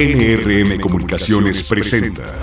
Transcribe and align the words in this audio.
NRM 0.00 0.80
Comunicaciones 0.80 1.68
presenta 1.68 2.34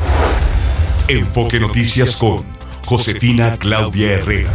Enfoque 1.07 1.59
Noticias 1.59 2.15
con 2.15 2.45
Josefina 2.85 3.57
Claudia 3.57 4.11
Herrera. 4.11 4.53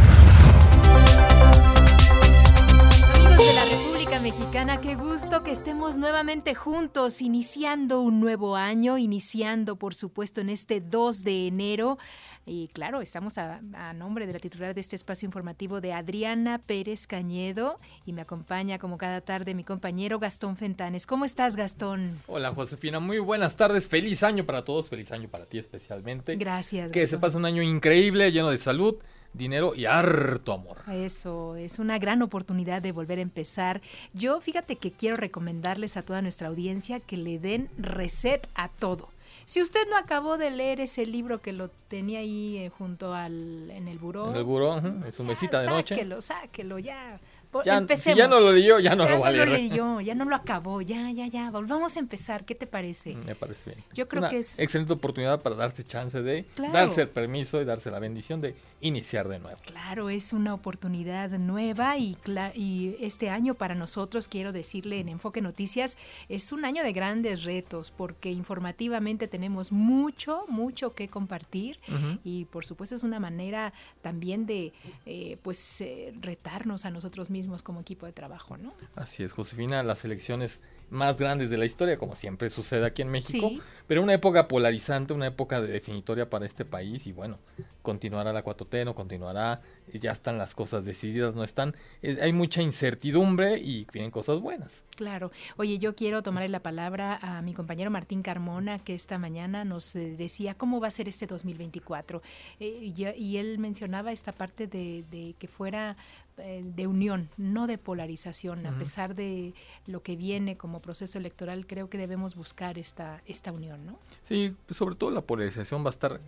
Amigos 3.25 3.45
de 3.45 3.53
la 3.55 3.65
República 3.65 4.19
Mexicana, 4.21 4.79
qué 4.79 4.95
gusto 4.95 5.43
que 5.43 5.51
estemos 5.51 5.97
nuevamente 5.97 6.55
juntos, 6.55 7.21
iniciando 7.21 7.99
un 7.99 8.21
nuevo 8.21 8.55
año, 8.55 8.97
iniciando 8.97 9.75
por 9.75 9.95
supuesto 9.95 10.39
en 10.39 10.47
este 10.47 10.79
2 10.79 11.25
de 11.25 11.47
enero. 11.47 11.97
Y 12.45 12.67
claro, 12.69 13.01
estamos 13.01 13.37
a, 13.37 13.61
nombre 13.95 14.27
de 14.27 14.33
la 14.33 14.39
titular 14.39 14.75
de 14.75 14.81
este 14.81 14.95
espacio 14.95 15.25
informativo 15.25 15.79
de 15.79 15.93
Adriana 15.93 16.59
Pérez 16.59 17.07
Cañedo 17.07 17.79
y 18.05 18.13
me 18.13 18.21
acompaña 18.21 18.79
como 18.79 18.97
cada 18.97 19.21
tarde 19.21 19.53
mi 19.53 19.63
compañero 19.63 20.19
Gastón 20.19 20.57
Fentanes. 20.57 21.05
¿Cómo 21.05 21.25
estás, 21.25 21.55
Gastón? 21.55 22.19
Hola, 22.27 22.53
Josefina. 22.53 22.99
Muy 22.99 23.19
buenas 23.19 23.55
tardes. 23.55 23.87
Feliz 23.87 24.23
año 24.23 24.45
para 24.45 24.65
todos. 24.65 24.89
Feliz 24.89 25.11
año 25.11 25.29
para 25.29 25.45
ti 25.45 25.57
especialmente. 25.57 26.35
Gracias. 26.35 26.91
Que 26.91 27.05
se 27.07 27.17
pase 27.17 27.37
un 27.37 27.45
año 27.45 27.61
increíble, 27.61 28.31
lleno 28.31 28.49
de 28.49 28.57
salud 28.57 28.97
dinero 29.33 29.73
y 29.75 29.85
harto 29.85 30.53
amor. 30.53 30.77
Eso, 30.91 31.55
es 31.55 31.79
una 31.79 31.97
gran 31.97 32.21
oportunidad 32.21 32.81
de 32.81 32.91
volver 32.91 33.19
a 33.19 33.23
empezar. 33.23 33.81
Yo 34.13 34.39
fíjate 34.41 34.77
que 34.77 34.91
quiero 34.91 35.17
recomendarles 35.17 35.97
a 35.97 36.03
toda 36.03 36.21
nuestra 36.21 36.47
audiencia 36.47 36.99
que 36.99 37.17
le 37.17 37.39
den 37.39 37.69
reset 37.77 38.47
a 38.55 38.69
todo. 38.69 39.09
Si 39.45 39.61
usted 39.61 39.87
no 39.89 39.97
acabó 39.97 40.37
de 40.37 40.51
leer 40.51 40.79
ese 40.79 41.05
libro 41.05 41.41
que 41.41 41.51
lo 41.51 41.69
tenía 41.69 42.19
ahí 42.19 42.57
eh, 42.57 42.69
junto 42.69 43.13
al 43.13 43.69
en 43.71 43.87
el 43.87 43.99
buró, 43.99 44.31
en 44.31 44.37
el 44.37 44.43
buró, 44.43 44.77
en 44.77 45.11
su 45.11 45.23
mesita 45.23 45.61
de 45.61 45.67
noche, 45.67 45.95
sáquelo, 45.95 46.21
sáquelo 46.21 46.79
ya. 46.79 47.19
Ya, 47.63 47.85
si 47.95 48.15
ya 48.15 48.27
no 48.27 48.39
lo 48.39 48.51
leyó, 48.51 48.79
ya 48.79 48.95
no 48.95 49.07
lo 49.07 49.19
va 49.19 49.27
a 49.27 49.31
leer. 49.31 49.43
Ya 49.43 49.45
no 49.45 49.51
lo 49.51 49.57
leyó, 49.57 50.01
ya 50.01 50.15
no 50.15 50.25
lo 50.25 50.35
acabó, 50.35 50.81
ya, 50.81 51.11
ya, 51.11 51.27
ya. 51.27 51.51
Volvamos 51.51 51.95
a 51.95 51.99
empezar. 51.99 52.45
¿Qué 52.45 52.55
te 52.55 52.65
parece? 52.65 53.13
Me 53.13 53.35
parece 53.35 53.71
bien. 53.71 53.83
Yo 53.93 54.07
creo 54.07 54.27
que 54.27 54.39
es. 54.39 54.59
Excelente 54.59 54.93
oportunidad 54.93 55.39
para 55.41 55.55
darse 55.55 55.83
chance 55.83 56.21
de 56.21 56.47
darse 56.71 57.03
el 57.03 57.09
permiso 57.09 57.61
y 57.61 57.65
darse 57.65 57.91
la 57.91 57.99
bendición 57.99 58.41
de 58.41 58.55
iniciar 58.83 59.27
de 59.29 59.39
nuevo. 59.39 59.59
Claro, 59.65 60.09
es 60.09 60.33
una 60.33 60.53
oportunidad 60.53 61.29
nueva 61.31 61.97
y, 61.97 62.17
y 62.53 62.95
este 62.99 63.29
año 63.29 63.55
para 63.55 63.75
nosotros, 63.75 64.27
quiero 64.27 64.51
decirle 64.51 64.99
en 64.99 65.09
Enfoque 65.09 65.41
Noticias, 65.41 65.97
es 66.29 66.51
un 66.51 66.65
año 66.65 66.83
de 66.83 66.91
grandes 66.93 67.43
retos 67.43 67.91
porque 67.91 68.31
informativamente 68.31 69.27
tenemos 69.27 69.71
mucho, 69.71 70.45
mucho 70.49 70.93
que 70.93 71.07
compartir 71.07 71.79
y 72.23 72.45
por 72.45 72.65
supuesto 72.65 72.95
es 72.95 73.03
una 73.03 73.19
manera 73.19 73.73
también 74.01 74.45
de 74.45 74.73
eh, 75.05 75.37
pues 75.41 75.81
eh, 75.81 76.13
retarnos 76.19 76.85
a 76.85 76.91
nosotros 76.91 77.29
mismos 77.29 77.63
como 77.63 77.81
equipo 77.81 78.05
de 78.05 78.11
trabajo, 78.11 78.57
¿no? 78.57 78.73
Así 78.95 79.23
es, 79.23 79.31
Josefina, 79.31 79.81
las 79.83 80.03
elecciones 80.03 80.59
más 80.89 81.17
grandes 81.17 81.49
de 81.49 81.57
la 81.57 81.65
historia, 81.65 81.97
como 81.97 82.15
siempre 82.15 82.49
sucede 82.49 82.85
aquí 82.85 83.01
en 83.01 83.09
México, 83.09 83.49
pero 83.87 84.01
una 84.01 84.13
época 84.13 84.47
polarizante, 84.47 85.13
una 85.13 85.27
época 85.27 85.61
de 85.61 85.67
definitoria 85.67 86.29
para 86.29 86.45
este 86.45 86.65
país 86.65 87.07
y 87.07 87.11
bueno, 87.11 87.39
continuará 87.81 88.33
la 88.33 88.43
4T, 88.43 88.85
no 88.85 88.95
continuará, 88.95 89.61
ya 89.93 90.11
están 90.11 90.37
las 90.37 90.55
cosas 90.55 90.85
decididas, 90.85 91.35
no 91.35 91.43
están, 91.43 91.75
hay 92.01 92.33
mucha 92.33 92.61
incertidumbre 92.61 93.57
y 93.57 93.85
vienen 93.91 94.11
cosas 94.11 94.39
buenas. 94.39 94.81
Claro. 94.95 95.31
Oye, 95.57 95.79
yo 95.79 95.95
quiero 95.95 96.21
tomarle 96.21 96.49
la 96.49 96.61
palabra 96.61 97.17
a 97.21 97.41
mi 97.41 97.53
compañero 97.53 97.89
Martín 97.89 98.21
Carmona, 98.21 98.79
que 98.79 98.93
esta 98.93 99.17
mañana 99.17 99.65
nos 99.65 99.95
eh, 99.95 100.15
decía 100.15 100.55
cómo 100.55 100.79
va 100.79 100.87
a 100.87 100.91
ser 100.91 101.09
este 101.09 101.25
2024. 101.25 102.21
Eh, 102.59 102.93
y, 103.17 103.37
él 103.37 103.57
mencionaba 103.57 104.11
esta 104.11 104.31
parte 104.31 104.67
de 104.67 105.35
que 105.39 105.47
fuera 105.47 105.97
eh, 106.37 106.63
de 106.65 106.87
unión, 106.87 107.29
no 107.37 107.67
de 107.67 107.77
polarización. 107.77 108.65
A 108.65 108.75
pesar 108.79 109.13
de 109.13 109.53
lo 109.85 110.01
que 110.01 110.15
viene 110.15 110.57
como 110.57 110.79
proceso 110.79 111.19
electoral, 111.19 111.67
creo 111.67 111.89
que 111.89 111.99
debemos 111.99 112.33
buscar 112.35 112.79
esta, 112.79 113.21
esta 113.27 113.51
unión, 113.51 113.72
¿no? 113.77 113.97
Sí, 114.23 114.55
sobre 114.69 114.95
todo 114.95 115.11
la 115.11 115.21
polarización 115.21 115.83
va 115.83 115.87
a 115.87 115.91
estar, 115.91 116.21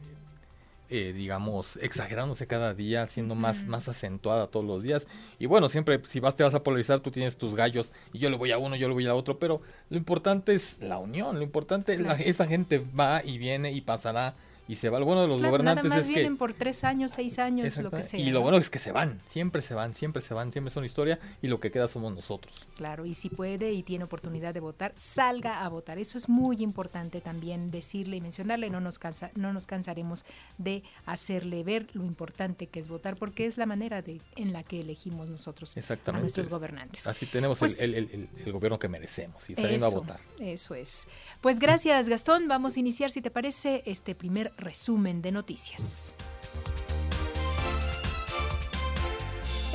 eh, 0.89 1.13
digamos, 1.13 1.77
exagerándose 1.77 2.47
cada 2.47 2.73
día, 2.73 3.07
siendo 3.07 3.35
más, 3.35 3.65
más 3.65 3.87
acentuada 3.87 4.47
todos 4.47 4.65
los 4.65 4.83
días. 4.83 5.07
Y 5.39 5.45
bueno, 5.45 5.69
siempre 5.69 6.01
si 6.05 6.19
vas 6.19 6.35
te 6.35 6.43
vas 6.43 6.53
a 6.55 6.63
polarizar, 6.63 6.99
tú 6.99 7.11
tienes 7.11 7.37
tus 7.37 7.55
gallos 7.55 7.93
y 8.13 8.19
yo 8.19 8.29
le 8.29 8.37
voy 8.37 8.51
a 8.51 8.57
uno, 8.57 8.75
yo 8.75 8.87
le 8.87 8.93
voy 8.93 9.07
a 9.07 9.15
otro, 9.15 9.39
pero 9.39 9.61
lo 9.89 9.97
importante 9.97 10.53
es 10.53 10.77
la 10.79 10.97
unión, 10.97 11.37
lo 11.37 11.43
importante, 11.43 11.93
es 11.93 12.01
esa 12.27 12.47
gente 12.47 12.85
va 12.97 13.23
y 13.23 13.37
viene 13.37 13.71
y 13.71 13.81
pasará 13.81 14.35
y 14.67 14.75
se 14.75 14.89
va. 14.89 14.99
Lo 14.99 15.05
bueno 15.05 15.21
de 15.21 15.27
los 15.27 15.41
gobernantes 15.41 15.85
nada 15.85 15.97
más 15.97 16.05
es 16.05 16.13
vienen 16.13 16.37
por 16.37 16.53
tres 16.53 16.83
años, 16.83 17.13
seis 17.13 17.39
años, 17.39 17.75
lo 17.77 17.91
que 17.91 18.03
sea. 18.03 18.19
Y 18.19 18.31
lo 18.31 18.41
bueno 18.41 18.57
es 18.57 18.69
que 18.69 18.79
se 18.79 18.91
van, 18.91 19.21
siempre 19.27 19.61
se 19.61 19.73
van, 19.73 19.93
siempre 19.93 20.21
se 20.21 20.33
van, 20.33 20.51
siempre 20.51 20.71
son 20.71 20.85
historia 20.85 21.19
y 21.41 21.47
lo 21.47 21.59
que 21.59 21.71
queda 21.71 21.87
somos 21.87 22.13
nosotros. 22.13 22.53
Claro, 22.75 23.05
y 23.05 23.13
si 23.13 23.29
puede 23.29 23.71
y 23.73 23.83
tiene 23.83 24.03
oportunidad 24.03 24.53
de 24.53 24.59
votar, 24.59 24.93
salga 24.95 25.63
a 25.63 25.69
votar. 25.69 25.97
Eso 25.97 26.17
es 26.17 26.29
muy 26.29 26.57
importante 26.61 27.21
también 27.21 27.71
decirle 27.71 28.17
y 28.17 28.21
mencionarle. 28.21 28.69
No 28.69 28.79
nos, 28.79 28.99
cansa, 28.99 29.31
no 29.35 29.53
nos 29.53 29.67
cansaremos 29.67 30.25
de 30.57 30.83
hacerle 31.05 31.63
ver 31.63 31.87
lo 31.93 32.03
importante 32.03 32.67
que 32.67 32.79
es 32.79 32.87
votar 32.87 33.15
porque 33.15 33.45
es 33.45 33.57
la 33.57 33.65
manera 33.65 34.01
de, 34.01 34.21
en 34.35 34.53
la 34.53 34.63
que 34.63 34.79
elegimos 34.79 35.29
nosotros 35.29 35.75
a 35.77 36.11
nuestros 36.13 36.49
gobernantes. 36.49 37.07
Así 37.07 37.25
tenemos 37.25 37.61
el, 37.61 38.29
pues 38.33 38.53
gobierno 38.53 38.79
que 38.79 38.87
merecemos 38.87 39.49
y 39.49 39.55
saliendo 39.55 39.85
a 39.85 39.89
votar. 39.89 40.19
Eso 40.39 40.75
es. 40.75 41.07
Pues 41.41 41.59
gracias 41.59 42.09
Gastón. 42.09 42.47
Vamos 42.47 42.77
a 42.77 42.79
iniciar, 42.79 43.11
si 43.11 43.21
te 43.21 43.31
parece, 43.31 43.83
este 43.85 44.15
primer 44.15 44.51
resumen 44.57 45.21
de 45.21 45.31
noticias. 45.31 46.13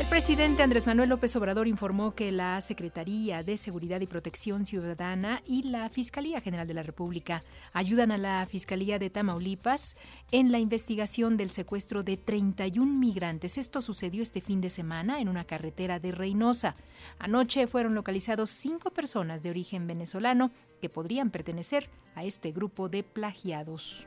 El 0.01 0.07
presidente 0.07 0.63
Andrés 0.63 0.87
Manuel 0.87 1.11
López 1.11 1.37
Obrador 1.37 1.69
informó 1.69 2.15
que 2.15 2.33
la 2.33 2.63
Secretaría 2.63 3.43
de 3.43 3.59
Seguridad 3.59 4.01
y 4.01 4.07
Protección 4.07 4.65
Ciudadana 4.65 5.43
y 5.47 5.65
la 5.65 5.91
Fiscalía 5.91 6.41
General 6.41 6.67
de 6.67 6.73
la 6.73 6.83
República 6.83 7.43
ayudan 7.75 8.11
a 8.11 8.17
la 8.17 8.47
Fiscalía 8.47 8.99
de 8.99 9.11
Tamaulipas 9.11 9.99
en 10.33 10.53
la 10.53 10.59
investigación 10.59 11.37
del 11.37 11.51
secuestro 11.51 12.03
de 12.03 12.17
31 12.17 12.99
migrantes. 12.99 13.59
Esto 13.59 13.83
sucedió 13.83 14.23
este 14.23 14.41
fin 14.41 14.63
de 14.63 14.71
semana 14.71 15.21
en 15.21 15.29
una 15.29 15.45
carretera 15.45 16.01
de 16.01 16.13
Reynosa. 16.13 16.77
Anoche 17.19 17.67
fueron 17.67 17.95
localizados 17.95 18.49
cinco 18.49 18.93
personas 18.93 19.43
de 19.43 19.51
origen 19.51 19.87
venezolano 19.87 20.51
que 20.81 20.89
podrían 20.89 21.31
pertenecer 21.31 21.89
a 22.15 22.25
este 22.25 22.53
grupo 22.53 22.89
de 22.89 23.03
plagiados. 23.03 24.07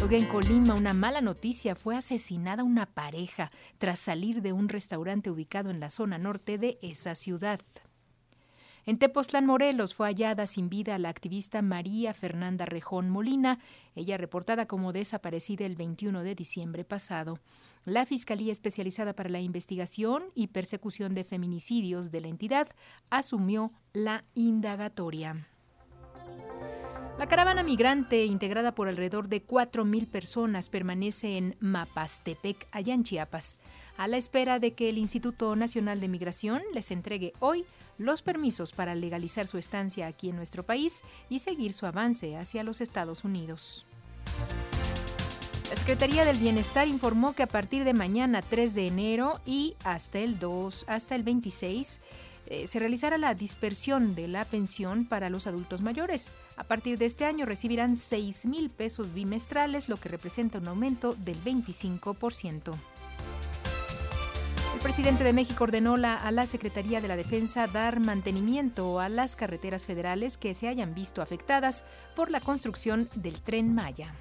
Luego 0.00 0.14
en 0.14 0.26
Colima, 0.26 0.74
una 0.74 0.94
mala 0.94 1.20
noticia, 1.20 1.74
fue 1.74 1.96
asesinada 1.96 2.64
una 2.64 2.86
pareja 2.86 3.50
tras 3.78 3.98
salir 3.98 4.40
de 4.40 4.52
un 4.52 4.68
restaurante 4.68 5.30
ubicado 5.30 5.70
en 5.70 5.78
la 5.78 5.90
zona 5.90 6.18
norte 6.18 6.56
de 6.58 6.78
esa 6.80 7.14
ciudad. 7.14 7.60
En 8.86 8.98
Tepoztlán, 8.98 9.44
Morelos, 9.44 9.94
fue 9.94 10.08
hallada 10.08 10.46
sin 10.46 10.70
vida 10.70 10.98
la 10.98 11.10
activista 11.10 11.60
María 11.60 12.14
Fernanda 12.14 12.64
Rejón 12.64 13.10
Molina, 13.10 13.58
ella 13.94 14.16
reportada 14.16 14.66
como 14.66 14.92
desaparecida 14.92 15.66
el 15.66 15.76
21 15.76 16.22
de 16.22 16.34
diciembre 16.34 16.82
pasado. 16.82 17.38
La 17.84 18.06
Fiscalía 18.06 18.52
Especializada 18.52 19.14
para 19.14 19.28
la 19.28 19.40
Investigación 19.40 20.24
y 20.34 20.48
Persecución 20.48 21.14
de 21.14 21.24
Feminicidios 21.24 22.10
de 22.10 22.22
la 22.22 22.28
entidad 22.28 22.68
asumió 23.10 23.72
la 23.92 24.24
indagatoria. 24.34 25.46
La 27.20 27.26
caravana 27.26 27.62
migrante, 27.62 28.24
integrada 28.24 28.74
por 28.74 28.88
alrededor 28.88 29.28
de 29.28 29.46
4.000 29.46 30.06
personas, 30.06 30.70
permanece 30.70 31.36
en 31.36 31.54
Mapastepec, 31.60 32.66
allá 32.72 32.94
en 32.94 33.04
Chiapas, 33.04 33.58
a 33.98 34.08
la 34.08 34.16
espera 34.16 34.58
de 34.58 34.72
que 34.72 34.88
el 34.88 34.96
Instituto 34.96 35.54
Nacional 35.54 36.00
de 36.00 36.08
Migración 36.08 36.62
les 36.72 36.90
entregue 36.90 37.34
hoy 37.38 37.66
los 37.98 38.22
permisos 38.22 38.72
para 38.72 38.94
legalizar 38.94 39.46
su 39.48 39.58
estancia 39.58 40.06
aquí 40.06 40.30
en 40.30 40.36
nuestro 40.36 40.62
país 40.62 41.02
y 41.28 41.40
seguir 41.40 41.74
su 41.74 41.84
avance 41.84 42.38
hacia 42.38 42.64
los 42.64 42.80
Estados 42.80 43.22
Unidos. 43.22 43.84
La 45.68 45.76
Secretaría 45.76 46.24
del 46.24 46.38
Bienestar 46.38 46.88
informó 46.88 47.34
que 47.34 47.42
a 47.42 47.48
partir 47.48 47.84
de 47.84 47.92
mañana 47.92 48.40
3 48.40 48.74
de 48.74 48.86
enero 48.86 49.42
y 49.44 49.76
hasta 49.84 50.20
el 50.20 50.38
2, 50.38 50.86
hasta 50.88 51.16
el 51.16 51.22
26, 51.22 52.00
eh, 52.50 52.66
se 52.66 52.80
realizará 52.80 53.16
la 53.16 53.34
dispersión 53.34 54.16
de 54.16 54.26
la 54.26 54.44
pensión 54.44 55.04
para 55.04 55.30
los 55.30 55.46
adultos 55.46 55.82
mayores. 55.82 56.34
A 56.56 56.64
partir 56.64 56.98
de 56.98 57.06
este 57.06 57.24
año 57.24 57.46
recibirán 57.46 57.94
6 57.94 58.44
mil 58.46 58.70
pesos 58.70 59.14
bimestrales, 59.14 59.88
lo 59.88 59.96
que 59.96 60.08
representa 60.08 60.58
un 60.58 60.66
aumento 60.66 61.14
del 61.14 61.42
25%. 61.44 62.74
El 64.74 64.80
presidente 64.80 65.22
de 65.22 65.32
México 65.32 65.62
ordenó 65.62 65.94
a 65.94 66.30
la 66.32 66.46
Secretaría 66.46 67.00
de 67.00 67.06
la 67.06 67.16
Defensa 67.16 67.68
dar 67.68 68.00
mantenimiento 68.00 68.98
a 68.98 69.08
las 69.08 69.36
carreteras 69.36 69.86
federales 69.86 70.36
que 70.36 70.52
se 70.54 70.66
hayan 70.66 70.92
visto 70.92 71.22
afectadas 71.22 71.84
por 72.16 72.32
la 72.32 72.40
construcción 72.40 73.08
del 73.14 73.40
tren 73.42 73.74
Maya. 73.74 74.12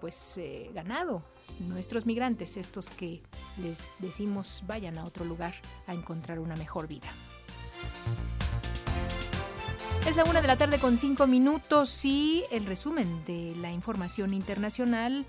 pues 0.00 0.36
eh, 0.38 0.70
ganado 0.74 1.24
nuestros 1.60 2.06
migrantes, 2.06 2.56
estos 2.56 2.90
que 2.90 3.22
les 3.60 3.92
decimos 3.98 4.62
vayan 4.66 4.98
a 4.98 5.04
otro 5.04 5.24
lugar 5.24 5.54
a 5.86 5.94
encontrar 5.94 6.38
una 6.38 6.56
mejor 6.56 6.86
vida. 6.86 7.08
Es 10.06 10.16
la 10.16 10.24
una 10.24 10.40
de 10.40 10.48
la 10.48 10.56
tarde 10.56 10.78
con 10.78 10.96
cinco 10.96 11.26
minutos 11.26 12.04
y 12.04 12.44
el 12.50 12.66
resumen 12.66 13.24
de 13.24 13.54
la 13.56 13.70
información 13.70 14.34
internacional 14.34 15.26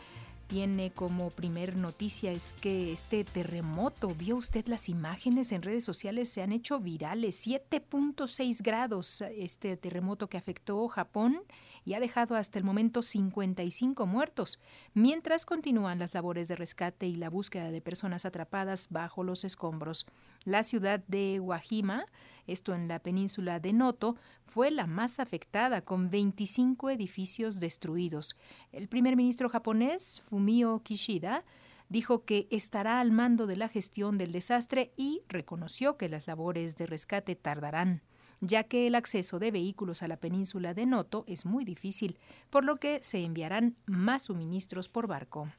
tiene 0.54 0.92
como 0.92 1.32
primer 1.32 1.76
noticia 1.76 2.32
es 2.32 2.54
que 2.62 2.94
este 2.94 3.24
terremoto, 3.24 4.10
vio 4.10 4.36
usted 4.36 4.68
las 4.68 4.88
imágenes 4.88 5.52
en 5.52 5.64
redes 5.64 5.84
sociales, 5.84 6.30
se 6.30 6.44
han 6.44 6.52
hecho 6.52 6.80
virales, 6.80 7.48
7.6 7.48 8.62
grados 8.62 9.24
este 9.36 9.76
terremoto 9.78 10.30
que 10.30 10.38
afectó 10.38 10.88
Japón 10.90 11.42
y 11.86 11.94
ha 11.94 12.00
dejado 12.00 12.36
hasta 12.36 12.60
el 12.60 12.66
momento 12.66 13.02
55 13.02 14.06
muertos, 14.06 14.60
mientras 14.94 15.46
continúan 15.46 16.00
las 16.00 16.14
labores 16.14 16.48
de 16.48 16.56
rescate 16.56 17.08
y 17.08 17.16
la 17.16 17.30
búsqueda 17.30 17.72
de 17.72 17.82
personas 17.82 18.26
atrapadas 18.26 18.88
bajo 18.90 19.24
los 19.24 19.44
escombros. 19.44 20.06
La 20.44 20.64
ciudad 20.64 21.04
de 21.08 21.40
Wajima, 21.40 22.06
esto 22.48 22.74
en 22.74 22.88
la 22.88 23.00
península 23.00 23.60
de 23.60 23.74
Noto, 23.74 24.16
fue 24.44 24.72
la 24.72 24.88
más 24.88 25.20
afectada, 25.20 25.82
con 25.82 26.10
25 26.10 26.90
edificios 26.90 27.60
destruidos. 27.60 28.38
El 28.72 28.88
primer 28.88 29.16
ministro 29.16 29.50
japonés, 29.50 30.22
Fumio 30.30 30.82
Kishida, 30.84 31.44
dijo 31.90 32.26
que 32.26 32.48
estará 32.50 33.00
al 33.00 33.12
mando 33.12 33.46
de 33.46 33.56
la 33.56 33.70
gestión 33.70 34.18
del 34.18 34.32
desastre 34.32 34.92
y 34.98 35.22
reconoció 35.28 35.98
que 35.98 36.10
las 36.10 36.28
labores 36.28 36.76
de 36.76 36.88
rescate 36.88 37.36
tardarán 37.36 38.02
ya 38.42 38.64
que 38.64 38.88
el 38.88 38.96
acceso 38.96 39.40
de 39.40 39.52
vehículos 39.52 40.04
a 40.04 40.08
la 40.08 40.18
península 40.18 40.74
de 40.74 40.86
Noto 40.86 41.24
es 41.28 41.46
muy 41.46 41.66
difícil, 41.66 42.20
por 42.50 42.66
lo 42.66 42.78
que 42.78 43.02
se 43.02 43.24
enviarán 43.24 43.76
más 43.86 44.24
suministros 44.24 44.90
por 44.90 45.08
barco. 45.08 45.50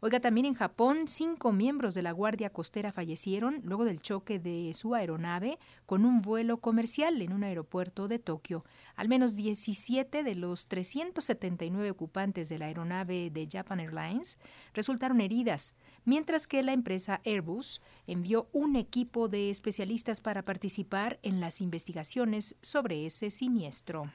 Oiga, 0.00 0.20
también 0.20 0.44
en 0.44 0.54
Japón, 0.54 1.08
cinco 1.08 1.52
miembros 1.52 1.94
de 1.94 2.02
la 2.02 2.12
Guardia 2.12 2.50
Costera 2.50 2.92
fallecieron 2.92 3.62
luego 3.64 3.86
del 3.86 3.98
choque 3.98 4.38
de 4.38 4.72
su 4.74 4.94
aeronave 4.94 5.58
con 5.86 6.04
un 6.04 6.20
vuelo 6.20 6.58
comercial 6.58 7.22
en 7.22 7.32
un 7.32 7.44
aeropuerto 7.44 8.06
de 8.06 8.18
Tokio. 8.18 8.64
Al 8.94 9.08
menos 9.08 9.36
17 9.36 10.22
de 10.22 10.34
los 10.34 10.68
379 10.68 11.90
ocupantes 11.90 12.50
de 12.50 12.58
la 12.58 12.66
aeronave 12.66 13.30
de 13.30 13.48
Japan 13.50 13.80
Airlines 13.80 14.38
resultaron 14.74 15.22
heridas, 15.22 15.74
mientras 16.06 16.46
que 16.46 16.62
la 16.62 16.72
empresa 16.72 17.20
Airbus 17.26 17.82
envió 18.06 18.48
un 18.52 18.76
equipo 18.76 19.28
de 19.28 19.50
especialistas 19.50 20.22
para 20.22 20.42
participar 20.42 21.18
en 21.22 21.40
las 21.40 21.60
investigaciones 21.60 22.56
sobre 22.62 23.04
ese 23.04 23.30
siniestro. 23.30 24.10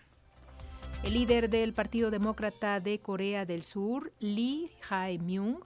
El 1.03 1.13
líder 1.13 1.49
del 1.49 1.73
Partido 1.73 2.09
Demócrata 2.09 2.79
de 2.79 2.99
Corea 2.99 3.45
del 3.45 3.61
Sur, 3.61 4.11
Lee 4.19 4.71
Jae-myung, 4.81 5.57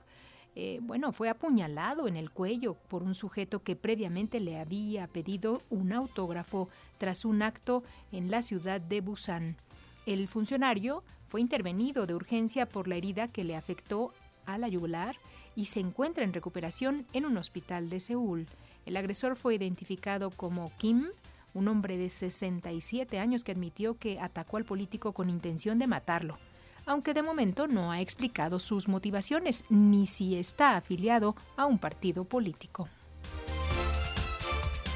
eh, 0.57 0.79
bueno, 0.81 1.11
fue 1.11 1.27
apuñalado 1.27 2.07
en 2.07 2.15
el 2.15 2.31
cuello 2.31 2.75
por 2.87 3.03
un 3.03 3.13
sujeto 3.13 3.61
que 3.61 3.75
previamente 3.75 4.39
le 4.39 4.57
había 4.57 5.07
pedido 5.07 5.61
un 5.69 5.91
autógrafo 5.91 6.69
tras 6.97 7.25
un 7.25 7.41
acto 7.41 7.83
en 8.13 8.31
la 8.31 8.41
ciudad 8.41 8.79
de 8.79 9.01
Busan. 9.01 9.57
El 10.05 10.29
funcionario 10.29 11.03
fue 11.27 11.41
intervenido 11.41 12.05
de 12.05 12.15
urgencia 12.15 12.65
por 12.67 12.87
la 12.87 12.95
herida 12.95 13.27
que 13.27 13.43
le 13.43 13.57
afectó 13.57 14.13
a 14.45 14.57
la 14.57 14.69
yugular 14.69 15.17
y 15.55 15.65
se 15.65 15.79
encuentra 15.79 16.23
en 16.23 16.33
recuperación 16.33 17.05
en 17.13 17.25
un 17.25 17.37
hospital 17.37 17.89
de 17.89 17.99
Seúl. 17.99 18.47
El 18.85 18.97
agresor 18.97 19.35
fue 19.35 19.55
identificado 19.55 20.29
como 20.29 20.71
Kim, 20.77 21.05
un 21.53 21.67
hombre 21.67 21.97
de 21.97 22.09
67 22.09 23.19
años 23.19 23.43
que 23.43 23.51
admitió 23.51 23.97
que 23.97 24.19
atacó 24.19 24.57
al 24.57 24.65
político 24.65 25.13
con 25.13 25.29
intención 25.29 25.79
de 25.79 25.87
matarlo 25.87 26.37
aunque 26.85 27.13
de 27.13 27.23
momento 27.23 27.67
no 27.67 27.91
ha 27.91 28.01
explicado 28.01 28.59
sus 28.59 28.87
motivaciones 28.87 29.65
ni 29.69 30.05
si 30.05 30.35
está 30.35 30.77
afiliado 30.77 31.35
a 31.57 31.65
un 31.65 31.79
partido 31.79 32.25
político. 32.25 32.87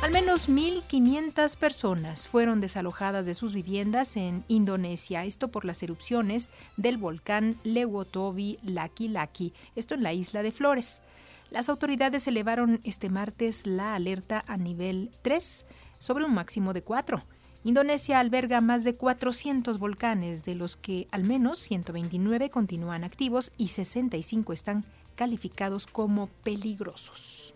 Al 0.01 0.11
menos 0.11 0.47
1.500 0.47 1.57
personas 1.57 2.25
fueron 2.29 2.61
desalojadas 2.61 3.25
de 3.25 3.35
sus 3.35 3.53
viviendas 3.53 4.15
en 4.15 4.45
Indonesia, 4.47 5.25
esto 5.25 5.49
por 5.49 5.65
las 5.65 5.83
erupciones 5.83 6.49
del 6.77 6.97
volcán 6.97 7.57
Lewotobi 7.65 8.59
Laki 8.63 9.09
Laki, 9.09 9.53
esto 9.75 9.95
en 9.95 10.03
la 10.03 10.13
isla 10.13 10.41
de 10.41 10.53
Flores. 10.53 11.01
Las 11.49 11.67
autoridades 11.67 12.25
elevaron 12.29 12.79
este 12.85 13.09
martes 13.09 13.67
la 13.67 13.93
alerta 13.93 14.45
a 14.47 14.55
nivel 14.55 15.11
3 15.21 15.65
sobre 15.99 16.23
un 16.23 16.33
máximo 16.33 16.71
de 16.71 16.81
4. 16.81 17.21
Indonesia 17.65 18.21
alberga 18.21 18.61
más 18.61 18.85
de 18.85 18.95
400 18.95 19.79
volcanes, 19.79 20.45
de 20.45 20.55
los 20.55 20.77
que 20.77 21.09
al 21.11 21.25
menos 21.25 21.59
129 21.59 22.49
continúan 22.49 23.03
activos 23.03 23.51
y 23.57 23.67
65 23.67 24.53
están 24.53 24.85
calificados 25.15 25.87
como 25.87 26.27
peligrosos. 26.27 27.53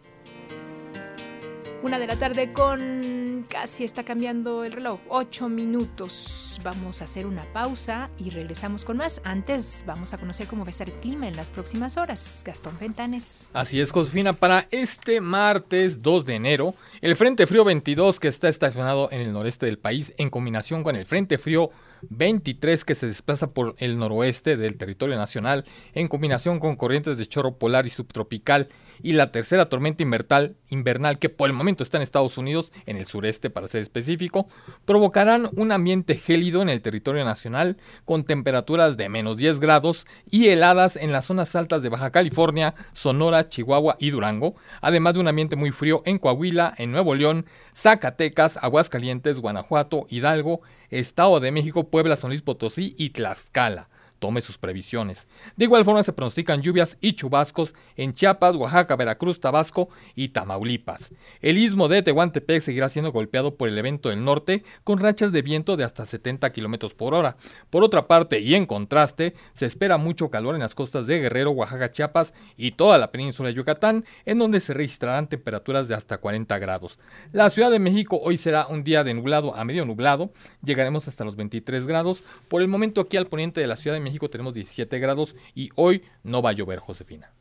Una 1.84 2.00
de 2.00 2.08
la 2.08 2.16
tarde 2.16 2.54
con 2.54 3.46
casi 3.50 3.84
está 3.84 4.06
cambiando 4.06 4.64
el 4.64 4.72
reloj. 4.72 5.02
Ocho 5.10 5.50
minutos. 5.50 6.58
Vamos 6.64 7.02
a 7.02 7.04
hacer 7.04 7.26
una 7.26 7.44
pausa 7.52 8.10
y 8.18 8.30
regresamos 8.30 8.86
con 8.86 8.96
más. 8.96 9.22
Antes 9.26 9.84
vamos 9.86 10.14
a 10.14 10.18
conocer 10.18 10.48
cómo 10.48 10.64
va 10.64 10.70
a 10.70 10.72
estar 10.72 10.88
el 10.90 10.96
clima 10.96 11.28
en 11.28 11.36
las 11.36 11.50
próximas 11.50 11.98
horas. 11.98 12.42
Gastón 12.46 12.78
Fentanes. 12.78 13.50
Así 13.52 13.82
es, 13.82 13.92
Josefina. 13.92 14.32
Para 14.32 14.66
este 14.72 15.20
martes 15.20 16.02
2 16.02 16.26
de 16.26 16.36
enero, 16.36 16.74
el 17.02 17.18
Frente 17.18 17.48
Frío 17.48 17.66
22 17.66 18.18
que 18.18 18.30
está 18.30 18.48
estacionado 18.48 19.10
en 19.12 19.20
el 19.20 19.34
noreste 19.34 19.66
del 19.66 19.78
país 19.78 20.14
en 20.18 20.30
combinación 20.30 20.84
con 20.84 20.96
el 20.96 21.06
Frente 21.06 21.38
Frío 21.38 21.70
23 22.10 22.86
que 22.86 22.96
se 22.96 23.08
desplaza 23.08 23.52
por 23.52 23.76
el 23.78 23.98
noroeste 23.98 24.58
del 24.58 24.78
territorio 24.78 25.16
nacional 25.16 25.66
en 25.94 26.08
combinación 26.08 26.60
con 26.60 26.76
corrientes 26.76 27.18
de 27.18 27.26
chorro 27.26 27.58
polar 27.58 27.86
y 27.86 27.90
subtropical 27.90 28.70
y 29.04 29.14
la 29.14 29.32
tercera 29.32 29.68
tormenta 29.68 30.02
invernal, 30.02 31.20
que 31.20 31.30
por 31.30 31.50
el 31.50 31.56
momento 31.56 31.84
está 31.84 31.98
en 31.98 32.04
Estados 32.04 32.38
Unidos, 32.38 32.72
en 32.86 32.98
el 32.98 33.06
sureste 33.06 33.50
para 33.50 33.68
ser 33.68 33.82
específico, 33.82 34.48
provocarán 34.86 35.50
un 35.56 35.72
ambiente 35.72 36.16
gélido 36.16 36.62
en 36.62 36.70
el 36.70 36.82
territorio 36.82 37.26
nacional 37.26 37.78
con 38.06 38.24
temperaturas 38.24 38.98
de 38.98 39.10
menos 39.10 39.38
10 39.38 39.60
grados 39.60 40.08
y 40.32 40.48
heladas 40.48 40.96
en 40.96 41.12
las 41.12 41.26
zonas 41.26 41.56
altas 41.56 41.84
de 41.84 41.90
Baja 41.90 42.12
California, 42.12 42.74
Sonora, 42.94 43.50
Chihuahua 43.50 43.98
y 44.00 44.10
Durango, 44.10 44.56
además 44.82 45.14
de 45.14 45.20
un 45.20 45.28
ambiente 45.28 45.58
muy 45.58 45.72
frío 45.72 46.02
en 46.06 46.18
Coahuila, 46.18 46.74
en 46.78 46.92
Nuevo 46.92 47.14
León, 47.14 47.46
Zacatecas, 47.76 48.58
Aguascalientes, 48.58 49.40
Guanajuato, 49.40 50.08
Hidalgo, 50.10 50.62
Estado 50.90 51.42
de 51.42 51.52
México, 51.52 51.90
Puebla, 51.90 52.16
San 52.16 52.30
Luis 52.30 52.42
Potosí 52.42 52.96
y 52.98 53.10
Tlaxcala 53.10 53.90
tome 54.24 54.42
sus 54.42 54.58
previsiones. 54.58 55.28
De 55.58 55.66
igual 55.66 55.84
forma 55.84 56.02
se 56.02 56.14
pronostican 56.14 56.62
lluvias 56.62 56.98
y 57.02 57.12
chubascos 57.12 57.76
en 57.98 58.14
Chiapas, 58.14 58.56
Oaxaca, 58.56 58.96
Veracruz, 58.96 59.42
Tabasco 59.42 59.90
y 60.16 60.30
Tamaulipas. 60.30 61.12
El 61.42 61.58
istmo 61.58 61.90
de 61.90 62.04
Tehuantepec 62.04 62.62
seguirá 62.62 62.88
siendo 62.88 63.12
golpeado 63.12 63.58
por 63.58 63.68
el 63.68 63.78
evento 63.78 64.08
del 64.08 64.24
norte 64.24 64.64
con 64.86 65.00
rachas 65.00 65.34
de 65.34 65.42
viento 65.42 65.76
de 65.76 65.84
hasta 65.84 66.06
70 66.06 66.54
km 66.54 66.94
por 66.94 67.14
hora. 67.14 67.36
Por 67.70 67.84
otra 67.84 68.08
parte 68.08 68.40
y 68.40 68.56
en 68.56 68.66
contraste, 68.66 69.34
se 69.56 69.66
espera 69.66 69.98
mucho 69.98 70.30
calor 70.30 70.56
en 70.56 70.62
las 70.62 70.74
costas 70.74 71.06
de 71.06 71.20
Guerrero, 71.20 71.52
Oaxaca, 71.52 71.92
Chiapas 71.92 72.34
y 72.56 72.72
toda 72.72 72.98
la 72.98 73.12
península 73.12 73.50
de 73.50 73.56
Yucatán, 73.56 74.06
en 74.24 74.40
donde 74.40 74.62
se 74.62 74.74
registrarán 74.74 75.28
temperaturas 75.28 75.90
de 75.90 75.96
hasta 75.96 76.20
40 76.20 76.60
grados. 76.60 76.98
La 77.34 77.50
Ciudad 77.50 77.72
de 77.72 77.80
México 77.80 78.22
hoy 78.24 78.38
será 78.38 78.68
un 78.68 78.86
día 78.86 79.04
de 79.04 79.14
nublado 79.14 79.54
a 79.54 79.66
medio 79.66 79.84
nublado, 79.84 80.32
llegaremos 80.64 81.10
hasta 81.10 81.26
los 81.26 81.36
23 81.36 81.86
grados. 81.88 82.24
Por 82.48 82.62
el 82.62 82.70
momento 82.70 83.02
aquí 83.02 83.18
al 83.18 83.28
poniente 83.28 83.60
de 83.60 83.68
la 83.68 83.76
Ciudad 83.76 83.98
de 83.98 84.00
México 84.00 84.13
tenemos 84.30 84.54
17 84.54 85.00
grados 85.00 85.36
y 85.54 85.70
hoy 85.76 86.04
no 86.24 86.42
va 86.42 86.52
a 86.52 86.54
llover, 86.54 86.80
Josefina. 86.80 87.32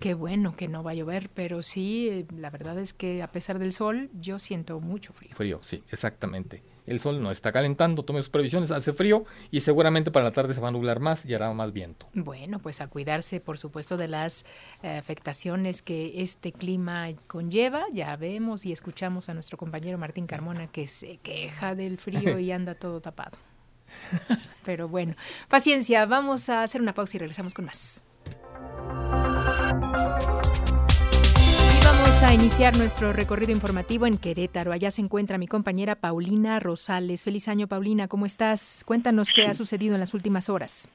Qué 0.00 0.14
bueno 0.14 0.54
que 0.54 0.68
no 0.68 0.84
va 0.84 0.92
a 0.92 0.94
llover, 0.94 1.28
pero 1.28 1.64
sí, 1.64 2.24
la 2.36 2.50
verdad 2.50 2.78
es 2.78 2.92
que 2.92 3.20
a 3.20 3.32
pesar 3.32 3.58
del 3.58 3.72
sol, 3.72 4.10
yo 4.14 4.38
siento 4.38 4.78
mucho 4.78 5.12
frío. 5.12 5.30
Frío, 5.34 5.58
sí, 5.62 5.82
exactamente. 5.90 6.62
El 6.86 7.00
sol 7.00 7.20
no 7.20 7.32
está 7.32 7.52
calentando, 7.52 8.04
tome 8.04 8.20
sus 8.20 8.30
previsiones, 8.30 8.70
hace 8.70 8.92
frío 8.92 9.24
y 9.50 9.60
seguramente 9.60 10.10
para 10.10 10.26
la 10.26 10.32
tarde 10.32 10.54
se 10.54 10.60
va 10.60 10.68
a 10.68 10.70
nublar 10.70 11.00
más 11.00 11.26
y 11.26 11.34
hará 11.34 11.52
más 11.52 11.72
viento. 11.72 12.08
Bueno, 12.14 12.60
pues 12.60 12.80
a 12.80 12.86
cuidarse, 12.86 13.40
por 13.40 13.58
supuesto, 13.58 13.96
de 13.96 14.08
las 14.08 14.46
eh, 14.82 14.96
afectaciones 14.96 15.82
que 15.82 16.22
este 16.22 16.52
clima 16.52 17.08
conlleva. 17.26 17.84
Ya 17.92 18.16
vemos 18.16 18.64
y 18.64 18.72
escuchamos 18.72 19.28
a 19.28 19.34
nuestro 19.34 19.58
compañero 19.58 19.98
Martín 19.98 20.26
Carmona 20.26 20.68
que 20.68 20.86
se 20.86 21.18
queja 21.18 21.74
del 21.74 21.98
frío 21.98 22.38
y 22.38 22.52
anda 22.52 22.74
todo 22.76 23.00
tapado. 23.00 23.36
Pero 24.64 24.88
bueno, 24.88 25.14
paciencia, 25.48 26.06
vamos 26.06 26.48
a 26.48 26.62
hacer 26.62 26.80
una 26.80 26.92
pausa 26.92 27.16
y 27.16 27.20
regresamos 27.20 27.54
con 27.54 27.64
más. 27.64 28.02
Y 31.74 31.84
vamos 31.84 32.22
a 32.22 32.34
iniciar 32.34 32.76
nuestro 32.76 33.12
recorrido 33.12 33.52
informativo 33.52 34.06
en 34.06 34.18
Querétaro. 34.18 34.72
Allá 34.72 34.90
se 34.90 35.00
encuentra 35.00 35.38
mi 35.38 35.46
compañera 35.46 35.94
Paulina 35.94 36.60
Rosales. 36.60 37.24
Feliz 37.24 37.48
año, 37.48 37.68
Paulina. 37.68 38.08
¿Cómo 38.08 38.26
estás? 38.26 38.82
Cuéntanos 38.84 39.30
qué 39.34 39.46
ha 39.46 39.54
sucedido 39.54 39.94
en 39.94 40.00
las 40.00 40.14
últimas 40.14 40.48
horas. 40.48 40.88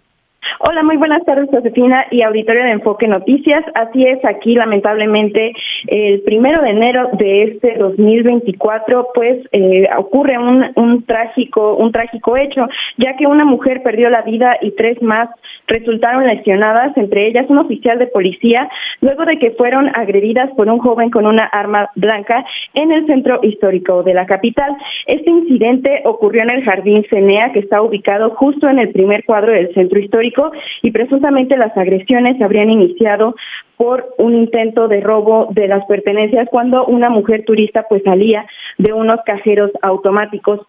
Hola, 0.60 0.84
muy 0.84 0.98
buenas 0.98 1.24
tardes, 1.26 1.50
Josefina 1.50 2.06
y 2.12 2.22
auditorio 2.22 2.64
de 2.64 2.72
Enfoque 2.72 3.08
Noticias. 3.08 3.64
Así 3.76 4.06
es, 4.06 4.24
aquí 4.26 4.56
lamentablemente 4.56 5.54
el 5.88 6.22
primero 6.22 6.62
de 6.62 6.70
enero 6.70 7.10
de 7.14 7.44
este 7.44 7.76
2024, 7.78 9.08
pues 9.14 9.46
eh, 9.52 9.88
ocurre 9.98 10.38
un, 10.38 10.72
un 10.76 11.04
trágico, 11.06 11.76
un 11.76 11.92
trágico 11.92 12.38
hecho, 12.38 12.68
ya 12.98 13.16
que 13.16 13.28
una 13.28 13.46
mujer 13.46 13.84
perdió 13.84 14.10
la 14.10 14.22
vida 14.22 14.58
y 14.62 14.72
tres 14.72 15.02
más 15.02 15.30
resultaron 15.68 16.26
lesionadas, 16.26 16.96
entre 16.98 17.28
ellas 17.28 17.46
un 17.50 17.58
oficial 17.60 18.00
de 18.00 18.08
policía, 18.08 18.70
luego 19.02 19.26
de 19.26 19.38
que 19.38 19.52
fueron 19.52 19.90
agredidas 19.96 20.50
por 20.56 20.68
un 20.68 20.80
joven 20.80 21.10
con 21.10 21.26
una 21.26 21.46
arma 21.46 21.90
blanca 21.96 22.44
en 22.74 22.92
el 22.92 23.06
centro 23.06 23.40
histórico 23.44 24.04
de 24.04 24.14
la 24.14 24.26
capital. 24.26 24.76
Este 25.08 25.30
incidente 25.30 26.02
ocurrió 26.06 26.44
en 26.44 26.50
el 26.50 26.64
Jardín 26.64 27.06
Cenea, 27.10 27.52
que 27.54 27.60
está 27.60 27.82
ubicado 27.82 28.32
justo 28.32 28.68
en 28.68 28.80
el 28.80 28.90
primer 28.92 29.24
cuadro 29.26 29.52
del 29.52 29.74
centro 29.74 30.00
histórico, 30.00 30.33
y 30.82 30.92
presuntamente 30.92 31.58
las 31.58 31.76
agresiones 31.78 32.42
habrían 32.42 32.70
iniciado 32.70 33.36
por 33.78 34.14
un 34.18 34.36
intento 34.36 34.88
de 34.88 35.02
robo 35.02 35.48
de 35.52 35.68
las 35.68 35.86
pertenencias 35.86 36.48
cuando 36.50 36.86
una 36.86 37.10
mujer 37.10 37.44
turista 37.46 37.86
pues 37.90 38.04
salía 38.04 38.46
de 38.78 38.94
unos 38.94 39.20
cajeros 39.26 39.72
automáticos. 39.82 40.62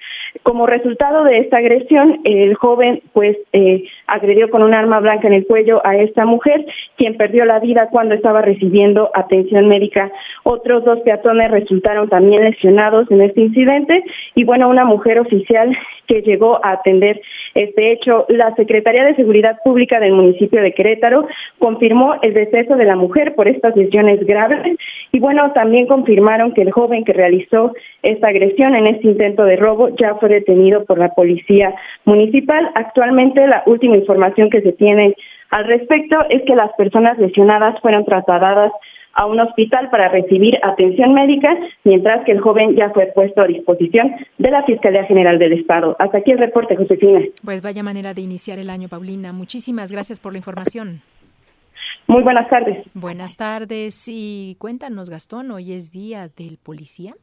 Como 0.43 0.67
resultado 0.67 1.23
de 1.25 1.39
esta 1.39 1.59
agresión, 1.59 2.21
el 2.25 2.55
joven 2.55 3.03
pues 3.13 3.37
eh, 3.53 3.85
agredió 4.07 4.51
con 4.51 4.63
un 4.63 4.75
arma 4.75 5.01
blanca 5.01 5.29
en 5.29 5.35
el 5.35 5.47
cuello 5.47 5.81
a 5.87 5.97
esta 5.97 6.25
mujer, 6.25 6.65
quien 6.97 7.17
perdió 7.17 7.45
la 7.45 7.61
vida 7.61 7.89
cuando 7.91 8.15
estaba 8.15 8.43
recibiendo 8.43 9.11
atención 9.15 9.69
médica. 9.69 10.11
Otros 10.43 10.85
dos 10.85 11.01
peatones 11.01 11.51
resultaron 11.51 12.09
también 12.09 12.45
lesionados 12.45 13.11
en 13.11 13.21
este 13.21 13.43
incidente 13.43 14.03
y 14.35 14.45
bueno, 14.45 14.69
una 14.69 14.85
mujer 14.85 15.21
oficial 15.21 15.77
que 16.07 16.23
llegó 16.23 16.65
a 16.65 16.73
atender 16.73 17.21
este 17.55 17.93
hecho. 17.93 18.27
La 18.29 18.55
Secretaría 18.55 19.05
de 19.05 19.17
Seguridad 19.17 19.59
Pública 19.65 20.01
del 20.01 20.13
municipio 20.13 20.61
de 20.63 20.73
Querétaro 20.73 21.27
confirmó 21.59 22.17
el 22.23 22.35
deceso 22.35 22.77
de 22.77 22.85
la 22.85 22.97
mujer 22.97 23.35
por 23.35 23.49
estas 23.49 23.77
lesiones 23.77 24.25
graves 24.27 24.77
y 25.13 25.19
bueno, 25.21 25.53
también 25.53 25.87
confirmaron 25.87 26.53
que 26.53 26.63
el 26.63 26.73
joven 26.73 27.05
que 27.05 27.13
realizó 27.13 27.73
esta 28.03 28.29
agresión 28.29 28.75
en 28.75 28.87
este 28.87 29.09
intento 29.09 29.45
de 29.45 29.57
robo 29.57 29.89
ya 29.97 30.17
fue 30.17 30.29
detenido 30.29 30.85
por 30.85 30.99
la 30.99 31.11
policía 31.11 31.75
municipal. 32.05 32.71
Actualmente 32.75 33.47
la 33.47 33.63
última 33.67 33.97
información 33.97 34.51
que 34.51 34.61
se 34.61 34.73
tiene 34.73 35.15
al 35.51 35.67
respecto 35.67 36.17
es 36.31 36.43
que 36.43 36.57
las 36.57 36.73
personas 36.73 37.19
lesionadas 37.19 37.81
fueron 37.81 38.05
trasladadas 38.05 38.73
a 39.15 39.27
un 39.27 39.41
hospital 39.41 39.91
para 39.91 40.09
recibir 40.09 40.59
atención 40.63 41.15
médica, 41.15 41.57
mientras 41.85 42.25
que 42.25 42.33
el 42.33 42.41
joven 42.41 42.75
ya 42.77 42.91
fue 42.91 43.07
puesto 43.15 43.43
a 43.43 43.47
disposición 43.47 44.15
de 44.39 44.51
la 44.51 44.63
Fiscalía 44.65 45.05
General 45.05 45.39
del 45.39 45.53
Estado. 45.53 45.97
Hasta 45.99 46.19
aquí 46.19 46.33
el 46.33 46.39
reporte, 46.39 46.77
Josefina. 46.77 47.21
Pues 47.45 47.63
vaya 47.63 47.83
manera 47.83 48.15
de 48.15 48.23
iniciar 48.23 48.59
el 48.59 48.71
año, 48.71 48.89
Paulina. 48.89 49.33
Muchísimas 49.33 49.93
gracias 49.93 50.21
por 50.21 50.33
la 50.33 50.39
información. 50.39 51.03
Muy 52.07 52.23
buenas 52.23 52.49
tardes. 52.51 52.87
Buenas 52.93 53.37
tardes 53.37 54.07
y 54.09 54.57
cuéntanos, 54.59 55.09
Gastón, 55.09 55.51
hoy 55.51 55.73
es 55.73 55.91
Día 55.91 56.29
del 56.37 56.59
Policía. 56.63 57.15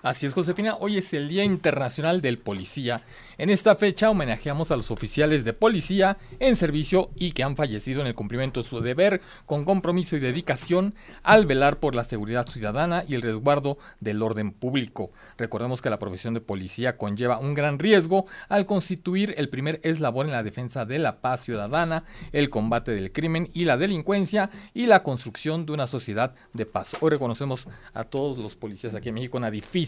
Así 0.00 0.26
es, 0.26 0.32
Josefina, 0.32 0.76
hoy 0.78 0.98
es 0.98 1.12
el 1.12 1.28
Día 1.28 1.42
Internacional 1.42 2.20
del 2.20 2.38
Policía 2.38 3.02
en 3.38 3.50
esta 3.50 3.76
fecha 3.76 4.10
homenajeamos 4.10 4.72
a 4.72 4.76
los 4.76 4.90
oficiales 4.90 5.44
de 5.44 5.52
policía 5.52 6.18
en 6.40 6.56
servicio 6.56 7.10
y 7.14 7.30
que 7.30 7.44
han 7.44 7.54
fallecido 7.54 8.00
en 8.00 8.08
el 8.08 8.16
cumplimiento 8.16 8.60
de 8.60 8.68
su 8.68 8.80
deber 8.80 9.20
con 9.46 9.64
compromiso 9.64 10.16
y 10.16 10.18
dedicación 10.18 10.92
al 11.22 11.46
velar 11.46 11.78
por 11.78 11.94
la 11.94 12.02
seguridad 12.02 12.48
ciudadana 12.48 13.04
y 13.06 13.14
el 13.14 13.22
resguardo 13.22 13.78
del 14.00 14.24
orden 14.24 14.50
público. 14.50 15.12
Recordemos 15.36 15.80
que 15.80 15.88
la 15.88 16.00
profesión 16.00 16.34
de 16.34 16.40
policía 16.40 16.96
conlleva 16.96 17.38
un 17.38 17.54
gran 17.54 17.78
riesgo 17.78 18.26
al 18.48 18.66
constituir 18.66 19.34
el 19.36 19.48
primer 19.48 19.80
eslabón 19.84 20.26
en 20.26 20.32
la 20.32 20.42
defensa 20.42 20.84
de 20.84 20.98
la 20.98 21.20
paz 21.20 21.44
ciudadana, 21.44 22.02
el 22.32 22.50
combate 22.50 22.90
del 22.90 23.12
crimen 23.12 23.50
y 23.54 23.66
la 23.66 23.76
delincuencia 23.76 24.50
y 24.74 24.86
la 24.86 25.04
construcción 25.04 25.64
de 25.64 25.74
una 25.74 25.86
sociedad 25.86 26.34
de 26.54 26.66
paz. 26.66 26.96
Hoy 27.00 27.10
reconocemos 27.10 27.68
a 27.94 28.02
todos 28.02 28.36
los 28.36 28.56
policías 28.56 28.96
aquí 28.96 29.10
en 29.10 29.14
México 29.14 29.38
una 29.38 29.52
difícil, 29.52 29.87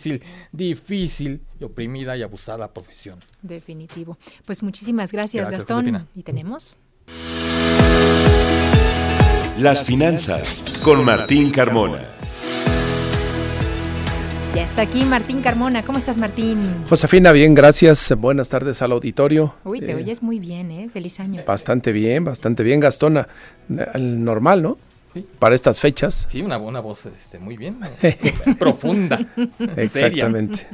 difícil 0.52 1.42
y 1.58 1.64
oprimida 1.64 2.16
y 2.16 2.22
abusada 2.22 2.72
profesión. 2.72 3.18
Definitivo. 3.42 4.18
Pues 4.46 4.62
muchísimas 4.62 5.12
gracias, 5.12 5.50
Gastón. 5.50 6.06
¿Y 6.14 6.22
tenemos? 6.22 6.76
Las 9.58 9.84
finanzas 9.84 10.80
con 10.82 11.04
Martín 11.04 11.50
Carmona. 11.50 12.16
Ya 14.54 14.64
está 14.64 14.82
aquí 14.82 15.04
Martín 15.04 15.42
Carmona. 15.42 15.84
¿Cómo 15.84 15.98
estás, 15.98 16.18
Martín? 16.18 16.84
Josefina, 16.88 17.30
bien, 17.30 17.54
gracias. 17.54 18.12
Buenas 18.18 18.48
tardes 18.48 18.82
al 18.82 18.90
auditorio. 18.90 19.54
Uy, 19.62 19.80
te 19.80 19.92
eh, 19.92 19.94
oyes 19.94 20.22
muy 20.22 20.40
bien, 20.40 20.72
¿eh? 20.72 20.90
Feliz 20.92 21.20
año. 21.20 21.44
Bastante 21.46 21.92
bien, 21.92 22.24
bastante 22.24 22.64
bien, 22.64 22.80
Gastona. 22.80 23.28
Normal, 23.68 24.62
¿no? 24.62 24.78
Para 25.38 25.54
estas 25.54 25.80
fechas. 25.80 26.26
Sí, 26.28 26.42
una, 26.42 26.56
buena 26.56 26.80
voz 26.80 27.06
este, 27.06 27.38
muy 27.38 27.56
bien, 27.56 27.78
profunda. 28.58 29.18
Exactamente. 29.76 30.66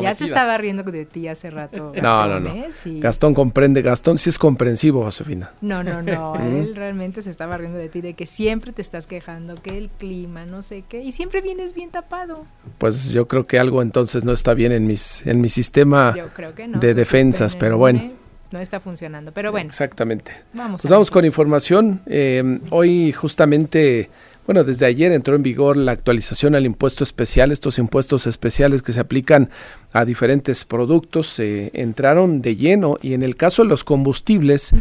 ya 0.00 0.14
se 0.14 0.24
estaba 0.24 0.56
riendo 0.58 0.82
de 0.82 1.06
ti 1.06 1.28
hace 1.28 1.50
rato. 1.50 1.92
no, 2.00 2.26
no, 2.26 2.40
no. 2.40 2.50
¿eh? 2.54 2.70
Gastón 2.98 3.34
comprende, 3.34 3.82
Gastón 3.82 4.18
sí 4.18 4.30
es 4.30 4.38
comprensivo, 4.38 5.02
Josefina. 5.02 5.52
No, 5.60 5.82
no, 5.82 6.02
no. 6.02 6.34
Él 6.40 6.74
realmente 6.74 7.22
se 7.22 7.30
estaba 7.30 7.56
riendo 7.56 7.78
de 7.78 7.88
ti, 7.88 8.00
de 8.00 8.14
que 8.14 8.26
siempre 8.26 8.72
te 8.72 8.82
estás 8.82 9.06
quejando, 9.06 9.54
que 9.54 9.78
el 9.78 9.90
clima, 9.90 10.44
no 10.44 10.62
sé 10.62 10.84
qué, 10.88 11.02
y 11.02 11.12
siempre 11.12 11.40
vienes 11.40 11.74
bien 11.74 11.90
tapado. 11.90 12.44
Pues 12.78 13.10
yo 13.10 13.28
creo 13.28 13.46
que 13.46 13.58
algo 13.58 13.82
entonces 13.82 14.24
no 14.24 14.32
está 14.32 14.54
bien 14.54 14.72
en 14.72 14.86
mis 14.86 15.26
en 15.26 15.40
mi 15.40 15.48
sistema 15.48 16.14
de 16.56 16.94
defensas, 16.94 17.56
pero 17.56 17.78
bueno 17.78 18.19
no 18.50 18.58
está 18.58 18.80
funcionando. 18.80 19.32
Pero 19.32 19.52
bueno. 19.52 19.68
Exactamente. 19.68 20.32
Vamos, 20.52 20.82
pues 20.82 20.90
vamos 20.90 21.10
con 21.10 21.24
información. 21.24 22.00
Eh, 22.06 22.60
hoy 22.70 23.12
justamente, 23.12 24.10
bueno, 24.46 24.64
desde 24.64 24.86
ayer 24.86 25.12
entró 25.12 25.36
en 25.36 25.42
vigor 25.42 25.76
la 25.76 25.92
actualización 25.92 26.54
al 26.54 26.66
impuesto 26.66 27.04
especial. 27.04 27.52
Estos 27.52 27.78
impuestos 27.78 28.26
especiales 28.26 28.82
que 28.82 28.92
se 28.92 29.00
aplican 29.00 29.50
a 29.92 30.04
diferentes 30.04 30.64
productos 30.64 31.38
eh, 31.38 31.70
entraron 31.74 32.42
de 32.42 32.56
lleno 32.56 32.98
y 33.00 33.14
en 33.14 33.22
el 33.22 33.36
caso 33.36 33.62
de 33.62 33.68
los 33.68 33.84
combustibles, 33.84 34.72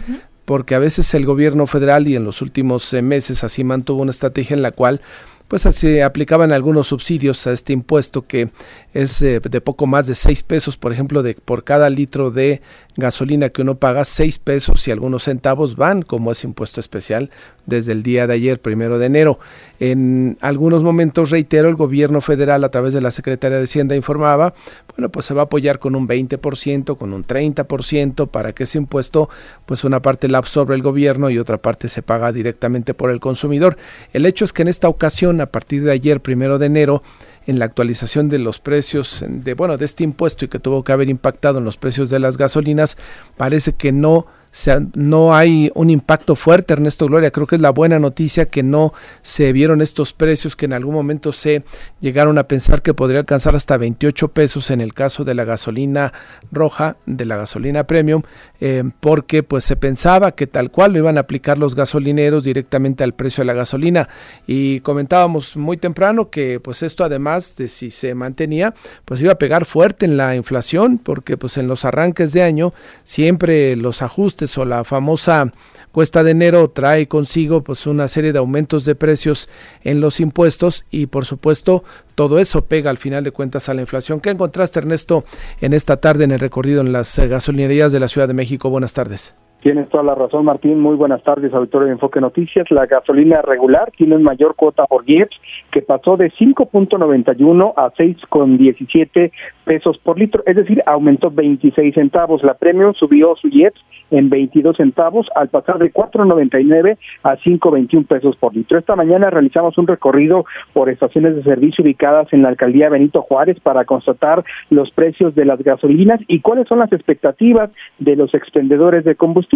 porque 0.46 0.74
a 0.74 0.80
veces 0.80 1.14
el 1.14 1.26
gobierno 1.26 1.68
federal 1.68 2.08
y 2.08 2.16
en 2.16 2.24
los 2.24 2.42
últimos 2.42 2.92
eh, 2.94 3.02
meses 3.02 3.44
así 3.44 3.64
mantuvo 3.64 4.02
una 4.02 4.12
estrategia 4.12 4.56
en 4.56 4.64
la 4.64 4.72
cual 4.72 5.02
pues 5.48 5.64
se 5.64 6.04
aplicaban 6.04 6.52
algunos 6.52 6.88
subsidios 6.88 7.48
a 7.48 7.54
este 7.54 7.74
impuesto 7.74 8.22
que 8.22 8.52
es 8.94 9.20
de 9.20 9.62
poco 9.62 9.88
más 9.88 10.06
de 10.06 10.14
6 10.14 10.44
pesos, 10.44 10.78
por 10.78 10.94
ejemplo, 10.94 11.24
de 11.24 11.34
por 11.34 11.64
cada 11.64 11.90
litro 11.90 12.30
de 12.30 12.62
gasolina 13.00 13.50
que 13.50 13.62
uno 13.62 13.76
paga, 13.76 14.06
6 14.06 14.40
pesos 14.40 14.88
y 14.88 14.92
algunos 14.92 15.24
centavos 15.24 15.76
van 15.76 16.02
como 16.02 16.32
ese 16.32 16.48
impuesto 16.48 16.80
especial 16.80 17.32
desde 17.66 17.92
el 17.92 18.04
día 18.04 18.28
de 18.28 18.34
ayer, 18.34 18.60
primero 18.60 19.00
de 19.00 19.06
enero. 19.06 19.40
En 19.80 20.38
algunos 20.42 20.84
momentos, 20.84 21.30
reitero, 21.30 21.70
el 21.70 21.76
gobierno 21.76 22.22
federal 22.22 22.64
a 22.64 22.70
través 22.70 22.94
de 22.94 23.02
la 23.02 23.12
Secretaría 23.12 23.58
de 23.58 23.64
Hacienda 23.64 23.96
informaba, 23.96 24.54
bueno, 24.96 25.10
pues 25.10 25.26
se 25.26 25.34
va 25.34 25.42
a 25.42 25.46
apoyar 25.46 25.80
con 25.80 25.96
un 25.96 26.08
20%, 26.08 26.98
con 26.98 27.14
un 27.14 27.26
30% 27.26 28.28
para 28.28 28.54
que 28.54 28.64
ese 28.64 28.78
impuesto, 28.78 29.30
pues 29.66 29.84
una 29.84 30.02
parte 30.02 30.28
la 30.28 30.40
absorbe 30.40 30.76
el 30.76 30.82
gobierno 30.82 31.30
y 31.30 31.38
otra 31.38 31.58
parte 31.58 31.88
se 31.88 32.02
paga 32.02 32.32
directamente 32.32 32.94
por 32.94 33.12
el 33.12 33.20
consumidor. 33.20 33.78
El 34.14 34.26
hecho 34.26 34.46
es 34.46 34.54
que 34.54 34.64
en 34.64 34.68
esta 34.68 34.90
ocasión, 34.90 35.40
a 35.42 35.46
partir 35.46 35.84
de 35.84 35.92
ayer, 35.92 36.22
primero 36.22 36.60
de 36.60 36.66
enero, 36.66 37.04
en 37.48 37.60
la 37.60 37.66
actualización 37.66 38.30
de 38.30 38.40
los 38.40 38.60
precios 38.60 39.24
de 39.28 39.54
bueno 39.54 39.78
de 39.78 39.86
este 39.86 40.04
impuesto 40.04 40.46
y 40.46 40.48
que 40.48 40.60
tuvo 40.60 40.84
que 40.84 40.92
haber 40.92 41.10
impactado 41.10 41.60
en 41.60 41.66
los 41.66 41.78
precios 41.78 42.10
de 42.10 42.20
las 42.20 42.38
gasolinas 42.38 42.98
parece 43.38 43.74
que 43.74 43.92
no 43.92 44.28
sea, 44.52 44.82
no 44.96 45.36
hay 45.36 45.72
un 45.76 45.92
impacto 45.92 46.36
fuerte, 46.36 46.74
Ernesto 46.74 47.06
Gloria. 47.06 47.30
Creo 47.30 47.46
que 47.46 47.56
es 47.56 47.62
la 47.62 47.70
buena 47.70 48.00
noticia 48.00 48.48
que 48.48 48.64
no 48.64 48.94
se 49.22 49.54
vieron 49.54 49.82
estos 49.82 50.12
precios 50.12 50.56
que 50.56 50.66
en 50.66 50.74
algún 50.74 50.96
momento 50.96 51.32
se 51.32 51.64
llegaron 52.02 52.40
a 52.40 52.48
pensar 52.48 52.82
que 52.82 52.96
podría 52.96 53.20
alcanzar 53.20 53.56
hasta 53.56 53.78
28 53.78 54.30
pesos 54.30 54.72
en 54.72 54.82
el 54.82 54.96
caso 54.96 55.24
de 55.24 55.36
la 55.36 55.46
gasolina 55.46 56.14
roja, 56.52 56.98
de 57.06 57.26
la 57.26 57.38
gasolina 57.38 57.86
premium, 57.86 58.24
eh, 58.60 58.84
porque 59.00 59.44
pues 59.44 59.66
se 59.66 59.76
pensaba 59.76 60.32
que 60.32 60.48
tal 60.48 60.72
cual 60.72 60.94
lo 60.94 61.00
iban 61.00 61.18
a 61.18 61.22
aplicar 61.22 61.60
los 61.60 61.76
gasolineros 61.76 62.44
directamente 62.44 63.04
al 63.04 63.14
precio 63.14 63.42
de 63.42 63.46
la 63.46 63.54
gasolina. 63.54 64.10
Y 64.48 64.80
comentábamos 64.80 65.58
muy 65.58 65.78
temprano 65.78 66.32
que 66.32 66.60
pues 66.60 66.82
esto 66.82 67.04
además 67.04 67.56
de 67.56 67.68
si 67.68 67.92
se 67.92 68.16
mantenía, 68.16 68.74
pues 69.06 69.22
iba 69.22 69.34
a 69.34 69.38
pegar 69.38 69.66
fuerte 69.66 70.06
en 70.06 70.18
la 70.18 70.36
inflación, 70.36 70.98
porque 70.98 71.38
pues 71.38 71.58
en 71.58 71.68
los 71.68 71.86
arranques 71.86 72.34
de 72.34 72.42
año 72.42 72.74
siempre 73.04 73.76
los 73.76 74.02
ajustes 74.02 74.39
o 74.58 74.66
la 74.66 74.84
famosa 74.84 75.52
cuesta 75.92 76.24
de 76.24 76.32
enero 76.32 76.70
trae 76.70 77.08
consigo 77.08 77.64
pues 77.64 77.88
una 77.88 78.08
serie 78.08 78.32
de 78.32 78.40
aumentos 78.40 78.86
de 78.86 78.96
precios 78.96 79.50
en 79.84 80.02
los 80.02 80.20
impuestos 80.20 80.86
y 80.92 81.08
por 81.08 81.26
supuesto 81.26 81.84
todo 82.16 82.40
eso 82.40 82.66
pega 82.66 82.90
al 82.90 82.98
final 82.98 83.24
de 83.24 83.32
cuentas 83.32 83.70
a 83.70 83.74
la 83.74 83.82
inflación. 83.82 84.20
¿Qué 84.20 84.30
encontraste, 84.30 84.80
contraste, 84.80 84.80
Ernesto, 84.80 85.26
en 85.62 85.74
esta 85.74 85.98
tarde 85.98 86.24
en 86.24 86.32
el 86.32 86.40
recorrido 86.40 86.82
en 86.82 86.92
las 86.92 87.18
gasolinerías 87.18 87.92
de 87.92 88.00
la 88.00 88.08
Ciudad 88.08 88.28
de 88.28 88.34
México? 88.34 88.70
Buenas 88.70 88.94
tardes. 88.94 89.34
Tienes 89.62 89.90
toda 89.90 90.04
la 90.04 90.16
razón, 90.16 90.46
Martín. 90.46 90.80
Muy 90.80 90.96
buenas 90.96 91.22
tardes, 91.22 91.54
auditorio 91.54 91.88
de 91.88 91.94
Enfoque 91.94 92.22
Noticias. 92.22 92.72
La 92.72 92.86
gasolina 92.86 93.42
regular 93.42 93.92
tiene 93.98 94.18
mayor 94.18 94.56
cuota 94.56 94.86
por 94.86 95.04
IEPS, 95.06 95.36
que 95.70 95.82
pasó 95.82 96.16
de 96.16 96.32
5.91 96.32 97.74
a 97.76 97.92
6.17 97.92 99.32
pesos 99.66 99.98
por 99.98 100.18
litro, 100.18 100.44
es 100.46 100.56
decir, 100.56 100.82
aumentó 100.86 101.30
26 101.30 101.94
centavos. 101.94 102.42
La 102.42 102.54
Premium 102.54 102.94
subió 102.94 103.36
su 103.36 103.50
IEPS 103.50 103.82
en 104.12 104.30
22 104.30 104.78
centavos 104.78 105.28
al 105.36 105.50
pasar 105.50 105.78
de 105.78 105.92
4.99 105.92 106.98
a 107.24 107.36
5.21 107.36 108.08
pesos 108.08 108.38
por 108.38 108.56
litro. 108.56 108.80
Esta 108.80 108.96
mañana 108.96 109.30
realizamos 109.30 109.78
un 109.78 109.88
recorrido 109.88 110.46
por 110.72 110.90
estaciones 110.90 111.36
de 111.36 111.44
servicio 111.44 111.84
ubicadas 111.84 112.32
en 112.32 112.44
la 112.44 112.50
alcaldía 112.50 112.90
Benito 112.90 113.22
Juárez 113.24 113.60
para 113.60 113.84
constatar 113.84 114.44
los 114.70 114.90
precios 114.92 115.36
de 115.36 115.44
las 115.44 115.62
gasolinas 115.62 116.22
y 116.28 116.40
cuáles 116.40 116.68
son 116.70 116.80
las 116.80 116.94
expectativas 116.94 117.70
de 118.00 118.16
los 118.16 118.34
expendedores 118.34 119.04
de 119.04 119.16
combustible 119.16 119.49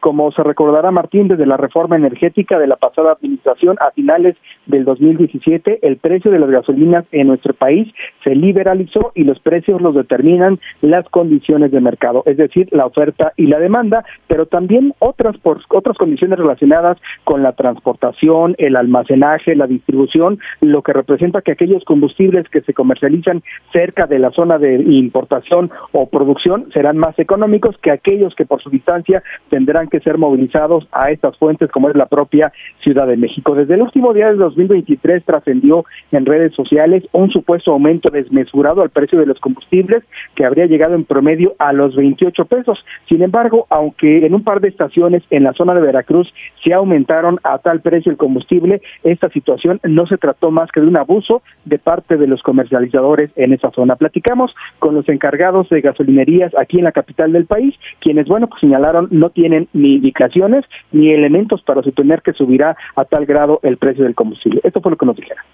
como 0.00 0.30
se 0.32 0.42
recordará 0.42 0.90
Martín, 0.90 1.28
desde 1.28 1.46
la 1.46 1.56
reforma 1.56 1.96
energética 1.96 2.58
de 2.58 2.66
la 2.66 2.76
pasada 2.76 3.12
administración 3.12 3.76
a 3.80 3.90
finales 3.90 4.36
del 4.66 4.84
2017, 4.84 5.80
el 5.82 5.96
precio 5.96 6.30
de 6.30 6.38
las 6.38 6.50
gasolinas 6.50 7.04
en 7.12 7.28
nuestro 7.28 7.54
país 7.54 7.92
se 8.22 8.34
liberalizó 8.34 9.12
y 9.14 9.24
los 9.24 9.38
precios 9.40 9.80
los 9.80 9.94
determinan 9.94 10.60
las 10.82 11.08
condiciones 11.08 11.70
de 11.72 11.80
mercado, 11.80 12.22
es 12.26 12.36
decir, 12.36 12.68
la 12.72 12.86
oferta 12.86 13.32
y 13.36 13.46
la 13.46 13.58
demanda, 13.58 14.04
pero 14.26 14.46
también 14.46 14.94
otras 14.98 15.36
por, 15.38 15.60
otras 15.68 15.96
condiciones 15.96 16.38
relacionadas 16.38 16.98
con 17.24 17.42
la 17.42 17.52
transportación, 17.52 18.54
el 18.58 18.76
almacenaje, 18.76 19.56
la 19.56 19.66
distribución, 19.66 20.38
lo 20.60 20.82
que 20.82 20.92
representa 20.92 21.42
que 21.42 21.52
aquellos 21.52 21.84
combustibles 21.84 22.48
que 22.48 22.62
se 22.62 22.74
comercializan 22.74 23.42
cerca 23.72 24.06
de 24.06 24.18
la 24.18 24.30
zona 24.30 24.58
de 24.58 24.76
importación 24.76 25.70
o 25.92 26.08
producción 26.08 26.70
serán 26.72 26.98
más 26.98 27.18
económicos 27.18 27.76
que 27.78 27.90
aquellos 27.90 28.34
que 28.34 28.46
por 28.46 28.62
su 28.62 28.70
distancia 28.70 29.22
tendrán 29.48 29.88
que 29.88 30.00
ser 30.00 30.18
movilizados 30.18 30.86
a 30.92 31.10
estas 31.10 31.36
fuentes 31.38 31.70
como 31.70 31.88
es 31.88 31.96
la 31.96 32.06
propia 32.06 32.52
Ciudad 32.82 33.06
de 33.06 33.16
México. 33.16 33.54
Desde 33.54 33.74
el 33.74 33.82
último 33.82 34.12
día 34.12 34.28
de 34.28 34.36
2023 34.36 35.24
trascendió 35.24 35.84
en 36.12 36.26
redes 36.26 36.54
sociales 36.54 37.04
un 37.12 37.30
supuesto 37.30 37.72
aumento 37.72 38.10
desmesurado 38.10 38.82
al 38.82 38.90
precio 38.90 39.18
de 39.18 39.26
los 39.26 39.38
combustibles 39.40 40.04
que 40.34 40.44
habría 40.44 40.66
llegado 40.66 40.94
en 40.94 41.04
promedio 41.04 41.54
a 41.58 41.72
los 41.72 41.96
28 41.96 42.44
pesos. 42.46 42.78
Sin 43.08 43.22
embargo, 43.22 43.66
aunque 43.70 44.26
en 44.26 44.34
un 44.34 44.44
par 44.44 44.60
de 44.60 44.68
estaciones 44.68 45.22
en 45.30 45.44
la 45.44 45.52
zona 45.52 45.74
de 45.74 45.80
Veracruz 45.80 46.32
se 46.62 46.72
aumentaron 46.72 47.38
a 47.42 47.58
tal 47.58 47.80
precio 47.80 48.10
el 48.10 48.18
combustible, 48.18 48.82
esta 49.02 49.28
situación 49.30 49.80
no 49.84 50.06
se 50.06 50.18
trató 50.18 50.50
más 50.50 50.70
que 50.70 50.80
de 50.80 50.86
un 50.86 50.96
abuso 50.96 51.42
de 51.64 51.78
parte 51.78 52.16
de 52.16 52.26
los 52.26 52.42
comercializadores 52.42 53.30
en 53.36 53.52
esa 53.52 53.70
zona. 53.70 53.96
Platicamos 53.96 54.54
con 54.78 54.94
los 54.94 55.08
encargados 55.08 55.68
de 55.68 55.80
gasolinerías 55.80 56.52
aquí 56.58 56.78
en 56.78 56.84
la 56.84 56.92
capital 56.92 57.32
del 57.32 57.46
país, 57.46 57.74
quienes, 58.00 58.26
bueno, 58.26 58.48
pues 58.48 58.60
señalaron 58.60 59.08
tienen 59.30 59.68
ni 59.72 59.96
indicaciones 59.96 60.64
ni 60.92 61.12
elementos 61.12 61.62
para 61.62 61.82
suponer 61.82 62.22
que 62.22 62.32
subirá 62.32 62.76
a 62.96 63.04
tal 63.04 63.26
grado 63.26 63.60
el 63.62 63.76
precio 63.76 64.04
del 64.04 64.14
combustible. 64.14 64.60
Esto 64.64 64.80
fue 64.80 64.92
lo 64.92 64.96
que 64.96 65.06
nos 65.06 65.16
dijeron. 65.16 65.44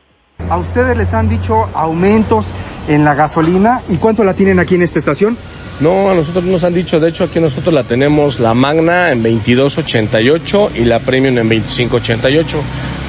¿A 0.48 0.56
ustedes 0.56 0.96
les 0.96 1.12
han 1.14 1.28
dicho 1.28 1.66
aumentos 1.74 2.54
en 2.88 3.04
la 3.04 3.14
gasolina 3.14 3.80
y 3.88 3.98
cuánto 3.98 4.24
la 4.24 4.34
tienen 4.34 4.58
aquí 4.58 4.74
en 4.74 4.82
esta 4.82 4.98
estación? 4.98 5.36
No, 5.80 6.10
a 6.10 6.14
nosotros 6.14 6.44
nos 6.44 6.62
han 6.64 6.74
dicho, 6.74 7.00
de 7.00 7.08
hecho 7.08 7.24
aquí 7.24 7.40
nosotros 7.40 7.72
la 7.72 7.84
tenemos 7.84 8.38
la 8.38 8.52
Magna 8.52 9.12
en 9.12 9.22
22.88 9.22 10.76
y 10.76 10.84
la 10.84 10.98
Premium 10.98 11.38
en 11.38 11.48
25.88, 11.48 12.56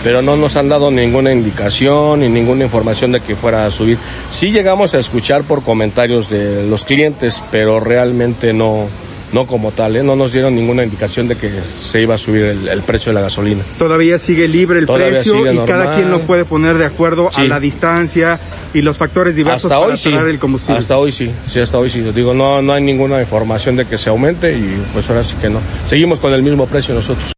pero 0.06 0.22
no 0.22 0.38
nos 0.38 0.56
han 0.56 0.70
dado 0.70 0.90
ninguna 0.90 1.34
indicación 1.34 2.22
ni 2.22 2.30
ninguna 2.30 2.64
información 2.64 3.12
de 3.12 3.20
que 3.20 3.36
fuera 3.36 3.66
a 3.66 3.72
subir. 3.72 3.98
Sí 4.30 4.52
llegamos 4.52 4.94
a 4.94 5.00
escuchar 5.00 5.44
por 5.44 5.64
comentarios 5.64 6.30
de 6.30 6.66
los 6.70 6.86
clientes, 6.86 7.44
pero 7.52 7.82
realmente 7.82 8.54
no, 8.54 8.86
no 9.34 9.46
como 9.46 9.72
tal, 9.72 9.96
¿eh? 9.96 10.04
no 10.04 10.16
nos 10.16 10.34
dieron 10.34 10.56
ninguna 10.56 10.84
indicación 10.84 11.28
de 11.28 11.36
que 11.38 11.62
se 11.62 12.02
iba 12.02 12.16
a 12.16 12.18
subir 12.18 12.46
el, 12.46 12.82
precio 12.82 13.12
de 13.12 13.16
la 13.16 13.22
gasolina. 13.22 13.64
Todavía 13.78 14.20
sigue 14.20 14.48
libre 14.48 14.80
el 14.80 14.88
precio 14.88 15.52
y 15.52 15.58
cada 15.66 15.96
quien 15.96 16.10
lo 16.10 16.22
puede 16.22 16.46
poner 16.46 16.78
de 16.78 16.86
acuerdo 16.86 17.30
a 17.36 17.44
la 17.44 17.60
distancia 17.60 18.40
y 18.74 18.82
los 18.82 18.98
factores 18.98 19.36
diversos 19.36 19.66
hasta 19.66 19.80
para 19.80 19.92
hoy 19.94 19.98
sí. 19.98 20.12
el 20.12 20.40
combustible. 20.40 20.78
Hasta 20.78 20.98
hoy 20.98 21.12
sí, 21.12 21.32
sí, 21.48 21.60
hasta 21.60 21.78
hoy 21.78 21.90
sí. 21.90 22.02
Digo, 22.14 22.34
no, 22.34 22.62
no 22.62 22.74
hay 22.74 22.84
ninguna 22.84 23.20
información 23.20 23.76
de 23.76 23.86
que 23.86 23.98
se 23.98 24.10
aumente 24.10 24.54
y 24.54 24.84
pues 24.94 25.10
ahora 25.10 25.24
sí 25.24 25.36
que 25.40 25.50
no. 25.50 25.60
Seguimos 25.86 26.20
con 26.20 26.34
el 26.34 26.42
mismo 26.42 26.66
precio 26.66 26.94
nosotros. 26.94 27.34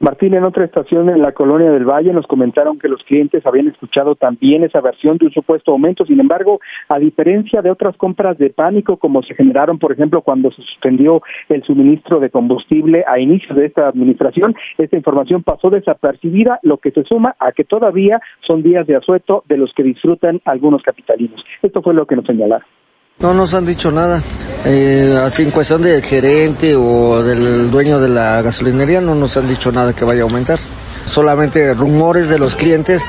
Martín, 0.00 0.32
en 0.34 0.44
otra 0.44 0.64
estación 0.64 1.08
en 1.08 1.22
la 1.22 1.32
colonia 1.32 1.72
del 1.72 1.84
Valle 1.84 2.12
nos 2.12 2.24
comentaron 2.28 2.78
que 2.78 2.86
los 2.86 3.02
clientes 3.02 3.44
habían 3.44 3.66
escuchado 3.66 4.14
también 4.14 4.62
esa 4.62 4.80
versión 4.80 5.18
de 5.18 5.26
un 5.26 5.32
supuesto 5.32 5.72
aumento. 5.72 6.06
Sin 6.06 6.20
embargo, 6.20 6.60
a 6.88 7.00
diferencia 7.00 7.62
de 7.62 7.72
otras 7.72 7.96
compras 7.96 8.38
de 8.38 8.50
pánico 8.50 8.98
como 8.98 9.24
se 9.24 9.34
generaron, 9.34 9.80
por 9.80 9.90
ejemplo, 9.90 10.22
cuando 10.22 10.52
se 10.52 10.62
suspendió 10.62 11.20
el 11.48 11.64
suministro 11.64 12.20
de 12.20 12.30
combustible 12.30 13.02
a 13.08 13.18
inicios 13.18 13.56
de 13.56 13.66
esta 13.66 13.88
administración, 13.88 14.54
esta 14.78 14.96
información 14.96 15.42
pasó 15.42 15.68
desapercibida, 15.68 16.60
lo 16.62 16.78
que 16.78 16.92
se 16.92 17.02
suma 17.02 17.34
a 17.40 17.50
que 17.50 17.64
todavía 17.64 18.20
son 18.46 18.62
días 18.62 18.86
de 18.86 18.94
asueto 18.94 19.42
de 19.48 19.56
los 19.56 19.72
que 19.74 19.82
disfrutan 19.82 20.40
algunos 20.44 20.80
capitalinos. 20.82 21.44
Esto 21.60 21.82
fue 21.82 21.94
lo 21.94 22.06
que 22.06 22.14
nos 22.14 22.24
señalaron. 22.24 22.77
No 23.20 23.34
nos 23.34 23.52
han 23.54 23.66
dicho 23.66 23.90
nada. 23.90 24.22
Eh, 24.64 25.18
así 25.20 25.42
en 25.42 25.50
cuestión 25.50 25.82
del 25.82 26.02
gerente 26.02 26.76
o 26.76 27.20
del 27.22 27.68
dueño 27.68 27.98
de 27.98 28.08
la 28.08 28.40
gasolinería 28.42 29.00
no 29.00 29.16
nos 29.16 29.36
han 29.36 29.48
dicho 29.48 29.72
nada 29.72 29.92
que 29.92 30.04
vaya 30.04 30.20
a 30.20 30.24
aumentar. 30.24 30.60
Solamente 31.08 31.74
rumores 31.74 32.28
de 32.28 32.38
los 32.38 32.54
clientes 32.54 33.02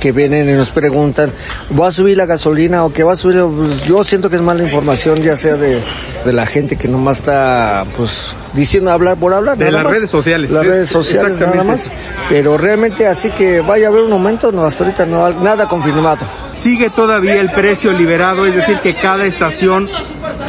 que 0.00 0.12
vienen 0.12 0.48
y 0.48 0.52
nos 0.52 0.70
preguntan, 0.70 1.32
¿va 1.78 1.88
a 1.88 1.92
subir 1.92 2.16
la 2.16 2.26
gasolina 2.26 2.84
o 2.84 2.92
qué 2.92 3.04
va 3.04 3.12
a 3.14 3.16
subir? 3.16 3.42
Pues 3.44 3.84
yo 3.84 4.04
siento 4.04 4.28
que 4.28 4.36
es 4.36 4.42
mala 4.42 4.62
información, 4.62 5.16
ya 5.16 5.36
sea 5.36 5.56
de, 5.56 5.80
de 6.24 6.32
la 6.32 6.44
gente 6.46 6.76
que 6.76 6.88
nomás 6.88 7.18
está 7.18 7.84
pues 7.96 8.34
diciendo 8.52 8.90
hablar 8.90 9.16
por 9.16 9.32
hablar. 9.32 9.56
De 9.56 9.64
nada 9.66 9.78
las 9.78 9.84
más. 9.84 9.94
redes 9.96 10.10
sociales. 10.10 10.50
Las 10.50 10.62
Es- 10.62 10.68
redes 10.68 10.88
sociales 10.90 11.38
nada 11.40 11.64
más. 11.64 11.90
Pero 12.28 12.58
realmente 12.58 13.06
así 13.06 13.30
que 13.30 13.60
vaya 13.60 13.86
a 13.86 13.90
haber 13.90 14.02
un 14.02 14.12
aumento, 14.12 14.52
no, 14.52 14.64
hasta 14.64 14.84
ahorita 14.84 15.06
no, 15.06 15.30
nada 15.42 15.68
confirmado. 15.68 16.26
Sigue 16.52 16.90
todavía 16.90 17.40
el 17.40 17.50
precio 17.50 17.92
liberado, 17.92 18.46
es 18.46 18.54
decir, 18.54 18.78
que 18.80 18.94
cada 18.94 19.24
estación 19.26 19.88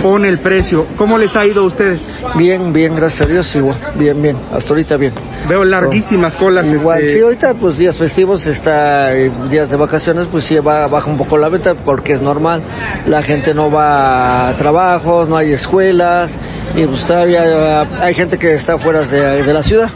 pone 0.01 0.29
el 0.29 0.39
precio. 0.39 0.85
¿Cómo 0.97 1.17
les 1.17 1.35
ha 1.35 1.45
ido 1.45 1.63
a 1.63 1.67
ustedes? 1.67 2.01
Bien, 2.35 2.73
bien, 2.73 2.95
gracias 2.95 3.21
a 3.21 3.31
Dios, 3.31 3.55
igual, 3.55 3.77
bien, 3.95 4.21
bien, 4.21 4.37
hasta 4.51 4.73
ahorita 4.73 4.97
bien. 4.97 5.13
Veo 5.47 5.65
larguísimas 5.65 6.35
colas. 6.35 6.67
Igual, 6.67 7.01
este, 7.01 7.13
sí, 7.13 7.21
ahorita 7.21 7.53
pues 7.55 7.77
días 7.77 7.97
festivos, 7.97 8.45
está 8.47 9.15
eh, 9.15 9.31
días 9.49 9.69
de 9.69 9.77
vacaciones, 9.77 10.27
pues 10.31 10.45
sí 10.45 10.57
va, 10.59 10.87
baja 10.87 11.09
un 11.09 11.17
poco 11.17 11.37
la 11.37 11.49
venta 11.49 11.75
porque 11.75 12.13
es 12.13 12.21
normal. 12.21 12.61
La 13.07 13.21
gente 13.21 13.53
no 13.53 13.71
va 13.71 14.49
a 14.49 14.57
trabajo, 14.57 15.25
no 15.25 15.37
hay 15.37 15.51
escuelas 15.51 16.39
y 16.75 16.85
pues 16.85 17.05
todavía 17.05 17.83
eh, 17.83 17.87
hay 18.01 18.13
gente 18.13 18.37
que 18.37 18.53
está 18.53 18.77
fuera 18.77 19.01
de, 19.01 19.43
de 19.43 19.53
la 19.53 19.63
ciudad. 19.63 19.89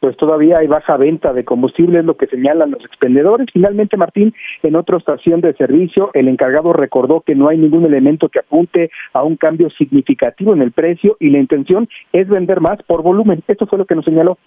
Pues 0.00 0.16
todavía 0.16 0.58
hay 0.58 0.66
baja 0.66 0.96
venta 0.96 1.32
de 1.32 1.44
combustible, 1.44 2.00
es 2.00 2.04
lo 2.04 2.16
que 2.16 2.26
señalan 2.26 2.70
los 2.70 2.84
expendedores. 2.84 3.48
Finalmente, 3.52 3.96
Martín, 3.96 4.34
en 4.62 4.76
otra 4.76 4.98
estación 4.98 5.40
de 5.40 5.54
servicio, 5.54 6.10
el 6.14 6.28
encargado 6.28 6.72
recordó 6.72 7.22
que 7.22 7.34
no 7.34 7.48
hay 7.48 7.58
ningún 7.58 7.84
elemento 7.84 8.28
que 8.28 8.40
apunte 8.40 8.90
a 9.12 9.22
un 9.22 9.36
cambio 9.36 9.68
significativo 9.70 10.52
en 10.54 10.62
el 10.62 10.72
precio 10.72 11.16
y 11.18 11.30
la 11.30 11.38
intención 11.38 11.88
es 12.12 12.28
vender 12.28 12.60
más 12.60 12.78
por 12.86 13.02
volumen. 13.02 13.42
Esto 13.48 13.66
fue 13.66 13.78
lo 13.78 13.86
que 13.86 13.94
nos 13.94 14.04
señaló. 14.04 14.38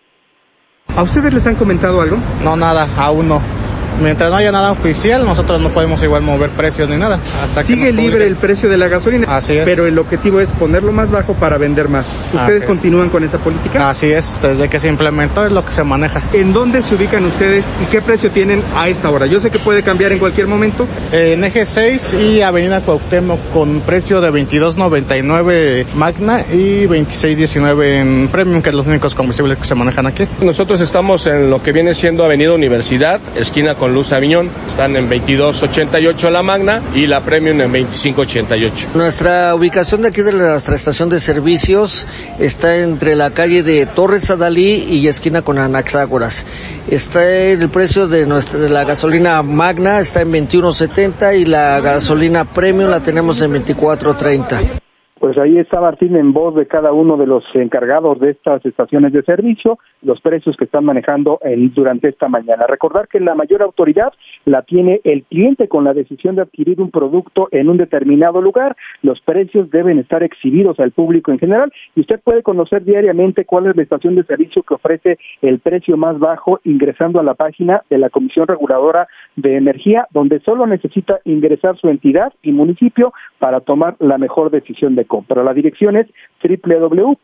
¿A 0.96 1.04
ustedes 1.04 1.34
les 1.34 1.48
han 1.48 1.56
comentado 1.56 2.02
algo? 2.02 2.18
No, 2.44 2.56
nada, 2.56 2.86
aún 2.98 3.30
no. 3.30 3.71
Mientras 4.02 4.30
no 4.32 4.38
haya 4.38 4.52
nada 4.52 4.72
oficial, 4.72 5.26
nosotros 5.26 5.62
no 5.62 5.70
podemos 5.70 6.02
igual 6.04 6.22
mover 6.24 6.50
precios 6.52 6.90
ni 6.90 6.98
nada. 6.98 7.20
Hasta 7.44 7.64
Sigue 7.64 7.92
libre 7.92 8.26
el 8.28 8.36
precio 8.36 8.70
de 8.70 8.78
la 8.78 8.88
gasolina, 8.88 9.28
Así 9.36 9.58
es. 9.58 9.66
pero 9.66 9.86
el 9.86 9.98
objetivo 10.00 10.40
es 10.40 10.50
ponerlo 10.52 10.92
más 10.92 11.12
bajo 11.12 11.34
para 11.34 11.58
vender 11.58 11.88
más. 11.90 12.08
¿Ustedes 12.34 12.44
Así 12.44 12.62
es. 12.62 12.66
continúan 12.66 13.10
con 13.10 13.24
esa 13.24 13.38
política? 13.38 13.90
Así 13.90 14.08
es, 14.12 14.40
desde 14.42 14.70
que 14.70 14.80
se 14.80 14.88
implementó 14.88 15.46
es 15.46 15.52
lo 15.52 15.64
que 15.66 15.72
se 15.72 15.84
maneja. 15.84 16.22
¿En 16.34 16.54
dónde 16.54 16.82
se 16.82 16.96
ubican 16.96 17.26
ustedes 17.26 17.66
y 17.82 17.86
qué 17.92 18.02
precio 18.02 18.32
tienen 18.32 18.64
a 18.76 18.88
esta 18.90 19.10
hora? 19.10 19.26
Yo 19.28 19.40
sé 19.40 19.50
que 19.52 19.60
puede 19.60 19.84
cambiar 19.84 20.12
en 20.12 20.20
cualquier 20.20 20.48
momento. 20.48 20.88
En 21.12 21.44
eje 21.44 21.66
6 21.66 22.16
y 22.16 22.42
Avenida 22.42 22.82
Cuauhtémoc 22.82 23.40
con 23.54 23.82
precio 23.82 24.22
de 24.22 24.32
22.99 24.32 25.86
Magna 25.96 26.42
y 26.52 26.86
26.19 26.88 27.84
en 28.02 28.28
Premium, 28.30 28.62
que 28.62 28.70
es 28.70 28.76
los 28.76 28.88
únicos 28.88 29.16
combustibles 29.16 29.58
que 29.58 29.66
se 29.66 29.76
manejan 29.76 30.08
aquí. 30.08 30.28
Nosotros 30.42 30.82
estamos 30.82 31.28
en 31.28 31.50
lo 31.50 31.62
que 31.62 31.72
viene 31.72 31.94
siendo 31.94 32.24
Avenida 32.24 32.54
Universidad, 32.54 33.20
esquina 33.36 33.76
con 33.82 33.96
Luz 33.96 34.12
Aviñón. 34.12 34.48
Están 34.68 34.96
en 34.96 35.10
22.88 35.10 36.30
la 36.30 36.44
Magna 36.44 36.84
y 36.94 37.08
la 37.08 37.22
Premium 37.22 37.62
en 37.62 37.74
25.88. 37.74 38.90
Nuestra 38.94 39.56
ubicación 39.56 40.04
de 40.04 40.10
aquí 40.10 40.22
de 40.22 40.34
nuestra 40.34 40.76
estación 40.76 41.10
de 41.10 41.20
servicios 41.20 42.06
está 42.38 42.78
entre 42.78 43.16
la 43.16 43.32
calle 43.32 43.64
de 43.64 43.88
Torres 43.88 44.30
Adalí 44.30 44.86
y 44.88 45.08
esquina 45.08 45.42
con 45.42 45.58
Anaxágoras. 45.58 46.46
Está 46.90 47.28
el 47.28 47.70
precio 47.70 48.08
de 48.08 48.28
nuestra 48.28 48.60
de 48.60 48.70
la 48.70 48.84
gasolina 48.84 49.42
Magna 49.42 50.00
está 50.00 50.22
en 50.22 50.32
21.70 50.32 51.40
y 51.40 51.46
la 51.46 51.80
gasolina 51.80 52.46
Premium 52.46 52.92
la 52.92 53.00
tenemos 53.00 53.42
en 53.42 53.52
24.30. 53.66 54.81
Pues 55.22 55.38
ahí 55.38 55.60
está 55.60 55.80
Martín 55.80 56.16
en 56.16 56.34
voz 56.34 56.56
de 56.56 56.66
cada 56.66 56.94
uno 56.94 57.16
de 57.16 57.28
los 57.28 57.44
encargados 57.54 58.20
de 58.20 58.32
estas 58.32 58.66
estaciones 58.66 59.14
de 59.14 59.22
servicio, 59.22 59.78
los 60.02 60.20
precios 60.20 60.58
que 60.58 60.66
están 60.66 60.84
manejando 60.84 61.40
durante 61.76 62.10
esta 62.10 62.28
mañana. 62.28 62.66
Recordar 62.68 63.08
que 63.08 63.20
la 63.20 63.36
mayor 63.36 63.62
autoridad 63.62 64.12
la 64.46 64.64
tiene 64.64 65.00
el 65.04 65.22
cliente 65.26 65.68
con 65.68 65.84
la 65.84 65.94
decisión 65.94 66.36
de 66.36 66.42
adquirir 66.42 66.82
un 66.82 66.90
producto 66.90 67.50
en 67.52 67.70
un 67.70 67.78
determinado 67.78 68.42
lugar. 68.42 68.76
Los 69.04 69.22
precios 69.22 69.70
deben 69.70 70.00
estar 70.00 70.24
exhibidos 70.24 70.80
al 70.80 70.90
público 70.90 71.32
en 71.32 71.38
general 71.38 71.72
y 71.96 72.00
usted 72.02 72.20
puede 72.20 72.42
conocer 72.42 72.84
diariamente 72.84 73.46
cuál 73.46 73.68
es 73.68 73.76
la 73.76 73.84
estación 73.84 74.16
de 74.16 74.24
servicio 74.24 74.64
que 74.64 74.74
ofrece 74.74 75.20
el 75.44 75.60
precio 75.60 75.98
más 75.98 76.18
bajo 76.18 76.60
ingresando 76.64 77.20
a 77.20 77.24
la 77.24 77.36
página 77.36 77.84
de 77.92 78.00
la 78.00 78.10
Comisión 78.10 78.48
Reguladora 78.48 79.08
de 79.36 79.56
Energía, 79.56 80.08
donde 80.10 80.40
solo 80.40 80.66
necesita 80.66 81.20
ingresar 81.26 81.78
su 81.78 81.90
entidad 81.90 82.34
y 82.42 82.52
municipio 82.54 83.14
para 83.38 83.60
tomar 83.60 83.98
la 84.00 84.18
mejor 84.18 84.50
decisión 84.50 84.96
de 84.96 85.11
compra. 85.12 85.44
La 85.44 85.54
dirección 85.54 85.98
es 85.98 86.08
www.gov.mx 86.42 87.22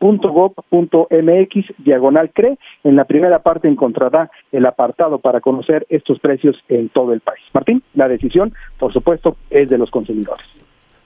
diagonal 1.78 2.30
CRE. 2.34 2.58
En 2.84 2.96
la 2.96 3.06
primera 3.06 3.38
parte 3.38 3.66
encontrará 3.66 4.30
el 4.52 4.66
apartado 4.66 5.18
para 5.18 5.40
conocer 5.40 5.86
estos 5.88 6.20
precios 6.20 6.56
en 6.68 6.90
todo 6.90 7.14
el 7.14 7.20
país. 7.20 7.40
Martín, 7.54 7.82
la 7.94 8.08
decisión, 8.08 8.52
por 8.78 8.92
supuesto, 8.92 9.38
es 9.48 9.70
de 9.70 9.78
los 9.78 9.90
consumidores. 9.90 10.46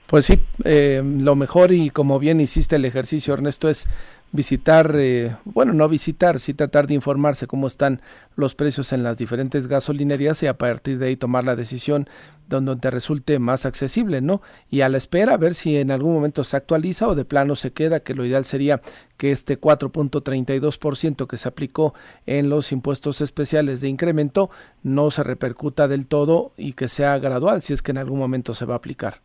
Pues 0.07 0.25
sí, 0.25 0.39
eh, 0.65 1.01
lo 1.03 1.35
mejor 1.35 1.71
y 1.71 1.89
como 1.89 2.19
bien 2.19 2.41
hiciste 2.41 2.75
el 2.75 2.83
ejercicio, 2.83 3.33
Ernesto, 3.33 3.69
es 3.69 3.87
visitar, 4.33 4.91
eh, 4.95 5.35
bueno, 5.45 5.73
no 5.73 5.87
visitar, 5.87 6.39
sí 6.39 6.55
tratar 6.55 6.87
de 6.87 6.95
informarse 6.95 7.45
cómo 7.45 7.67
están 7.67 8.01
los 8.35 8.55
precios 8.55 8.91
en 8.91 9.03
las 9.03 9.19
diferentes 9.19 9.67
gasolinerías 9.67 10.41
y 10.41 10.47
a 10.47 10.57
partir 10.57 10.97
de 10.97 11.07
ahí 11.07 11.15
tomar 11.15 11.43
la 11.43 11.55
decisión 11.55 12.07
donde 12.49 12.75
te 12.75 12.89
resulte 12.89 13.37
más 13.37 13.67
accesible, 13.67 14.21
¿no? 14.21 14.41
Y 14.71 14.81
a 14.81 14.89
la 14.89 14.97
espera, 14.97 15.35
a 15.35 15.37
ver 15.37 15.53
si 15.53 15.77
en 15.77 15.91
algún 15.91 16.13
momento 16.13 16.43
se 16.43 16.57
actualiza 16.57 17.07
o 17.07 17.15
de 17.15 17.25
plano 17.25 17.55
se 17.55 17.73
queda, 17.73 18.01
que 18.01 18.15
lo 18.15 18.25
ideal 18.25 18.43
sería 18.43 18.81
que 19.17 19.31
este 19.31 19.61
4.32% 19.61 21.27
que 21.27 21.37
se 21.37 21.47
aplicó 21.47 21.93
en 22.25 22.49
los 22.49 22.71
impuestos 22.71 23.21
especiales 23.21 23.81
de 23.81 23.89
incremento 23.89 24.49
no 24.81 25.11
se 25.11 25.23
repercuta 25.23 25.87
del 25.87 26.07
todo 26.07 26.53
y 26.57 26.73
que 26.73 26.87
sea 26.87 27.19
gradual, 27.19 27.61
si 27.61 27.73
es 27.73 27.83
que 27.83 27.91
en 27.91 27.99
algún 27.99 28.17
momento 28.17 28.55
se 28.55 28.65
va 28.65 28.73
a 28.73 28.77
aplicar. 28.77 29.21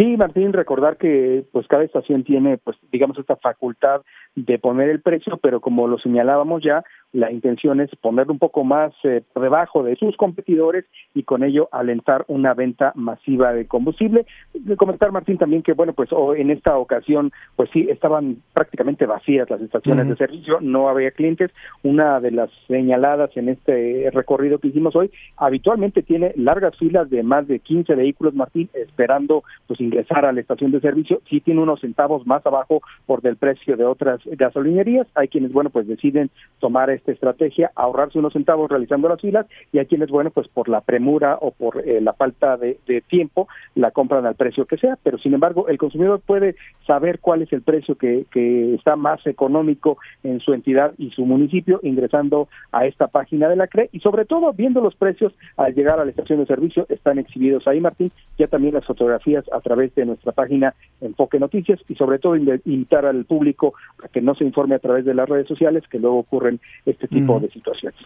Sí, 0.00 0.16
Martín, 0.16 0.54
recordar 0.54 0.96
que 0.96 1.44
pues 1.52 1.66
cada 1.66 1.84
estación 1.84 2.24
tiene 2.24 2.56
pues 2.56 2.76
digamos 2.90 3.18
esta 3.18 3.36
facultad 3.36 4.00
de 4.36 4.58
poner 4.58 4.88
el 4.88 5.00
precio, 5.00 5.38
pero 5.42 5.60
como 5.60 5.88
lo 5.88 5.98
señalábamos 5.98 6.62
ya, 6.62 6.84
la 7.12 7.32
intención 7.32 7.80
es 7.80 7.90
ponerlo 7.96 8.32
un 8.32 8.38
poco 8.38 8.62
más 8.62 8.92
eh, 9.02 9.22
debajo 9.34 9.82
de 9.82 9.96
sus 9.96 10.16
competidores 10.16 10.84
y 11.12 11.24
con 11.24 11.42
ello 11.42 11.68
alentar 11.72 12.24
una 12.28 12.54
venta 12.54 12.92
masiva 12.94 13.52
de 13.52 13.66
combustible. 13.66 14.26
De 14.54 14.76
comentar, 14.76 15.10
Martín, 15.10 15.36
también 15.36 15.62
que, 15.62 15.72
bueno, 15.72 15.92
pues 15.92 16.10
en 16.36 16.50
esta 16.50 16.76
ocasión, 16.76 17.32
pues 17.56 17.68
sí, 17.72 17.88
estaban 17.90 18.36
prácticamente 18.52 19.06
vacías 19.06 19.50
las 19.50 19.60
estaciones 19.60 20.08
de 20.08 20.16
servicio, 20.16 20.58
no 20.60 20.88
había 20.88 21.10
clientes. 21.10 21.50
Una 21.82 22.20
de 22.20 22.30
las 22.30 22.50
señaladas 22.68 23.36
en 23.36 23.48
este 23.48 24.08
recorrido 24.12 24.58
que 24.58 24.68
hicimos 24.68 24.94
hoy, 24.94 25.10
habitualmente 25.36 26.02
tiene 26.02 26.32
largas 26.36 26.76
filas 26.76 27.10
de 27.10 27.24
más 27.24 27.48
de 27.48 27.58
15 27.58 27.94
vehículos, 27.96 28.34
Martín, 28.34 28.70
esperando 28.74 29.42
pues 29.66 29.80
ingresar 29.80 30.24
a 30.24 30.32
la 30.32 30.40
estación 30.40 30.70
de 30.70 30.80
servicio. 30.80 31.20
Sí 31.28 31.40
tiene 31.40 31.60
unos 31.60 31.80
centavos 31.80 32.24
más 32.26 32.46
abajo 32.46 32.82
por 33.06 33.20
del 33.20 33.36
precio 33.36 33.76
de 33.76 33.84
otras 33.84 34.19
gasolinerías. 34.24 35.06
Hay 35.14 35.28
quienes, 35.28 35.52
bueno, 35.52 35.70
pues 35.70 35.86
deciden 35.86 36.30
tomar 36.58 36.90
esta 36.90 37.12
estrategia, 37.12 37.70
ahorrarse 37.74 38.18
unos 38.18 38.32
centavos 38.32 38.70
realizando 38.70 39.08
las 39.08 39.20
filas 39.20 39.46
y 39.72 39.78
hay 39.78 39.86
quienes, 39.86 40.10
bueno, 40.10 40.30
pues 40.30 40.48
por 40.48 40.68
la 40.68 40.80
premura 40.80 41.38
o 41.40 41.50
por 41.50 41.86
eh, 41.86 42.00
la 42.00 42.12
falta 42.12 42.56
de, 42.56 42.78
tiempo 43.08 43.48
la 43.74 43.90
compran 43.90 44.26
al 44.26 44.34
precio 44.34 44.66
que 44.66 44.76
sea, 44.76 44.98
pero 45.02 45.18
sin 45.18 45.32
embargo 45.32 45.68
el 45.68 45.78
consumidor 45.78 46.20
puede 46.20 46.54
saber 46.86 47.18
cuál 47.18 47.42
es 47.42 47.52
el 47.52 47.62
precio 47.62 47.94
que, 47.94 48.26
que 48.30 48.74
está 48.74 48.96
más 48.96 49.26
económico 49.26 49.98
en 50.22 50.40
su 50.40 50.52
entidad 50.52 50.92
y 50.98 51.10
su 51.10 51.24
municipio 51.24 51.80
ingresando 51.82 52.48
a 52.72 52.86
esta 52.86 53.06
página 53.08 53.48
de 53.48 53.56
la 53.56 53.68
CRE 53.68 53.88
y 53.92 54.00
sobre 54.00 54.24
todo 54.24 54.52
viendo 54.52 54.80
los 54.80 54.94
precios 54.94 55.32
al 55.56 55.74
llegar 55.74 55.98
a 55.98 56.04
la 56.04 56.10
estación 56.10 56.40
de 56.40 56.46
servicio 56.46 56.86
están 56.88 57.18
exhibidos 57.18 57.66
ahí, 57.66 57.80
Martín, 57.80 58.12
ya 58.38 58.46
también 58.48 58.74
las 58.74 58.84
fotografías 58.84 59.44
a 59.52 59.60
través 59.60 59.94
de 59.94 60.06
nuestra 60.06 60.32
página 60.32 60.74
Enfoque 61.00 61.38
Noticias 61.38 61.80
y 61.88 61.94
sobre 61.94 62.18
todo 62.18 62.36
invitar 62.36 63.06
al 63.06 63.24
público 63.24 63.74
a 64.04 64.08
que 64.12 64.20
no 64.20 64.34
se 64.34 64.44
informe 64.44 64.74
a 64.74 64.78
través 64.78 65.04
de 65.04 65.14
las 65.14 65.28
redes 65.28 65.46
sociales 65.46 65.84
que 65.90 65.98
luego 65.98 66.18
ocurren 66.18 66.60
este 66.86 67.08
tipo 67.08 67.38
de 67.40 67.48
situaciones. 67.50 68.00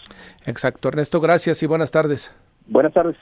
Exacto. 0.47 0.89
Ernesto, 0.89 1.21
gracias 1.21 1.63
y 1.63 1.67
buenas 1.67 1.91
tardes. 1.91 2.35
Buenas 2.67 2.93
tardes. 2.93 3.17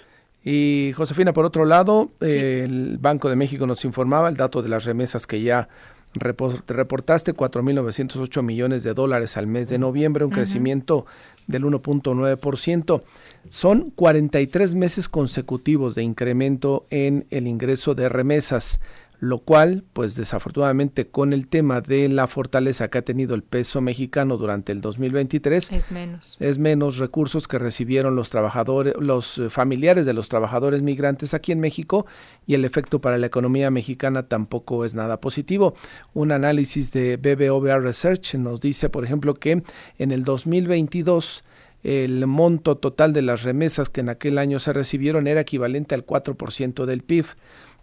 Y 0.44 0.92
Josefina, 0.96 1.32
por 1.32 1.44
otro 1.44 1.64
lado, 1.64 2.10
el 2.20 2.98
Banco 2.98 3.28
de 3.28 3.36
México 3.36 3.66
nos 3.66 3.84
informaba 3.84 4.28
el 4.28 4.36
dato 4.36 4.62
de 4.62 4.68
las 4.68 4.84
remesas 4.84 5.26
que 5.26 5.40
ya 5.40 5.68
reportaste, 6.14 7.34
4.908 7.34 8.42
millones 8.42 8.82
de 8.82 8.92
dólares 8.92 9.36
al 9.36 9.46
mes 9.46 9.68
de 9.68 9.78
noviembre, 9.78 10.24
un 10.24 10.30
crecimiento 10.30 11.06
del 11.46 11.64
1.9%. 11.64 13.02
Son 13.48 13.90
43 13.90 14.74
meses 14.74 15.08
consecutivos 15.08 15.94
de 15.94 16.02
incremento 16.02 16.86
en 16.90 17.26
el 17.30 17.46
ingreso 17.46 17.94
de 17.94 18.08
remesas 18.08 18.80
lo 19.22 19.38
cual, 19.38 19.84
pues 19.92 20.16
desafortunadamente 20.16 21.06
con 21.06 21.32
el 21.32 21.46
tema 21.46 21.80
de 21.80 22.08
la 22.08 22.26
fortaleza 22.26 22.88
que 22.88 22.98
ha 22.98 23.02
tenido 23.02 23.36
el 23.36 23.44
peso 23.44 23.80
mexicano 23.80 24.36
durante 24.36 24.72
el 24.72 24.80
2023, 24.80 25.70
es 25.70 25.92
menos. 25.92 26.36
Es 26.40 26.58
menos 26.58 26.98
recursos 26.98 27.46
que 27.46 27.60
recibieron 27.60 28.16
los 28.16 28.30
trabajadores, 28.30 28.94
los 28.98 29.38
eh, 29.38 29.48
familiares 29.48 30.06
de 30.06 30.12
los 30.12 30.28
trabajadores 30.28 30.82
migrantes 30.82 31.34
aquí 31.34 31.52
en 31.52 31.60
México 31.60 32.04
y 32.48 32.54
el 32.54 32.64
efecto 32.64 33.00
para 33.00 33.16
la 33.16 33.28
economía 33.28 33.70
mexicana 33.70 34.24
tampoco 34.24 34.84
es 34.84 34.96
nada 34.96 35.20
positivo. 35.20 35.74
Un 36.14 36.32
análisis 36.32 36.90
de 36.90 37.16
BBVA 37.16 37.78
Research 37.78 38.34
nos 38.34 38.60
dice, 38.60 38.88
por 38.88 39.04
ejemplo, 39.04 39.34
que 39.34 39.62
en 39.98 40.10
el 40.10 40.24
2022 40.24 41.44
el 41.84 42.26
monto 42.26 42.76
total 42.76 43.12
de 43.12 43.22
las 43.22 43.44
remesas 43.44 43.88
que 43.88 44.00
en 44.00 44.08
aquel 44.08 44.38
año 44.38 44.58
se 44.58 44.72
recibieron 44.72 45.28
era 45.28 45.42
equivalente 45.42 45.94
al 45.94 46.04
4% 46.04 46.86
del 46.86 47.02
PIB. 47.04 47.26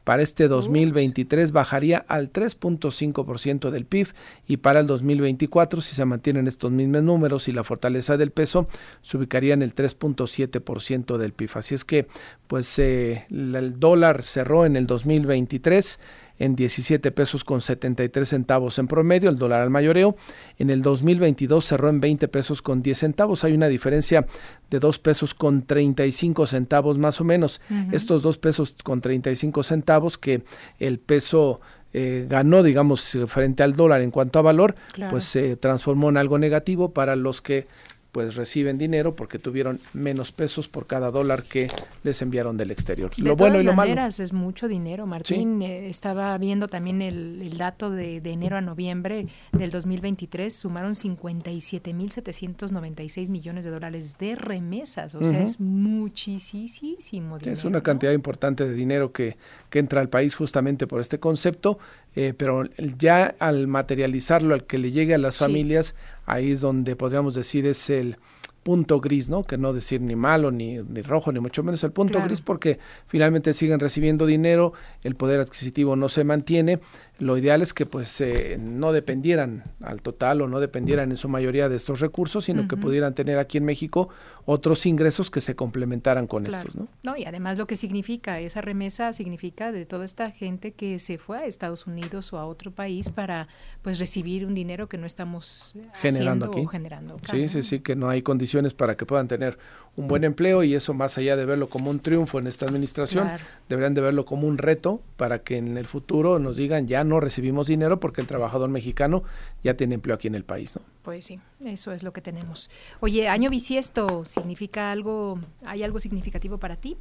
Para 0.03 0.21
este 0.21 0.47
2023 0.47 1.51
bajaría 1.51 2.05
al 2.07 2.31
3.5% 2.31 3.69
del 3.69 3.85
PIB 3.85 4.07
y 4.47 4.57
para 4.57 4.79
el 4.79 4.88
2024, 4.88 5.81
si 5.81 5.95
se 5.95 6.05
mantienen 6.05 6.47
estos 6.47 6.71
mismos 6.71 7.03
números 7.03 7.47
y 7.47 7.51
la 7.51 7.63
fortaleza 7.63 8.17
del 8.17 8.31
peso, 8.31 8.67
se 9.01 9.17
ubicaría 9.17 9.53
en 9.53 9.62
el 9.62 9.75
3.7% 9.75 11.17
del 11.17 11.33
PIB. 11.33 11.49
Así 11.55 11.75
es 11.75 11.85
que, 11.85 12.07
pues 12.47 12.79
eh, 12.79 13.25
el 13.29 13.79
dólar 13.79 14.23
cerró 14.23 14.65
en 14.65 14.75
el 14.75 14.88
2023 14.88 15.99
en 16.39 16.56
17 16.56 17.12
pesos 17.12 17.43
con 17.43 17.62
73 17.62 18.28
centavos 18.28 18.80
en 18.80 18.88
promedio, 18.88 19.30
el 19.30 19.38
dólar 19.38 19.62
al 19.62 19.69
mayoreo. 19.69 20.15
En 20.58 20.69
el 20.69 20.82
2022 20.82 21.63
cerró 21.65 21.89
en 21.89 21.99
20 21.99 22.28
pesos 22.30 22.62
con 22.62 22.82
10 22.82 22.97
centavos. 22.97 23.43
Hay 23.43 23.54
una 23.54 23.67
diferencia 23.67 24.25
de 24.69 24.80
2 24.80 24.99
pesos 24.99 25.34
con 25.34 25.63
35 25.65 26.47
centavos 26.47 26.97
más 26.97 27.21
o 27.21 27.23
menos. 27.23 27.62
Estos 27.91 28.23
2 28.23 28.38
pesos 28.38 28.75
con 28.84 29.02
35 29.02 29.63
centavos 29.63 30.17
que 30.17 30.43
el 30.80 30.99
peso 30.99 31.60
eh, 31.91 32.28
ganó, 32.30 32.63
digamos, 32.63 33.17
frente 33.28 33.63
al 33.63 33.75
dólar 33.75 34.02
en 34.02 34.12
cuanto 34.12 34.39
a 34.39 34.43
valor, 34.43 34.75
pues 35.10 35.25
se 35.25 35.58
transformó 35.58 36.10
en 36.10 36.17
algo 36.17 36.38
negativo 36.38 36.93
para 36.93 37.15
los 37.15 37.41
que 37.41 37.67
pues 38.11 38.35
reciben 38.35 38.77
dinero 38.77 39.15
porque 39.15 39.39
tuvieron 39.39 39.79
menos 39.93 40.31
pesos 40.31 40.67
por 40.67 40.87
cada 40.87 41.11
dólar 41.11 41.43
que 41.43 41.69
les 42.03 42.21
enviaron 42.21 42.57
del 42.57 42.71
exterior. 42.71 43.11
lo 43.17 43.35
bueno 43.35 43.61
y 43.61 43.63
lo 43.63 43.73
malo. 43.73 44.01
es 44.05 44.33
mucho 44.33 44.67
dinero, 44.67 45.05
Martín. 45.05 45.61
Eh, 45.61 45.87
estaba 45.89 46.35
viendo 46.37 46.67
también 46.67 47.01
el, 47.01 47.57
dato 47.57 47.89
de, 47.91 48.17
enero 48.17 48.57
a 48.57 48.61
noviembre 48.61 49.27
del 49.51 49.69
2023, 49.69 50.55
sumaron 50.55 50.93
57.796 50.93 53.29
millones 53.29 53.65
de 53.65 53.71
dólares 53.71 54.17
de 54.17 54.35
remesas, 54.35 55.13
o 55.15 55.23
sea, 55.23 55.41
es 55.41 55.59
muchísimo 55.59 57.37
dinero. 57.37 57.53
Es 57.53 57.65
una 57.65 57.81
cantidad 57.81 58.13
importante 58.13 58.67
de 58.67 58.73
dinero 58.73 59.11
que, 59.11 59.37
que 59.69 59.79
entra 59.79 60.01
al 60.01 60.09
país 60.09 60.35
justamente 60.35 60.85
por 60.87 61.01
este 61.01 61.19
concepto, 61.19 61.79
eh, 62.15 62.33
pero 62.35 62.63
ya 62.97 63.35
al 63.39 63.67
materializarlo, 63.67 64.55
al 64.55 64.65
que 64.65 64.77
le 64.77 64.91
llegue 64.91 65.13
a 65.13 65.17
las 65.17 65.37
familias, 65.37 65.95
ahí 66.29 66.51
es 66.51 66.61
donde 66.61 66.95
podríamos 66.95 67.33
decir 67.33 67.65
es 67.65 67.89
el 67.89 68.17
punto 68.63 68.99
gris, 68.99 69.29
¿no? 69.29 69.43
Que 69.43 69.57
no 69.57 69.73
decir 69.73 69.99
ni 70.01 70.15
malo, 70.15 70.51
ni, 70.51 70.77
ni 70.77 71.01
rojo, 71.01 71.31
ni 71.31 71.39
mucho 71.39 71.63
menos 71.63 71.83
el 71.83 71.91
punto 71.91 72.21
gris, 72.21 72.41
porque 72.41 72.77
finalmente 73.07 73.53
siguen 73.53 73.79
recibiendo 73.79 74.25
dinero, 74.25 74.73
el 75.03 75.15
poder 75.15 75.39
adquisitivo 75.39 75.95
no 75.95 76.07
se 76.09 76.23
mantiene. 76.23 76.79
Lo 77.19 77.38
ideal 77.38 77.62
es 77.62 77.73
que 77.73 77.86
pues 77.86 78.21
eh, 78.21 78.58
no 78.60 78.93
dependieran 78.93 79.63
al 79.82 80.01
total 80.01 80.41
o 80.41 80.47
no 80.47 80.60
dependieran 80.60 81.12
en 81.12 81.17
su 81.17 81.27
mayoría 81.29 81.69
de 81.69 81.75
estos 81.75 81.99
recursos, 81.99 82.45
sino 82.45 82.67
que 82.67 82.77
pudieran 82.77 83.13
tener 83.13 83.38
aquí 83.38 83.58
en 83.58 83.65
México 83.65 84.10
otros 84.45 84.86
ingresos 84.86 85.29
que 85.29 85.41
se 85.41 85.55
complementaran 85.55 86.27
con 86.27 86.45
estos, 86.45 86.75
¿no? 86.75 86.88
No, 87.03 87.17
y 87.17 87.25
además 87.25 87.58
lo 87.58 87.67
que 87.67 87.75
significa 87.75 88.39
esa 88.39 88.62
remesa 88.62 89.13
significa 89.13 89.71
de 89.71 89.86
toda 89.86 90.05
esta 90.05 90.32
gente 90.32 90.71
que 90.71 90.99
se 90.99 91.17
fue 91.17 91.39
a 91.39 91.45
Estados 91.45 91.86
Unidos 91.88 92.34
o 92.34 92.38
a 92.39 92.45
otro 92.45 92.71
país 92.71 93.10
para 93.10 93.47
pues 93.82 93.99
recibir 93.99 94.45
un 94.45 94.55
dinero 94.55 94.89
que 94.89 94.97
no 94.97 95.05
estamos 95.05 95.75
generando 95.95 96.45
aquí. 96.47 96.65
generando 96.71 97.19
sí, 97.29 97.47
sí, 97.49 97.63
sí, 97.63 97.79
que 97.82 97.95
no 97.95 98.10
hay 98.10 98.21
condiciones 98.21 98.73
para 98.73 98.95
que 98.97 99.05
puedan 99.05 99.27
tener 99.27 99.60
un 99.95 100.08
buen 100.08 100.23
empleo 100.23 100.63
y 100.63 100.75
eso 100.75 100.93
más 100.93 101.17
allá 101.17 101.36
de 101.36 101.45
verlo 101.45 101.67
como 101.67 101.89
un 101.89 101.99
triunfo 101.99 102.39
en 102.39 102.47
esta 102.47 102.65
administración, 102.65 103.30
deberían 103.67 103.93
de 103.93 104.02
verlo 104.02 104.25
como 104.25 104.47
un 104.47 104.58
reto 104.58 105.02
para 105.17 105.39
que 105.39 105.58
en 105.58 105.78
el 105.78 105.88
futuro 105.88 106.39
nos 106.39 106.58
digan 106.58 106.88
ya 106.88 107.04
no 107.04 107.19
recibimos 107.19 107.67
dinero 107.67 107.99
porque 107.99 108.21
el 108.21 108.28
trabajador 108.28 108.69
mexicano 108.69 109.23
ya 109.63 109.73
tiene 109.75 109.95
empleo 109.95 110.15
aquí 110.15 110.28
en 110.28 110.36
el 110.36 110.43
país, 110.43 110.75
¿no? 110.75 110.82
Pues 111.02 111.25
sí, 111.25 111.39
eso 111.65 111.91
es 111.91 112.04
lo 112.04 112.13
que 112.13 112.21
tenemos. 112.21 112.69
Oye, 112.99 113.28
año 113.28 113.49
bisiesto, 113.49 114.25
¿significa 114.25 114.91
algo, 114.91 115.39
hay 115.65 115.84
algo 115.84 115.99
significativo 115.99 116.58
para 116.58 116.75
ti? 116.75 116.97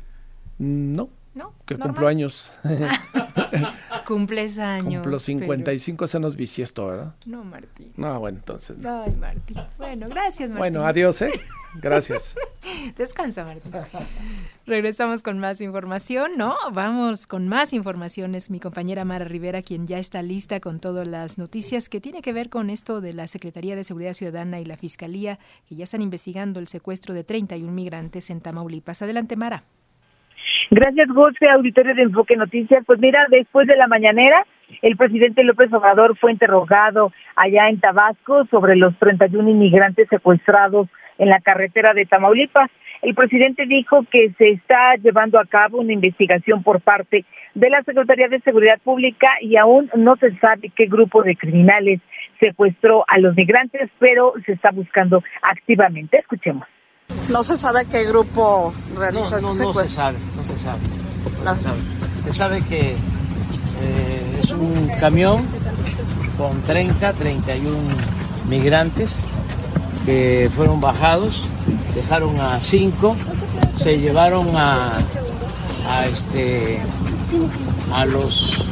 Mm, 0.59 0.95
no. 0.95 1.09
¿No? 1.35 1.55
Que 1.67 1.77
cumplo 1.77 2.09
años. 2.09 2.51
Cumples 4.09 4.59
años. 4.59 5.03
Cumplo 5.03 5.21
55 5.21 6.07
pero... 6.07 6.19
años 6.19 6.35
bisiesto, 6.35 6.87
¿verdad? 6.87 7.15
No, 7.27 7.45
Martín. 7.45 7.93
No, 7.99 8.19
bueno, 8.19 8.39
entonces. 8.39 8.79
Ay, 8.83 9.13
Martín. 9.21 9.59
Bueno, 9.77 10.07
gracias, 10.09 10.49
Martín. 10.49 10.59
Bueno, 10.59 10.87
adiós, 10.87 11.21
¿eh? 11.21 11.31
Gracias. 11.75 12.35
Descansa, 12.97 13.45
Martín. 13.45 13.71
Regresamos 14.65 15.23
con 15.23 15.39
más 15.39 15.61
información, 15.61 16.39
¿no? 16.39 16.57
Vamos 16.73 17.27
con 17.27 17.49
más 17.49 17.75
informaciones. 17.75 18.49
Mi 18.49 18.61
compañera 18.61 19.05
Mara 19.05 19.27
Rivera, 19.27 19.61
quien 19.61 19.87
ya 19.87 19.99
está 19.99 20.23
lista 20.23 20.59
con 20.59 20.81
todas 20.81 21.07
las 21.07 21.37
noticias 21.37 21.91
que 21.91 22.01
tiene 22.01 22.23
que 22.23 22.33
ver 22.33 22.49
con 22.49 22.71
esto 22.71 23.03
de 23.03 23.13
la 23.13 23.29
Secretaría 23.29 23.77
de 23.77 23.85
Seguridad 23.85 24.15
Ciudadana 24.15 24.59
y 24.59 24.65
la 24.65 24.79
Fiscalía, 24.79 25.39
que 25.69 25.77
ya 25.77 25.85
están 25.85 26.01
investigando 26.01 26.61
el 26.61 26.69
secuestro 26.69 27.13
de 27.13 27.25
31 27.25 27.71
migrantes 27.71 28.31
en 28.31 28.41
Tamaulipas. 28.41 29.03
Adelante, 29.03 29.37
Mara. 29.37 29.65
Gracias, 30.71 31.09
José, 31.15 31.49
auditorio 31.49 31.95
de 31.95 32.03
Enfoque 32.03 32.37
Noticias. 32.37 32.85
Pues 32.85 32.99
mira, 32.99 33.27
después 33.31 33.67
de 33.67 33.77
la 33.77 33.87
mañanera, 33.87 34.45
el 34.83 34.97
presidente 34.97 35.43
López 35.43 35.73
Obrador 35.73 36.17
fue 36.19 36.31
interrogado 36.31 37.11
allá 37.37 37.71
en 37.71 37.81
Tabasco 37.81 38.45
sobre 38.51 38.77
los 38.77 38.95
31 38.99 39.49
inmigrantes 39.49 40.09
secuestrados 40.11 40.89
en 41.17 41.31
la 41.31 41.41
carretera 41.41 41.95
de 41.95 42.05
Tamaulipas. 42.05 42.71
El 43.01 43.15
presidente 43.15 43.65
dijo 43.65 44.05
que 44.11 44.33
se 44.37 44.51
está 44.51 44.97
llevando 44.97 45.39
a 45.39 45.47
cabo 45.47 45.79
una 45.79 45.93
investigación 45.95 46.63
por 46.63 46.83
parte 46.83 47.25
de 47.55 47.71
la 47.71 47.83
Secretaría 47.83 48.29
de 48.29 48.41
Seguridad 48.41 48.79
Pública 48.85 49.31
y 49.41 49.57
aún 49.57 49.91
no 49.97 50.17
se 50.17 50.37
sabe 50.39 50.71
qué 50.77 50.85
grupo 50.85 51.23
de 51.23 51.37
criminales 51.37 52.01
secuestró 52.41 53.05
a 53.09 53.19
los 53.19 53.35
migrantes, 53.37 53.89
pero 53.99 54.35
se 54.45 54.53
está 54.53 54.71
buscando 54.71 55.23
activamente. 55.41 56.19
Escuchemos. 56.19 56.67
No 57.29 57.43
se 57.43 57.57
sabe 57.57 57.85
qué 57.85 58.05
grupo 58.05 58.73
realizó 58.97 59.37
este 59.37 59.51
secuestro. 59.51 59.73
No 59.75 59.85
se 59.85 59.95
sabe, 59.95 60.19
no 61.45 61.55
se 61.55 61.63
sabe. 61.63 61.79
Se 62.25 62.33
sabe 62.33 62.63
que 62.63 62.93
eh, 62.93 64.41
es 64.43 64.51
un 64.51 64.91
camión 64.99 65.43
con 66.37 66.61
30, 66.63 67.13
31 67.13 67.77
migrantes 68.49 69.17
que 70.07 70.51
fueron 70.55 70.81
bajados, 70.81 71.45
dejaron 71.95 72.41
a 72.41 72.61
cinco, 72.61 73.15
se 73.79 73.99
llevaron 73.99 74.57
a, 74.57 74.99
a 75.89 76.07
este 76.07 76.81
a 77.93 78.07
los 78.07 78.65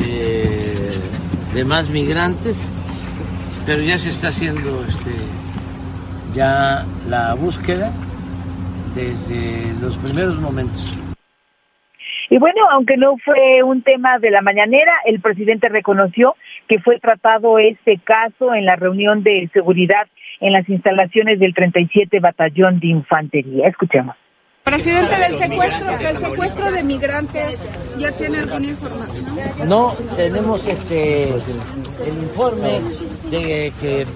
eh, 0.00 0.96
demás 1.54 1.88
migrantes, 1.88 2.58
pero 3.66 3.82
ya 3.82 3.98
se 3.98 4.10
está 4.10 4.28
haciendo 4.28 4.84
este 4.88 5.10
ya 6.34 6.84
la 7.08 7.34
búsqueda 7.34 7.90
desde 8.94 9.72
los 9.80 9.96
primeros 9.98 10.38
momentos. 10.38 10.98
Y 12.30 12.38
bueno, 12.38 12.62
aunque 12.70 12.96
no 12.96 13.16
fue 13.22 13.62
un 13.62 13.82
tema 13.82 14.18
de 14.18 14.30
la 14.30 14.40
mañanera, 14.40 14.92
el 15.04 15.20
presidente 15.20 15.68
reconoció 15.68 16.34
que 16.66 16.78
fue 16.80 16.98
tratado 16.98 17.58
este 17.58 17.98
caso 17.98 18.54
en 18.54 18.64
la 18.64 18.76
reunión 18.76 19.22
de 19.22 19.50
seguridad 19.52 20.06
en 20.40 20.54
las 20.54 20.66
instalaciones 20.68 21.38
del 21.38 21.54
37 21.54 22.20
Batallón 22.20 22.80
de 22.80 22.88
Infantería. 22.88 23.68
Escuchemos. 23.68 24.16
Presidente, 24.64 25.14
del 25.16 25.34
secuestro, 25.34 25.98
del 25.98 26.16
secuestro 26.16 26.70
de 26.70 26.82
migrantes, 26.84 27.70
¿ya 27.98 28.12
tiene 28.12 28.38
alguna 28.38 28.64
información? 28.64 29.26
No, 29.68 29.92
tenemos 30.16 30.66
este 30.68 31.28
el 31.28 32.14
informe 32.22 32.80
de 33.30 33.72
que 33.80 34.06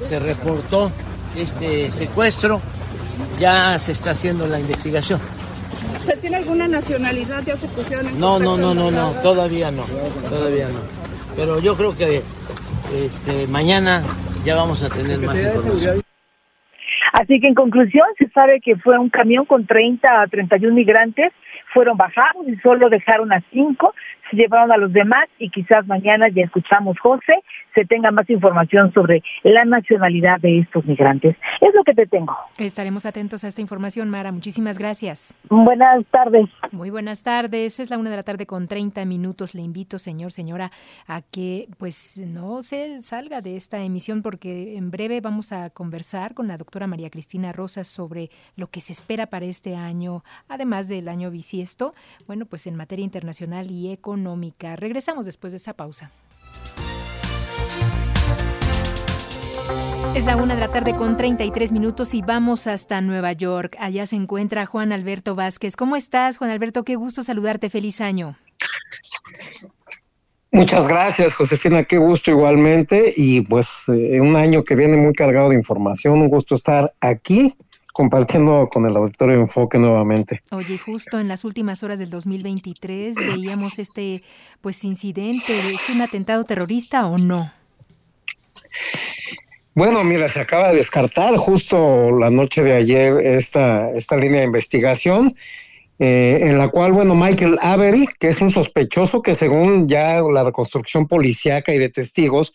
se 0.00 0.18
reportó 0.18 0.90
este 1.36 1.90
secuestro, 1.90 2.60
ya 3.38 3.78
se 3.78 3.92
está 3.92 4.10
haciendo 4.10 4.46
la 4.46 4.58
investigación. 4.58 5.20
¿Usted 6.00 6.18
tiene 6.20 6.36
alguna 6.36 6.66
nacionalidad? 6.68 7.42
¿Ya 7.44 7.56
se 7.56 7.68
pusieron 7.68 8.08
en 8.08 8.18
No, 8.18 8.38
no, 8.38 8.56
no, 8.56 8.74
no, 8.74 8.90
no, 8.90 9.12
todavía 9.22 9.70
no, 9.70 9.84
todavía 10.28 10.66
no. 10.68 10.80
Pero 11.36 11.60
yo 11.60 11.76
creo 11.76 11.96
que 11.96 12.22
este, 12.94 13.46
mañana 13.46 14.02
ya 14.44 14.56
vamos 14.56 14.82
a 14.82 14.88
tener 14.88 15.18
más 15.18 15.36
información. 15.36 16.02
Así 17.12 17.40
que 17.40 17.48
en 17.48 17.54
conclusión 17.54 18.06
se 18.18 18.28
sabe 18.30 18.60
que 18.60 18.76
fue 18.76 18.98
un 18.98 19.10
camión 19.10 19.44
con 19.44 19.66
30 19.66 20.22
a 20.22 20.26
31 20.26 20.74
migrantes, 20.74 21.32
fueron 21.72 21.96
bajados 21.96 22.46
y 22.48 22.56
solo 22.56 22.88
dejaron 22.88 23.32
a 23.32 23.42
cinco, 23.52 23.94
se 24.21 24.21
llevaron 24.36 24.72
a 24.72 24.76
los 24.76 24.92
demás 24.92 25.26
y 25.38 25.50
quizás 25.50 25.86
mañana 25.86 26.28
ya 26.28 26.44
escuchamos 26.44 26.98
José, 26.98 27.34
se 27.74 27.84
tenga 27.84 28.10
más 28.10 28.28
información 28.28 28.92
sobre 28.92 29.22
la 29.42 29.64
nacionalidad 29.64 30.40
de 30.40 30.60
estos 30.60 30.84
migrantes. 30.84 31.36
Es 31.60 31.74
lo 31.74 31.84
que 31.84 31.94
te 31.94 32.06
tengo. 32.06 32.36
Estaremos 32.58 33.06
atentos 33.06 33.44
a 33.44 33.48
esta 33.48 33.60
información, 33.60 34.10
Mara. 34.10 34.32
Muchísimas 34.32 34.78
gracias. 34.78 35.34
Buenas 35.48 36.04
tardes. 36.10 36.48
Muy 36.70 36.90
buenas 36.90 37.22
tardes. 37.22 37.80
Es 37.80 37.90
la 37.90 37.98
una 37.98 38.10
de 38.10 38.16
la 38.16 38.22
tarde 38.22 38.46
con 38.46 38.68
30 38.68 39.04
minutos. 39.04 39.54
Le 39.54 39.62
invito, 39.62 39.98
señor, 39.98 40.32
señora, 40.32 40.70
a 41.06 41.22
que 41.22 41.68
pues 41.78 42.20
no 42.26 42.62
se 42.62 43.00
salga 43.00 43.40
de 43.40 43.56
esta 43.56 43.80
emisión 43.80 44.22
porque 44.22 44.76
en 44.76 44.90
breve 44.90 45.20
vamos 45.20 45.52
a 45.52 45.70
conversar 45.70 46.34
con 46.34 46.48
la 46.48 46.58
doctora 46.58 46.86
María 46.86 47.10
Cristina 47.10 47.52
Rosas 47.52 47.88
sobre 47.88 48.30
lo 48.56 48.68
que 48.68 48.80
se 48.80 48.92
espera 48.92 49.26
para 49.26 49.46
este 49.46 49.76
año, 49.76 50.22
además 50.48 50.88
del 50.88 51.08
año 51.08 51.30
bisiesto, 51.30 51.94
bueno, 52.26 52.46
pues 52.46 52.66
en 52.66 52.76
materia 52.76 53.04
internacional 53.04 53.70
y 53.70 53.92
económica. 53.92 54.21
Regresamos 54.76 55.26
después 55.26 55.52
de 55.52 55.56
esa 55.56 55.74
pausa. 55.74 56.10
Es 60.14 60.26
la 60.26 60.36
una 60.36 60.54
de 60.54 60.60
la 60.60 60.68
tarde 60.68 60.94
con 60.94 61.16
33 61.16 61.72
minutos 61.72 62.12
y 62.12 62.20
vamos 62.20 62.66
hasta 62.66 63.00
Nueva 63.00 63.32
York. 63.32 63.76
Allá 63.80 64.04
se 64.04 64.16
encuentra 64.16 64.66
Juan 64.66 64.92
Alberto 64.92 65.34
Vázquez. 65.34 65.74
¿Cómo 65.74 65.96
estás, 65.96 66.36
Juan 66.36 66.50
Alberto? 66.50 66.84
Qué 66.84 66.96
gusto 66.96 67.22
saludarte. 67.22 67.70
Feliz 67.70 68.02
año. 68.02 68.36
Muchas 70.50 70.86
gracias, 70.86 71.34
Josefina. 71.34 71.84
Qué 71.84 71.96
gusto 71.96 72.30
igualmente. 72.30 73.14
Y 73.16 73.40
pues 73.40 73.84
eh, 73.88 74.20
un 74.20 74.36
año 74.36 74.64
que 74.64 74.74
viene 74.74 74.98
muy 74.98 75.14
cargado 75.14 75.48
de 75.48 75.56
información. 75.56 76.20
Un 76.20 76.28
gusto 76.28 76.56
estar 76.56 76.92
aquí 77.00 77.54
compartiendo 77.92 78.68
con 78.70 78.86
el 78.86 78.96
auditorio 78.96 79.40
Enfoque 79.40 79.78
nuevamente. 79.78 80.42
Oye, 80.50 80.78
justo 80.78 81.18
en 81.20 81.28
las 81.28 81.44
últimas 81.44 81.82
horas 81.82 81.98
del 81.98 82.10
2023 82.10 83.16
veíamos 83.16 83.78
este 83.78 84.22
pues 84.60 84.84
incidente. 84.84 85.58
¿Es 85.70 85.88
un 85.88 86.00
atentado 86.00 86.44
terrorista 86.44 87.06
o 87.06 87.18
no? 87.18 87.52
Bueno, 89.74 90.04
mira, 90.04 90.28
se 90.28 90.40
acaba 90.40 90.70
de 90.70 90.76
descartar 90.76 91.34
justo 91.36 92.10
la 92.10 92.28
noche 92.28 92.62
de 92.62 92.74
ayer 92.74 93.18
esta, 93.20 93.90
esta 93.90 94.16
línea 94.18 94.40
de 94.40 94.46
investigación, 94.46 95.34
eh, 95.98 96.40
en 96.42 96.58
la 96.58 96.68
cual, 96.68 96.92
bueno, 96.92 97.14
Michael 97.14 97.58
Avery, 97.62 98.06
que 98.18 98.28
es 98.28 98.42
un 98.42 98.50
sospechoso 98.50 99.22
que 99.22 99.34
según 99.34 99.88
ya 99.88 100.20
la 100.20 100.44
reconstrucción 100.44 101.08
policíaca 101.08 101.72
y 101.72 101.78
de 101.78 101.88
testigos, 101.88 102.52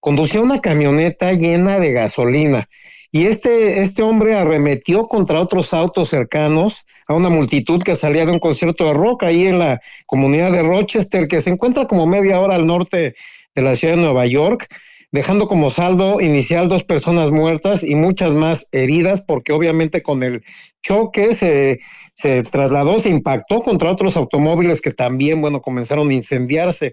conducía 0.00 0.42
una 0.42 0.60
camioneta 0.60 1.32
llena 1.32 1.78
de 1.78 1.92
gasolina. 1.92 2.68
Y 3.12 3.26
este, 3.26 3.80
este 3.82 4.02
hombre 4.02 4.36
arremetió 4.36 5.04
contra 5.04 5.40
otros 5.40 5.74
autos 5.74 6.08
cercanos 6.08 6.86
a 7.08 7.14
una 7.14 7.28
multitud 7.28 7.82
que 7.82 7.96
salía 7.96 8.24
de 8.24 8.32
un 8.32 8.38
concierto 8.38 8.84
de 8.84 8.92
rock 8.92 9.24
ahí 9.24 9.46
en 9.46 9.58
la 9.58 9.80
comunidad 10.06 10.52
de 10.52 10.62
Rochester, 10.62 11.26
que 11.26 11.40
se 11.40 11.50
encuentra 11.50 11.86
como 11.86 12.06
media 12.06 12.40
hora 12.40 12.54
al 12.54 12.66
norte 12.66 13.14
de 13.54 13.62
la 13.62 13.74
ciudad 13.74 13.96
de 13.96 14.02
Nueva 14.02 14.26
York 14.26 14.68
dejando 15.12 15.48
como 15.48 15.70
saldo 15.70 16.20
inicial 16.20 16.68
dos 16.68 16.84
personas 16.84 17.30
muertas 17.30 17.82
y 17.82 17.94
muchas 17.94 18.32
más 18.32 18.68
heridas, 18.72 19.22
porque 19.22 19.52
obviamente 19.52 20.02
con 20.02 20.22
el 20.22 20.44
choque 20.82 21.34
se, 21.34 21.80
se 22.14 22.42
trasladó, 22.44 22.98
se 22.98 23.10
impactó 23.10 23.62
contra 23.62 23.90
otros 23.90 24.16
automóviles 24.16 24.80
que 24.80 24.92
también, 24.92 25.40
bueno, 25.40 25.60
comenzaron 25.60 26.10
a 26.10 26.14
incendiarse. 26.14 26.92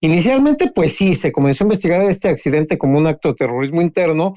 Inicialmente, 0.00 0.70
pues 0.74 0.96
sí, 0.96 1.14
se 1.14 1.32
comenzó 1.32 1.64
a 1.64 1.66
investigar 1.66 2.02
este 2.02 2.28
accidente 2.28 2.78
como 2.78 2.98
un 2.98 3.06
acto 3.06 3.30
de 3.30 3.34
terrorismo 3.34 3.82
interno, 3.82 4.34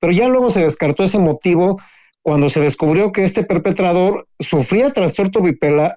pero 0.00 0.12
ya 0.12 0.28
luego 0.28 0.50
se 0.50 0.64
descartó 0.64 1.04
ese 1.04 1.18
motivo 1.18 1.78
cuando 2.22 2.48
se 2.48 2.60
descubrió 2.60 3.12
que 3.12 3.24
este 3.24 3.44
perpetrador 3.44 4.28
sufría 4.38 4.90
trastorno 4.90 5.42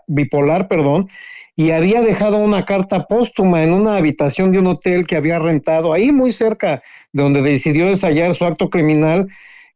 bipolar, 0.08 0.68
perdón, 0.68 1.08
y 1.56 1.72
había 1.72 2.02
dejado 2.02 2.38
una 2.38 2.66
carta 2.66 3.06
póstuma 3.06 3.64
en 3.64 3.72
una 3.72 3.96
habitación 3.96 4.52
de 4.52 4.60
un 4.60 4.68
hotel 4.68 5.06
que 5.08 5.16
había 5.16 5.40
rentado 5.40 5.94
ahí 5.94 6.12
muy 6.12 6.32
cerca 6.32 6.82
de 7.14 7.24
donde 7.24 7.42
decidió 7.42 7.88
ensayar 7.88 8.36
su 8.36 8.44
acto 8.44 8.70
criminal 8.70 9.28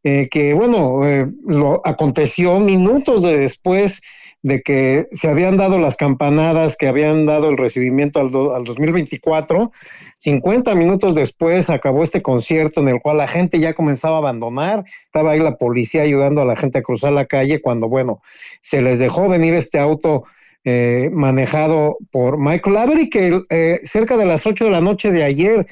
eh, 0.04 0.30
que 0.32 0.54
bueno, 0.54 1.06
eh, 1.06 1.28
lo 1.46 1.82
aconteció 1.86 2.58
minutos 2.60 3.22
de 3.22 3.38
después 3.38 4.02
de 4.42 4.62
que 4.62 5.08
se 5.12 5.28
habían 5.28 5.58
dado 5.58 5.78
las 5.80 5.98
campanadas, 5.98 6.78
que 6.78 6.88
habían 6.88 7.26
dado 7.26 7.50
el 7.50 7.58
recibimiento 7.58 8.20
al, 8.20 8.28
al 8.56 8.64
2024. 8.64 9.72
50 10.18 10.76
minutos 10.76 11.16
después 11.16 11.70
acabó 11.70 12.04
este 12.04 12.22
concierto 12.22 12.82
en 12.82 12.90
el 12.90 13.02
cual 13.02 13.18
la 13.18 13.28
gente 13.28 13.60
ya 13.60 13.74
comenzaba 13.74 14.16
a 14.16 14.20
abandonar, 14.20 14.84
estaba 15.04 15.32
ahí 15.32 15.40
la 15.40 15.58
policía 15.58 16.04
ayudando 16.04 16.42
a 16.42 16.46
la 16.46 16.56
gente 16.56 16.80
a 16.80 16.84
cruzar 16.84 17.12
la 17.12 17.26
calle 17.26 17.62
cuando, 17.62 17.90
bueno, 17.90 18.22
se 18.62 18.82
les 18.82 19.00
dejó 19.00 19.28
venir 19.28 19.54
este 19.54 19.80
auto 19.80 20.24
eh, 20.66 21.10
manejado 21.14 21.98
por 22.12 22.38
Michael 22.38 22.78
Avery, 22.78 23.10
que 23.10 23.42
eh, 23.50 23.80
cerca 23.84 24.18
de 24.18 24.26
las 24.26 24.46
8 24.46 24.66
de 24.66 24.72
la 24.72 24.82
noche 24.82 25.10
de 25.10 25.24
ayer 25.24 25.68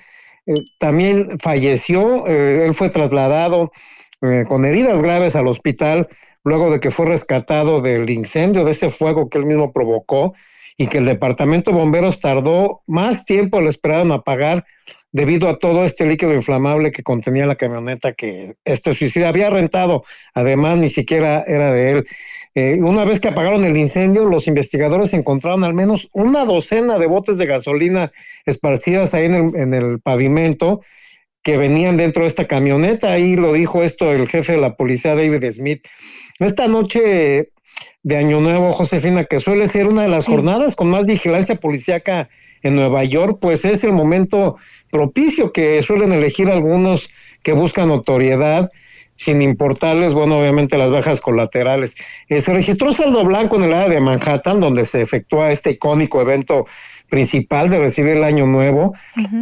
eh, 0.46 0.54
también 0.80 1.38
falleció, 1.40 2.26
él 2.26 2.74
fue 2.74 2.90
trasladado 2.90 3.72
con 4.48 4.66
heridas 4.66 5.04
graves 5.04 5.36
al 5.36 5.48
hospital 5.48 6.08
luego 6.48 6.72
de 6.72 6.80
que 6.80 6.92
fue 6.92 7.06
rescatado 7.06 7.82
del 7.82 8.10
incendio, 8.10 8.64
de 8.64 8.72
ese 8.72 8.90
fuego 8.90 9.30
que 9.30 9.38
él 9.38 9.46
mismo 9.46 9.72
provocó 9.72 10.34
y 10.78 10.88
que 10.88 11.00
el 11.00 11.06
departamento 11.06 11.72
de 11.72 11.78
bomberos 11.78 12.20
tardó 12.20 12.82
más 12.86 13.26
tiempo, 13.26 13.62
le 13.62 13.70
esperaron 13.70 14.12
apagar 14.12 14.66
debido 15.12 15.50
a 15.50 15.58
todo 15.58 15.84
este 15.84 16.06
líquido 16.06 16.34
inflamable 16.34 16.92
que 16.92 17.02
contenía 17.02 17.48
la 17.48 17.56
camioneta 17.56 18.14
que 18.14 18.56
este 18.64 18.94
suicida 18.94 19.30
había 19.30 19.50
rentado, 19.50 20.04
además 20.34 20.78
ni 20.78 20.90
siquiera 20.90 21.44
era 21.48 21.74
de 21.74 21.92
él. 21.92 22.08
Eh, 22.54 22.80
una 22.82 23.06
vez 23.06 23.20
que 23.20 23.28
apagaron 23.28 23.66
el 23.66 23.76
incendio, 23.76 24.26
los 24.26 24.48
investigadores 24.48 25.14
encontraron 25.14 25.64
al 25.64 25.74
menos 25.74 26.10
una 26.14 26.46
docena 26.46 27.00
de 27.00 27.08
botes 27.08 27.38
de 27.38 27.46
gasolina 27.46 28.12
esparcidas 28.46 29.14
ahí 29.14 29.26
en 29.26 29.36
el, 29.36 29.56
en 29.56 29.74
el 29.74 30.00
pavimento 30.00 30.82
que 31.44 31.58
venían 31.58 31.98
dentro 31.98 32.24
de 32.24 32.28
esta 32.28 32.46
camioneta. 32.46 33.12
Ahí 33.12 33.36
lo 33.36 33.54
dijo 33.54 33.82
esto 33.82 34.12
el 34.12 34.28
jefe 34.28 34.54
de 34.54 34.62
la 34.62 34.76
policía, 34.76 35.16
David 35.16 35.50
Smith. 35.52 35.88
Esta 36.40 36.68
noche 36.68 37.50
de 38.04 38.16
Año 38.16 38.40
Nuevo, 38.42 38.72
Josefina, 38.72 39.24
que 39.26 39.40
suele 39.40 39.68
ser 39.68 39.88
una 39.88 40.04
de 40.04 40.08
las 40.08 40.28
jornadas 40.28 40.76
con 40.76 40.88
más 40.88 41.08
vigilancia 41.08 41.56
policíaca 41.56 42.30
en 42.62 42.76
Nueva 42.76 43.04
York, 43.04 43.40
pues 43.42 43.66
es 43.66 43.84
el 43.84 43.94
momento 43.94 44.58
propicio 44.92 45.52
que 45.52 45.82
suelen 45.82 46.14
elegir 46.14 46.52
algunos 46.52 47.10
que 47.42 47.54
buscan 47.54 47.88
notoriedad 47.88 48.70
sin 49.16 49.42
importarles, 49.42 50.14
bueno, 50.14 50.40
obviamente 50.40 50.78
las 50.78 50.92
bajas 50.92 51.22
colaterales. 51.22 51.96
Eh, 52.30 52.40
se 52.40 52.54
registró 52.54 52.94
saldo 52.94 53.26
blanco 53.26 53.56
en 53.56 53.64
el 53.64 53.74
área 53.74 53.96
de 53.96 54.00
Manhattan, 54.00 54.60
donde 54.60 54.86
se 54.86 55.02
efectúa 55.02 55.52
este 55.52 55.72
icónico 55.72 56.22
evento 56.22 56.68
principal 57.10 57.70
de 57.70 57.80
recibir 57.80 58.18
el 58.18 58.24
año 58.24 58.46
nuevo, 58.46 58.94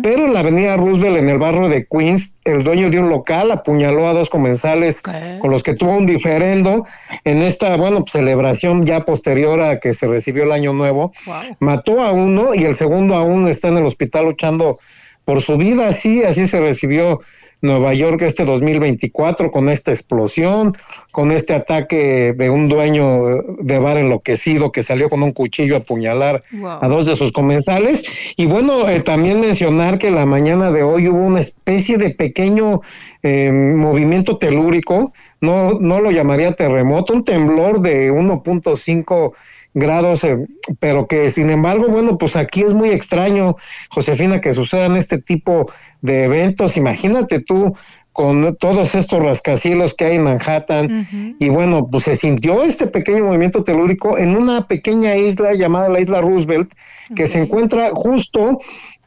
pero 0.03 0.25
en 0.25 0.33
la 0.33 0.41
avenida 0.41 0.75
Roosevelt, 0.75 1.17
en 1.17 1.29
el 1.29 1.39
barrio 1.39 1.67
de 1.67 1.87
Queens, 1.87 2.37
el 2.43 2.63
dueño 2.63 2.89
de 2.89 2.99
un 2.99 3.09
local 3.09 3.51
apuñaló 3.51 4.07
a 4.07 4.13
dos 4.13 4.29
comensales 4.29 5.01
con 5.01 5.49
los 5.49 5.63
que 5.63 5.73
tuvo 5.73 5.97
un 5.97 6.05
diferendo 6.05 6.85
en 7.23 7.41
esta, 7.41 7.75
bueno, 7.75 8.03
celebración 8.07 8.85
ya 8.85 9.05
posterior 9.05 9.61
a 9.61 9.79
que 9.79 9.93
se 9.93 10.07
recibió 10.07 10.43
el 10.43 10.51
año 10.51 10.73
nuevo. 10.73 11.11
Mató 11.59 12.01
a 12.01 12.11
uno 12.11 12.53
y 12.53 12.63
el 12.63 12.75
segundo 12.75 13.15
aún 13.15 13.47
está 13.47 13.69
en 13.69 13.77
el 13.77 13.85
hospital 13.85 14.25
luchando 14.25 14.79
por 15.23 15.41
su 15.41 15.57
vida, 15.57 15.87
así, 15.87 16.23
así 16.23 16.47
se 16.47 16.59
recibió 16.59 17.21
Nueva 17.65 17.93
York 17.93 18.21
este 18.21 18.45
2024 18.45 19.51
con 19.51 19.69
esta 19.69 19.91
explosión, 19.91 20.77
con 21.11 21.31
este 21.31 21.53
ataque 21.53 22.33
de 22.37 22.49
un 22.49 22.69
dueño 22.69 23.41
de 23.59 23.79
bar 23.79 23.97
enloquecido 23.97 24.71
que 24.71 24.83
salió 24.83 25.09
con 25.09 25.23
un 25.23 25.33
cuchillo 25.33 25.75
a 25.75 25.79
apuñalar 25.79 26.41
a 26.81 26.87
dos 26.87 27.05
de 27.05 27.15
sus 27.15 27.31
comensales. 27.31 28.03
Y 28.37 28.45
bueno, 28.45 28.87
eh, 28.87 29.01
también 29.01 29.41
mencionar 29.41 29.97
que 29.97 30.11
la 30.11 30.25
mañana 30.25 30.71
de 30.71 30.83
hoy 30.83 31.07
hubo 31.07 31.25
una 31.25 31.41
especie 31.41 31.97
de 31.97 32.11
pequeño 32.11 32.81
eh, 33.23 33.51
movimiento 33.51 34.37
telúrico, 34.37 35.11
no, 35.41 35.79
no 35.79 35.99
lo 35.99 36.11
llamaría 36.11 36.53
terremoto, 36.53 37.13
un 37.13 37.23
temblor 37.23 37.81
de 37.81 38.11
1.5 38.11 39.33
grados, 39.75 40.23
eh, 40.23 40.47
pero 40.79 41.05
que 41.05 41.29
sin 41.29 41.51
embargo, 41.51 41.87
bueno, 41.89 42.17
pues 42.17 42.35
aquí 42.35 42.63
es 42.63 42.73
muy 42.73 42.89
extraño, 42.89 43.57
Josefina, 43.91 44.41
que 44.41 44.55
sucedan 44.55 44.95
este 44.95 45.19
tipo 45.19 45.71
de 46.01 46.23
eventos. 46.23 46.77
Imagínate 46.77 47.41
tú 47.41 47.75
con 48.15 48.55
todos 48.55 48.95
estos 48.95 49.21
rascacielos 49.21 49.93
que 49.93 50.05
hay 50.05 50.15
en 50.15 50.23
Manhattan. 50.23 51.35
Y 51.37 51.49
bueno, 51.49 51.89
pues 51.91 52.05
se 52.05 52.15
sintió 52.15 52.63
este 52.63 52.87
pequeño 52.87 53.25
movimiento 53.25 53.65
telúrico 53.65 54.17
en 54.17 54.37
una 54.37 54.67
pequeña 54.67 55.17
isla 55.17 55.53
llamada 55.53 55.89
la 55.89 55.99
isla 55.99 56.21
Roosevelt, 56.21 56.71
que 57.13 57.27
se 57.27 57.39
encuentra 57.39 57.91
justo 57.93 58.59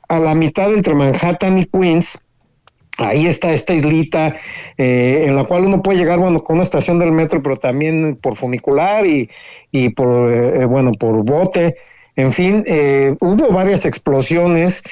a 0.08 0.18
la 0.18 0.34
mitad 0.34 0.72
entre 0.74 0.94
Manhattan 0.94 1.58
y 1.58 1.64
Queens. 1.64 2.26
Ahí 2.98 3.26
está 3.26 3.52
esta 3.52 3.74
islita 3.74 4.36
eh, 4.76 5.24
en 5.26 5.36
la 5.36 5.44
cual 5.44 5.64
uno 5.64 5.82
puede 5.82 5.98
llegar 5.98 6.18
bueno 6.18 6.42
con 6.42 6.56
una 6.56 6.64
estación 6.64 6.98
del 6.98 7.12
metro, 7.12 7.42
pero 7.42 7.56
también 7.56 8.16
por 8.16 8.34
funicular 8.34 9.06
y, 9.06 9.30
y 9.70 9.90
por 9.90 10.32
eh, 10.32 10.64
bueno 10.64 10.92
por 10.92 11.24
bote. 11.24 11.76
En 12.16 12.32
fin, 12.32 12.64
eh, 12.66 13.14
hubo 13.20 13.52
varias 13.52 13.86
explosiones 13.86 14.82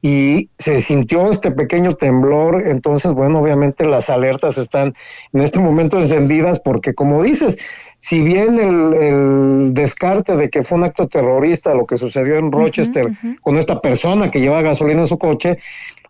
y 0.00 0.50
se 0.58 0.80
sintió 0.80 1.28
este 1.32 1.50
pequeño 1.50 1.94
temblor, 1.94 2.62
entonces, 2.64 3.12
bueno, 3.12 3.40
obviamente 3.40 3.84
las 3.86 4.08
alertas 4.08 4.56
están 4.56 4.94
en 5.32 5.40
este 5.40 5.58
momento 5.58 5.98
encendidas 5.98 6.60
porque, 6.60 6.94
como 6.94 7.24
dices, 7.24 7.58
si 7.98 8.20
bien 8.20 8.60
el, 8.60 9.74
descarte 9.74 10.36
de 10.36 10.48
que 10.48 10.62
fue 10.62 10.78
un 10.78 10.84
acto 10.84 11.08
terrorista 11.08 11.74
lo 11.74 11.86
que 11.86 11.96
sucedió 11.96 12.36
en 12.36 12.52
Rochester 12.52 13.08
con 13.40 13.58
esta 13.58 13.80
persona 13.80 14.30
que 14.30 14.40
lleva 14.40 14.62
gasolina 14.62 15.00
en 15.00 15.08
su 15.08 15.18
coche, 15.18 15.58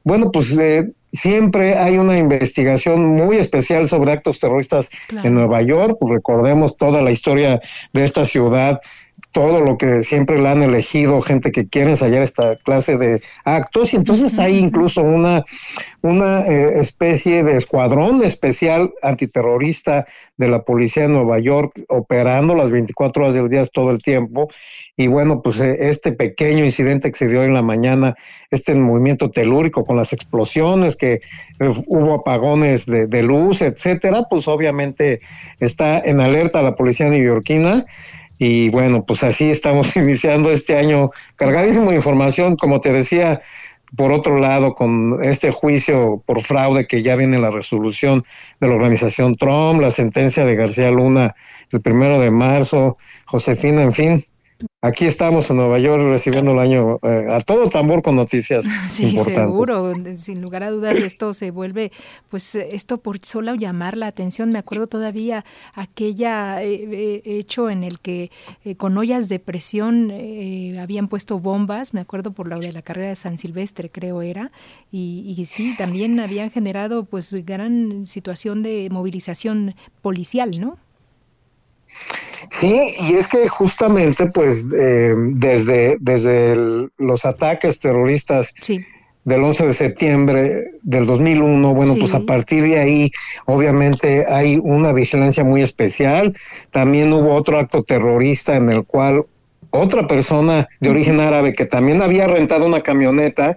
bueno, 0.05 0.31
pues 0.31 0.55
eh, 0.59 0.91
siempre 1.17 1.77
hay 1.77 1.99
una 1.99 2.19
investigación 2.19 3.05
muy 3.05 3.39
especial 3.39 3.89
sobre 3.89 4.13
actos 4.13 4.39
terroristas 4.39 4.91
en 5.11 5.35
Nueva 5.35 5.63
York. 5.63 5.97
Recordemos 6.09 6.77
toda 6.77 7.03
la 7.03 7.11
historia 7.11 7.61
de 7.93 8.05
esta 8.05 8.25
ciudad 8.25 8.81
todo 9.37 9.61
lo 9.61 9.77
que 9.77 10.03
siempre 10.03 10.39
le 10.41 10.49
han 10.49 10.63
elegido 10.63 11.21
gente 11.21 11.53
que 11.53 11.69
quiere 11.69 11.91
ensayar 11.91 12.23
esta 12.23 12.57
clase 12.57 12.97
de 12.97 13.21
actos 13.45 13.93
y 13.93 13.97
entonces 13.97 14.39
hay 14.39 14.57
incluso 14.57 15.03
una, 15.03 15.45
una 16.01 16.41
eh, 16.47 16.81
especie 16.81 17.45
de 17.45 17.59
escuadrón 17.59 18.25
especial 18.25 18.95
antiterrorista 19.03 20.07
de 20.39 20.49
la 20.49 20.63
policía 20.63 21.03
de 21.03 21.11
Nueva 21.11 21.39
York 21.39 21.85
operando 21.89 22.55
las 22.55 22.71
24 22.71 23.25
horas 23.25 23.35
del 23.35 23.51
día 23.51 23.63
todo 23.67 23.91
el 23.91 23.99
tiempo. 23.99 24.49
Y 24.97 25.09
bueno 25.09 25.43
pues 25.43 25.61
eh, 25.61 25.91
este 25.91 26.13
pequeño 26.13 26.65
incidente 26.65 27.13
que 27.13 27.19
se 27.19 27.29
dio 27.29 27.45
en 27.45 27.53
la 27.53 27.61
mañana 27.61 28.15
este 28.51 28.73
movimiento 28.73 29.31
telúrico 29.31 29.85
con 29.85 29.99
las 29.99 30.15
explosiones 30.15 30.97
que 30.97 31.13
eh, 31.13 31.21
hubo 31.89 32.15
apagones 32.15 32.87
de, 32.87 33.07
de 33.07 33.23
luz 33.23 33.61
etcétera 33.61 34.29
pues 34.31 34.49
obviamente 34.49 35.21
está 35.61 35.99
en 35.99 36.21
alerta 36.21 36.63
la 36.63 36.75
policía 36.75 37.11
neoyorquina 37.11 37.85
y 38.39 38.69
bueno, 38.71 39.05
pues 39.05 39.23
así 39.23 39.51
estamos 39.51 39.97
iniciando 39.97 40.51
este 40.51 40.77
año 40.77 41.11
cargadísimo 41.37 41.91
de 41.91 41.97
información, 41.97 42.57
como 42.57 42.81
te 42.81 42.93
decía, 42.93 43.43
por 43.97 44.13
otro 44.13 44.39
lado, 44.39 44.75
con 44.75 45.21
este 45.23 45.51
juicio 45.51 46.23
por 46.27 46.43
fraude 46.43 46.87
que 46.87 47.03
ya 47.03 47.17
viene 47.17 47.39
la 47.39 47.51
resolución 47.51 48.25
de 48.61 48.69
la 48.69 48.75
organización 48.75 49.37
Trump, 49.37 49.81
la 49.81 49.91
sentencia 49.91 50.45
de 50.45 50.57
García 50.57 50.91
Luna 50.91 51.35
el 51.73 51.81
primero 51.81 52.21
de 52.21 52.31
marzo, 52.31 52.97
Josefina, 53.27 53.83
en 53.83 53.93
fin, 53.93 54.25
Aquí 54.83 55.07
estamos 55.07 55.51
en 55.51 55.57
Nueva 55.57 55.79
York 55.79 56.03
recibiendo 56.03 56.53
el 56.53 56.59
año 56.61 56.99
eh, 57.03 57.27
a 57.31 57.41
todo 57.41 57.69
tambor 57.69 58.03
con 58.03 58.15
noticias 58.15 58.65
sí, 58.89 59.19
seguro, 59.19 59.93
sin 60.17 60.41
lugar 60.41 60.63
a 60.63 60.71
dudas 60.71 60.97
esto 60.99 61.35
se 61.35 61.51
vuelve, 61.51 61.91
pues 62.31 62.55
esto 62.55 62.99
por 62.99 63.19
solo 63.25 63.55
llamar 63.55 63.97
la 63.97 64.07
atención. 64.07 64.51
Me 64.51 64.59
acuerdo 64.59 64.87
todavía 64.87 65.45
aquella 65.75 66.63
eh, 66.63 66.89
eh, 66.91 67.23
hecho 67.25 67.69
en 67.69 67.83
el 67.83 67.99
que 67.99 68.31
con 68.77 68.97
ollas 68.97 69.29
de 69.29 69.41
presión 69.41 70.13
habían 70.79 71.09
puesto 71.09 71.39
bombas, 71.41 71.93
me 71.93 72.01
acuerdo 72.01 72.31
por 72.31 72.49
la 72.49 72.57
de 72.59 72.73
la 72.73 72.83
carrera 72.83 73.09
de 73.09 73.17
San 73.17 73.39
Silvestre 73.39 73.91
creo 73.91 74.23
era, 74.23 74.53
y, 74.93 75.35
y 75.37 75.47
sí, 75.47 75.75
también 75.77 76.21
habían 76.21 76.51
generado 76.51 77.05
pues 77.05 77.33
gran 77.45 78.07
situación 78.07 78.63
de 78.63 78.89
movilización 78.91 79.75
policial, 80.01 80.53
¿no? 80.61 80.79
Sí, 82.51 82.95
y 83.01 83.15
es 83.15 83.29
que 83.29 83.49
justamente, 83.49 84.27
pues, 84.27 84.67
eh, 84.77 85.15
desde, 85.17 85.97
desde 86.01 86.89
los 86.97 87.25
ataques 87.25 87.81
terroristas 87.81 88.55
del 89.25 89.43
11 89.43 89.67
de 89.67 89.73
septiembre 89.73 90.71
del 90.83 91.05
2001, 91.07 91.75
bueno, 91.75 91.95
pues 91.99 92.15
a 92.15 92.21
partir 92.21 92.63
de 92.63 92.79
ahí, 92.79 93.11
obviamente, 93.47 94.25
hay 94.29 94.59
una 94.63 94.93
vigilancia 94.93 95.43
muy 95.45 95.63
especial. 95.63 96.37
También 96.71 97.13
hubo 97.13 97.35
otro 97.35 97.59
acto 97.59 97.83
terrorista 97.83 98.55
en 98.57 98.71
el 98.71 98.85
cual 98.85 99.27
otra 99.77 100.07
persona 100.07 100.69
de 100.81 100.91
origen 100.91 101.21
árabe 101.21 101.55
que 101.55 101.67
también 101.67 102.03
había 102.03 102.27
rentado 102.27 102.67
una 102.67 102.81
camioneta, 102.81 103.57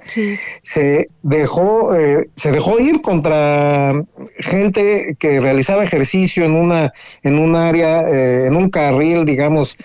se 0.62 1.06
dejó, 1.22 1.96
eh, 1.96 2.30
se 2.36 2.52
dejó 2.52 2.80
ir 2.80 3.02
contra 3.02 3.94
gente 4.40 5.16
que 5.20 5.40
realizaba 5.40 5.84
ejercicio 5.84 6.44
en 6.44 6.54
una, 6.54 6.94
en 7.24 7.40
un 7.40 7.56
área, 7.56 8.02
eh, 8.02 8.48
en 8.48 8.56
un 8.56 8.70
carril, 8.70 9.26
digamos, 9.26 9.78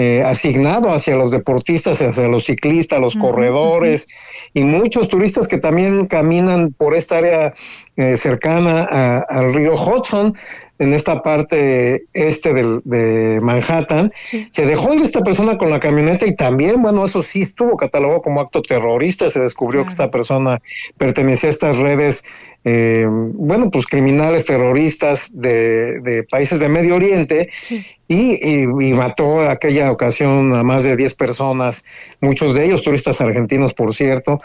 eh, 0.00 0.22
asignado 0.22 0.94
hacia 0.94 1.16
los 1.16 1.32
deportistas, 1.32 2.00
hacia 2.00 2.28
los 2.28 2.44
ciclistas, 2.44 3.00
los 3.00 3.16
corredores 3.16 4.06
y 4.54 4.60
muchos 4.60 5.08
turistas 5.08 5.48
que 5.48 5.58
también 5.58 6.06
caminan 6.06 6.72
por 6.72 6.94
esta 6.94 7.18
área 7.18 7.52
eh, 7.96 8.16
cercana 8.16 9.24
al 9.28 9.52
río 9.52 9.74
Hudson 9.74 10.36
en 10.78 10.92
esta 10.92 11.22
parte 11.22 12.06
este 12.12 12.54
del, 12.54 12.80
de 12.84 13.40
Manhattan. 13.42 14.12
Se 14.50 14.66
dejó 14.66 14.94
ir 14.94 15.02
esta 15.02 15.20
persona 15.22 15.58
con 15.58 15.70
la 15.70 15.80
camioneta 15.80 16.26
y 16.26 16.36
también, 16.36 16.80
bueno, 16.82 17.04
eso 17.04 17.22
sí 17.22 17.42
estuvo 17.42 17.76
catalogado 17.76 18.22
como 18.22 18.40
acto 18.40 18.62
terrorista. 18.62 19.30
Se 19.30 19.40
descubrió 19.40 19.82
que 19.82 19.90
esta 19.90 20.10
persona 20.10 20.60
pertenecía 20.96 21.50
a 21.50 21.52
estas 21.52 21.76
redes 21.78 22.24
eh, 22.70 23.06
bueno, 23.08 23.70
pues 23.70 23.86
criminales 23.86 24.44
terroristas 24.44 25.30
de, 25.32 26.00
de 26.00 26.22
países 26.24 26.60
de 26.60 26.68
Medio 26.68 26.96
Oriente 26.96 27.48
y, 28.06 28.62
y, 28.62 28.92
mató 28.92 29.48
aquella 29.48 29.90
ocasión 29.90 30.54
a 30.54 30.62
más 30.62 30.84
de 30.84 30.94
10 30.94 31.14
personas, 31.14 31.86
muchos 32.20 32.52
de 32.52 32.66
ellos 32.66 32.82
turistas 32.82 33.22
argentinos, 33.22 33.72
por 33.72 33.94
cierto. 33.94 34.38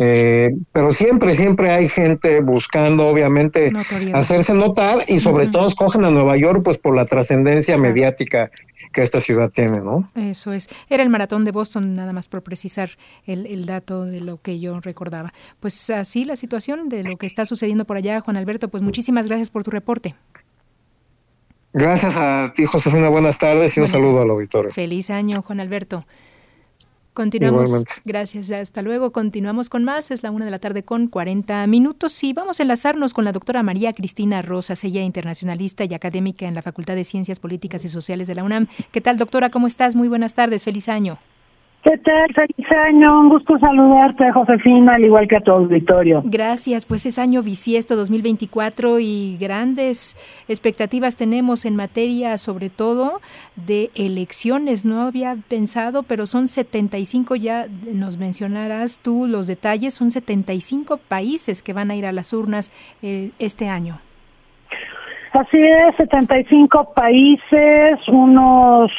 Eh, 0.00 0.50
pero 0.72 0.90
siempre, 0.90 1.36
siempre 1.36 1.70
hay 1.70 1.88
gente 1.88 2.40
buscando, 2.40 3.06
obviamente, 3.06 3.70
hacerse 4.12 4.54
notar 4.54 5.04
y 5.06 5.20
sobre 5.20 5.46
todo 5.46 5.68
escogen 5.68 6.04
a 6.04 6.10
Nueva 6.10 6.36
York 6.36 6.62
pues 6.64 6.78
por 6.78 6.96
la 6.96 7.04
trascendencia 7.04 7.76
mediática 7.76 8.50
que 8.92 9.02
esta 9.02 9.20
ciudad 9.20 9.50
tiene, 9.50 9.80
¿no? 9.80 10.08
Eso 10.14 10.52
es. 10.52 10.68
Era 10.88 11.02
el 11.02 11.10
maratón 11.10 11.44
de 11.44 11.52
Boston, 11.52 11.94
nada 11.94 12.12
más 12.12 12.28
por 12.28 12.42
precisar 12.42 12.90
el, 13.26 13.46
el 13.46 13.66
dato 13.66 14.04
de 14.04 14.20
lo 14.20 14.38
que 14.38 14.60
yo 14.60 14.80
recordaba. 14.80 15.32
Pues 15.60 15.90
así 15.90 16.24
la 16.24 16.36
situación 16.36 16.88
de 16.88 17.04
lo 17.04 17.16
que 17.16 17.26
está 17.26 17.46
sucediendo 17.46 17.84
por 17.84 17.96
allá, 17.96 18.20
Juan 18.20 18.36
Alberto, 18.36 18.68
pues 18.68 18.82
muchísimas 18.82 19.26
gracias 19.26 19.50
por 19.50 19.64
tu 19.64 19.70
reporte. 19.70 20.14
Gracias 21.72 22.16
a 22.16 22.52
ti, 22.56 22.64
Josefina. 22.64 23.08
Buenas 23.08 23.38
tardes 23.38 23.76
y 23.76 23.80
un 23.80 23.88
saludo 23.88 24.22
al 24.22 24.30
auditorio. 24.30 24.72
Feliz 24.72 25.10
año, 25.10 25.42
Juan 25.42 25.60
Alberto. 25.60 26.06
Continuamos. 27.18 27.84
Gracias. 28.04 28.48
Hasta 28.52 28.80
luego. 28.80 29.10
Continuamos 29.10 29.68
con 29.68 29.82
más. 29.82 30.12
Es 30.12 30.22
la 30.22 30.30
una 30.30 30.44
de 30.44 30.52
la 30.52 30.60
tarde 30.60 30.84
con 30.84 31.08
40 31.08 31.66
minutos 31.66 32.22
y 32.22 32.32
vamos 32.32 32.60
a 32.60 32.62
enlazarnos 32.62 33.12
con 33.12 33.24
la 33.24 33.32
doctora 33.32 33.64
María 33.64 33.92
Cristina 33.92 34.40
Rosas, 34.40 34.84
ella 34.84 35.02
internacionalista 35.02 35.82
y 35.82 35.94
académica 35.94 36.46
en 36.46 36.54
la 36.54 36.62
Facultad 36.62 36.94
de 36.94 37.02
Ciencias 37.02 37.40
Políticas 37.40 37.84
y 37.84 37.88
Sociales 37.88 38.28
de 38.28 38.36
la 38.36 38.44
UNAM. 38.44 38.68
¿Qué 38.92 39.00
tal, 39.00 39.16
doctora? 39.16 39.50
¿Cómo 39.50 39.66
estás? 39.66 39.96
Muy 39.96 40.06
buenas 40.06 40.34
tardes. 40.34 40.62
Feliz 40.62 40.88
año. 40.88 41.18
¿Qué 41.84 41.96
tal? 41.98 42.34
Feliz 42.34 42.72
año, 42.86 43.20
un 43.20 43.28
gusto 43.28 43.56
saludarte, 43.58 44.32
Josefina, 44.32 44.94
al 44.94 45.04
igual 45.04 45.28
que 45.28 45.36
a 45.36 45.40
tu 45.40 45.52
auditorio. 45.52 46.22
Gracias, 46.24 46.84
pues 46.84 47.06
es 47.06 47.20
año 47.20 47.40
bisiesto 47.42 47.94
2024 47.94 48.98
y 48.98 49.36
grandes 49.40 50.16
expectativas 50.48 51.14
tenemos 51.14 51.64
en 51.64 51.76
materia, 51.76 52.36
sobre 52.36 52.68
todo 52.68 53.20
de 53.54 53.90
elecciones. 53.94 54.84
No 54.84 55.02
había 55.02 55.36
pensado, 55.48 56.02
pero 56.02 56.26
son 56.26 56.48
75, 56.48 57.36
ya 57.36 57.66
nos 57.94 58.18
mencionarás 58.18 58.98
tú 59.00 59.28
los 59.28 59.46
detalles, 59.46 59.94
son 59.94 60.10
75 60.10 60.96
países 60.96 61.62
que 61.62 61.72
van 61.74 61.92
a 61.92 61.96
ir 61.96 62.06
a 62.06 62.12
las 62.12 62.32
urnas 62.32 62.72
eh, 63.02 63.30
este 63.38 63.68
año. 63.68 64.00
Así 65.32 65.58
es, 65.58 65.94
75 65.96 66.94
países, 66.94 67.98
unos 68.08 68.90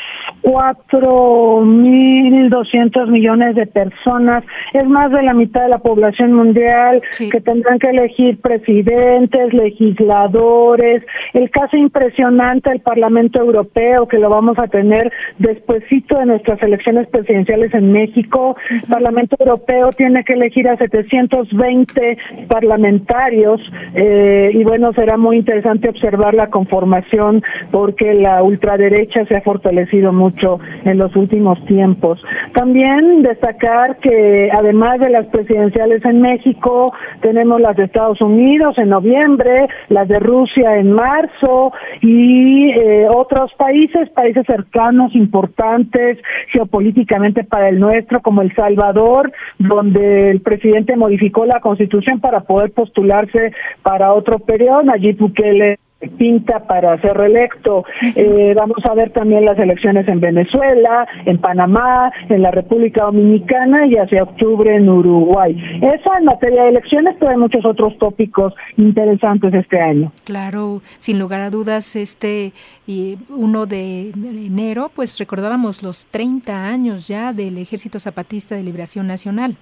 4.200 0.44 3.08
millones 3.08 3.56
de 3.56 3.66
personas, 3.68 4.44
es 4.74 4.86
más 4.88 5.12
de 5.12 5.24
la 5.24 5.34
mitad 5.34 5.64
de 5.64 5.70
la 5.70 5.80
población 5.80 6.34
mundial 6.34 7.02
que 7.18 7.42
tendrán 7.42 7.80
que 7.80 7.90
elegir 7.90 8.40
presidentes, 8.40 9.52
legisladores, 9.54 11.04
el 11.34 11.50
caso 11.52 11.76
impresionante 11.78 12.70
del 12.70 12.82
Parlamento 12.82 13.40
Europeo 13.40 14.08
que 14.08 14.20
lo 14.20 14.30
vamos 14.30 14.60
a 14.60 14.68
tener 14.68 15.12
despuesito 15.38 16.18
de 16.18 16.26
nuestras 16.26 16.62
elecciones 16.64 17.08
presidenciales 17.08 17.74
en 17.74 17.92
México. 17.92 18.56
El 18.70 18.82
Parlamento 18.82 19.36
Europeo 19.40 19.90
tiene 19.90 20.24
que 20.24 20.34
elegir 20.34 20.70
a 20.70 20.78
720 20.78 22.18
parlamentarios 22.48 23.60
eh, 23.94 24.52
y 24.54 24.64
bueno, 24.64 24.94
será 24.94 25.18
muy 25.18 25.38
interesante 25.38 25.90
observar 25.90 26.34
la 26.34 26.48
conformación 26.48 27.44
porque 27.72 28.14
la 28.14 28.42
ultraderecha 28.44 29.26
se 29.26 29.36
ha 29.36 29.42
fortalecido 29.42 30.14
mucho 30.14 30.29
en 30.86 30.98
los 30.98 31.16
últimos 31.16 31.64
tiempos. 31.66 32.22
También 32.54 33.22
destacar 33.24 33.98
que 33.98 34.50
además 34.52 35.00
de 35.00 35.10
las 35.10 35.26
presidenciales 35.28 36.04
en 36.06 36.22
México, 36.22 36.94
tenemos 37.22 37.62
las 37.62 37.76
de 37.76 37.86
Estados 37.86 38.22
Unidos 38.22 38.78
en 38.78 38.90
noviembre, 38.90 39.68
las 39.90 40.08
de 40.08 40.20
Rusia 40.20 40.78
en 40.78 40.92
marzo 40.92 41.72
y 42.02 42.72
eh, 42.72 43.08
otros 43.10 43.52
países, 43.58 44.10
países 44.10 44.46
cercanos, 44.46 45.16
importantes 45.16 46.18
geopolíticamente 46.52 47.44
para 47.44 47.70
el 47.70 47.80
nuestro, 47.80 48.22
como 48.22 48.42
El 48.42 48.54
Salvador, 48.56 49.32
donde 49.58 50.32
el 50.32 50.42
presidente 50.42 50.96
modificó 50.96 51.46
la 51.46 51.60
constitución 51.60 52.20
para 52.20 52.42
poder 52.42 52.72
postularse 52.72 53.52
para 53.84 54.14
otro 54.14 54.40
periodo. 54.40 54.84
Nayib 54.84 55.18
Bukele 55.18 55.80
pinta 56.08 56.66
para 56.66 57.00
ser 57.02 57.18
reelecto. 57.18 57.84
Eh, 58.16 58.54
vamos 58.56 58.78
a 58.90 58.94
ver 58.94 59.12
también 59.12 59.46
las 59.46 59.58
elecciones 59.60 60.08
en 60.08 60.20
Venezuela, 60.20 61.08
en 61.26 61.40
Panamá, 61.40 62.12
en 62.30 62.42
la 62.42 62.52
República 62.52 63.04
Dominicana 63.04 63.86
y 63.88 63.96
hacia 63.96 64.24
octubre 64.24 64.76
en 64.76 64.88
Uruguay. 64.90 65.56
Eso 65.82 66.12
en 66.18 66.26
materia 66.26 66.64
de 66.64 66.70
elecciones, 66.70 67.16
pero 67.20 67.32
hay 67.32 67.38
muchos 67.38 67.66
otros 67.66 67.98
tópicos 67.98 68.54
interesantes 68.78 69.54
este 69.54 69.80
año. 69.80 70.12
Claro, 70.24 70.82
sin 71.00 71.20
lugar 71.20 71.42
a 71.42 71.50
dudas, 71.50 71.96
este 71.96 72.54
y 72.88 73.18
1 73.30 73.66
de 73.66 74.10
enero, 74.10 74.90
pues 74.96 75.20
recordábamos 75.20 75.84
los 75.84 76.08
30 76.08 76.66
años 76.66 77.08
ya 77.08 77.34
del 77.34 77.58
Ejército 77.58 78.00
Zapatista 78.00 78.56
de 78.56 78.64
Liberación 78.64 79.08
Nacional. 79.08 79.58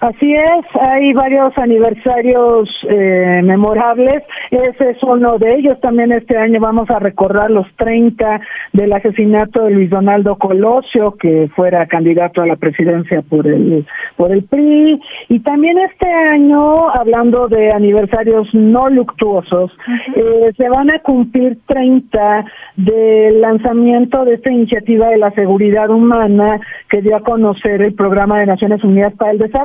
Así 0.00 0.34
es, 0.34 0.66
hay 0.80 1.12
varios 1.12 1.56
aniversarios 1.56 2.68
eh, 2.88 3.40
memorables, 3.44 4.22
ese 4.50 4.90
es 4.90 5.02
uno 5.02 5.38
de 5.38 5.54
ellos. 5.54 5.80
También 5.80 6.12
este 6.12 6.36
año 6.36 6.60
vamos 6.60 6.90
a 6.90 6.98
recordar 6.98 7.50
los 7.50 7.66
30 7.76 8.40
del 8.72 8.92
asesinato 8.92 9.64
de 9.64 9.70
Luis 9.70 9.90
Donaldo 9.90 10.36
Colosio, 10.36 11.12
que 11.12 11.48
fuera 11.54 11.86
candidato 11.86 12.42
a 12.42 12.46
la 12.46 12.56
presidencia 12.56 13.22
por 13.22 13.46
el, 13.46 13.86
por 14.16 14.32
el 14.32 14.42
PRI. 14.44 15.00
Y 15.28 15.40
también 15.40 15.78
este 15.78 16.06
año, 16.06 16.90
hablando 16.90 17.48
de 17.48 17.72
aniversarios 17.72 18.48
no 18.52 18.90
luctuosos, 18.90 19.70
eh, 20.16 20.52
se 20.56 20.68
van 20.68 20.90
a 20.90 20.98
cumplir 20.98 21.58
30 21.66 22.44
del 22.76 23.40
lanzamiento 23.40 24.24
de 24.24 24.34
esta 24.34 24.50
iniciativa 24.50 25.08
de 25.08 25.18
la 25.18 25.30
seguridad 25.30 25.90
humana 25.90 26.60
que 26.90 27.02
dio 27.02 27.16
a 27.16 27.20
conocer 27.20 27.82
el 27.82 27.94
Programa 27.94 28.40
de 28.40 28.46
Naciones 28.46 28.82
Unidas 28.84 29.14
para 29.14 29.30
el 29.30 29.38
Desarrollo. 29.38 29.61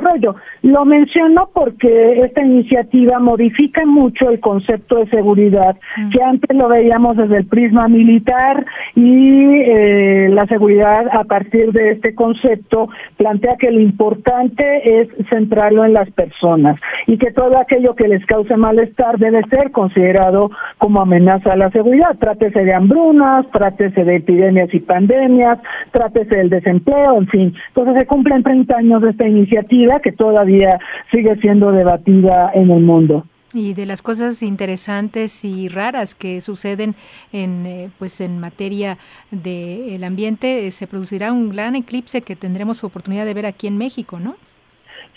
Lo 0.62 0.84
menciono 0.84 1.50
porque 1.52 2.20
esta 2.24 2.42
iniciativa 2.42 3.18
modifica 3.18 3.84
mucho 3.84 4.30
el 4.30 4.40
concepto 4.40 4.96
de 4.96 5.06
seguridad, 5.08 5.76
mm. 5.96 6.10
que 6.10 6.22
antes 6.22 6.56
lo 6.56 6.68
veíamos 6.68 7.16
desde 7.16 7.38
el 7.38 7.46
prisma 7.46 7.88
militar 7.88 8.64
y 8.94 9.60
eh, 9.60 10.28
la 10.30 10.46
seguridad 10.46 11.06
a 11.12 11.24
partir 11.24 11.72
de 11.72 11.92
este 11.92 12.14
concepto 12.14 12.88
plantea 13.16 13.56
que 13.56 13.70
lo 13.70 13.80
importante 13.80 15.00
es 15.00 15.08
centrarlo 15.30 15.84
en 15.84 15.92
las 15.92 16.10
personas 16.10 16.80
y 17.06 17.18
que 17.18 17.32
todo 17.32 17.58
aquello 17.58 17.94
que 17.94 18.08
les 18.08 18.24
cause 18.26 18.56
malestar 18.56 19.18
debe 19.18 19.42
ser 19.48 19.70
considerado 19.70 20.50
como 20.78 21.00
amenaza 21.00 21.52
a 21.52 21.56
la 21.56 21.70
seguridad. 21.70 22.16
Trátese 22.18 22.64
de 22.64 22.74
hambrunas, 22.74 23.46
trátese 23.50 24.04
de 24.04 24.16
epidemias 24.16 24.72
y 24.72 24.80
pandemias, 24.80 25.58
trátese 25.92 26.36
del 26.36 26.50
desempleo, 26.50 27.18
en 27.18 27.26
fin. 27.28 27.54
Entonces 27.68 27.94
se 27.94 28.06
cumplen 28.06 28.42
30 28.42 28.76
años 28.76 29.02
de 29.02 29.10
esta 29.10 29.26
iniciativa 29.26 29.87
que 30.00 30.12
todavía 30.12 30.78
sigue 31.10 31.36
siendo 31.36 31.72
debatida 31.72 32.50
en 32.54 32.70
el 32.70 32.82
mundo. 32.82 33.24
Y 33.54 33.72
de 33.72 33.86
las 33.86 34.02
cosas 34.02 34.42
interesantes 34.42 35.42
y 35.42 35.68
raras 35.68 36.14
que 36.14 36.42
suceden 36.42 36.94
en 37.32 37.64
eh, 37.64 37.90
pues 37.98 38.20
en 38.20 38.38
materia 38.38 38.98
del 39.30 40.04
ambiente, 40.04 40.66
eh, 40.66 40.70
se 40.70 40.86
producirá 40.86 41.32
un 41.32 41.48
gran 41.48 41.74
eclipse 41.74 42.20
que 42.20 42.36
tendremos 42.36 42.84
oportunidad 42.84 43.24
de 43.24 43.32
ver 43.32 43.46
aquí 43.46 43.66
en 43.66 43.78
México, 43.78 44.20
¿no? 44.20 44.36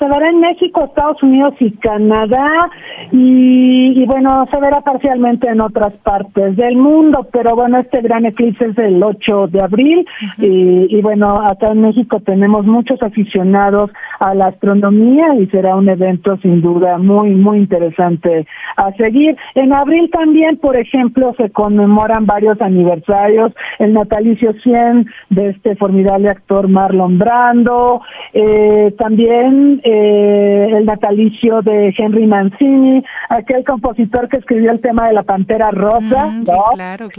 Se 0.01 0.07
verá 0.07 0.29
en 0.29 0.39
México, 0.39 0.83
Estados 0.83 1.21
Unidos 1.21 1.53
y 1.59 1.69
Canadá 1.73 2.71
y, 3.11 4.03
bueno, 4.07 4.47
se 4.49 4.59
verá 4.59 4.81
parcialmente 4.81 5.47
en 5.47 5.61
otras 5.61 5.93
partes 5.97 6.55
del 6.55 6.75
mundo, 6.75 7.27
pero 7.31 7.55
bueno, 7.55 7.77
este 7.77 8.01
gran 8.01 8.25
eclipse 8.25 8.65
es 8.65 8.77
el 8.79 9.03
8 9.03 9.49
de 9.49 9.61
abril 9.61 10.07
y, 10.39 10.97
y, 10.97 11.01
bueno, 11.03 11.39
acá 11.39 11.71
en 11.71 11.81
México 11.81 12.19
tenemos 12.19 12.65
muchos 12.65 12.99
aficionados 13.03 13.91
a 14.19 14.33
la 14.33 14.47
astronomía 14.47 15.35
y 15.35 15.45
será 15.47 15.75
un 15.75 15.87
evento 15.87 16.35
sin 16.37 16.61
duda 16.61 16.97
muy, 16.97 17.35
muy 17.35 17.59
interesante 17.59 18.47
a 18.77 18.91
seguir. 18.93 19.37
En 19.53 19.71
abril 19.71 20.09
también, 20.11 20.57
por 20.57 20.77
ejemplo, 20.77 21.35
se 21.37 21.51
conmemoran 21.51 22.25
varios 22.25 22.59
aniversarios, 22.59 23.53
el 23.77 23.93
natalicio 23.93 24.53
100 24.63 25.05
de 25.29 25.49
este 25.49 25.75
formidable 25.75 26.29
actor 26.29 26.67
Marlon 26.67 27.19
Brando, 27.19 28.01
eh, 28.33 28.95
también 28.97 29.79
eh, 29.83 29.90
el 29.91 30.85
natalicio 30.85 31.61
de 31.61 31.93
Henry 31.97 32.25
Mancini, 32.27 33.03
aquel 33.29 33.63
compositor 33.63 34.27
que 34.29 34.37
escribió 34.37 34.71
el 34.71 34.81
tema 34.81 35.07
de 35.07 35.13
la 35.13 35.23
Pantera 35.23 35.71
Rosa, 35.71 36.31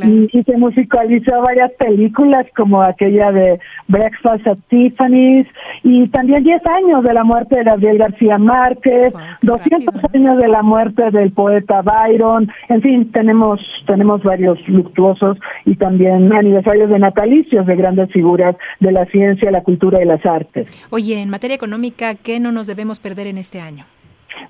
Mm, 0.05 0.27
Y, 0.33 0.45
que 0.45 0.57
musicalizó 0.57 1.41
varias 1.43 1.73
películas 1.73 2.47
como 2.57 2.83
aquella 2.83 3.33
de 3.33 3.59
Breakfast 3.89 4.47
at 4.47 4.59
Tiffany's 4.69 5.47
y 5.83 6.09
también 6.09 6.45
10 6.45 6.65
años 6.67 7.03
de 7.05 7.13
la 7.13 7.25
muerte 7.25 7.57
de 7.57 7.65
Gabriel 7.65 7.99
García 7.99 8.39
Márquez, 8.39 9.13
200 9.43 9.95
años 10.15 10.39
de 10.39 10.49
la 10.49 10.63
muerte 10.63 11.11
del 11.11 11.33
poeta 11.33 11.83
Byron, 11.83 12.51
en 12.69 12.83
fin, 12.83 13.13
tenemos 13.13 13.61
tenemos 13.87 14.23
varios 14.23 14.59
luctuosos 14.69 15.39
y 15.65 15.77
también 15.77 16.33
aniversarios 16.33 16.89
de 16.91 16.99
natalicios 16.99 17.67
de 17.67 17.77
grandes 17.77 18.11
figuras 18.13 18.57
de 18.81 18.93
la 18.93 19.05
ciencia, 19.07 19.51
la 19.51 19.63
cultura 19.63 20.03
y 20.03 20.07
las 20.07 20.25
artes. 20.25 20.69
Oye, 20.91 21.21
en 21.21 21.31
materia 21.31 21.57
económica, 21.57 22.15
¿qué 22.15 22.41
no 22.41 22.53
nos 22.53 22.62
debemos 22.67 23.01
perder 23.01 23.27
en 23.27 23.39
este 23.39 23.61
año? 23.61 23.85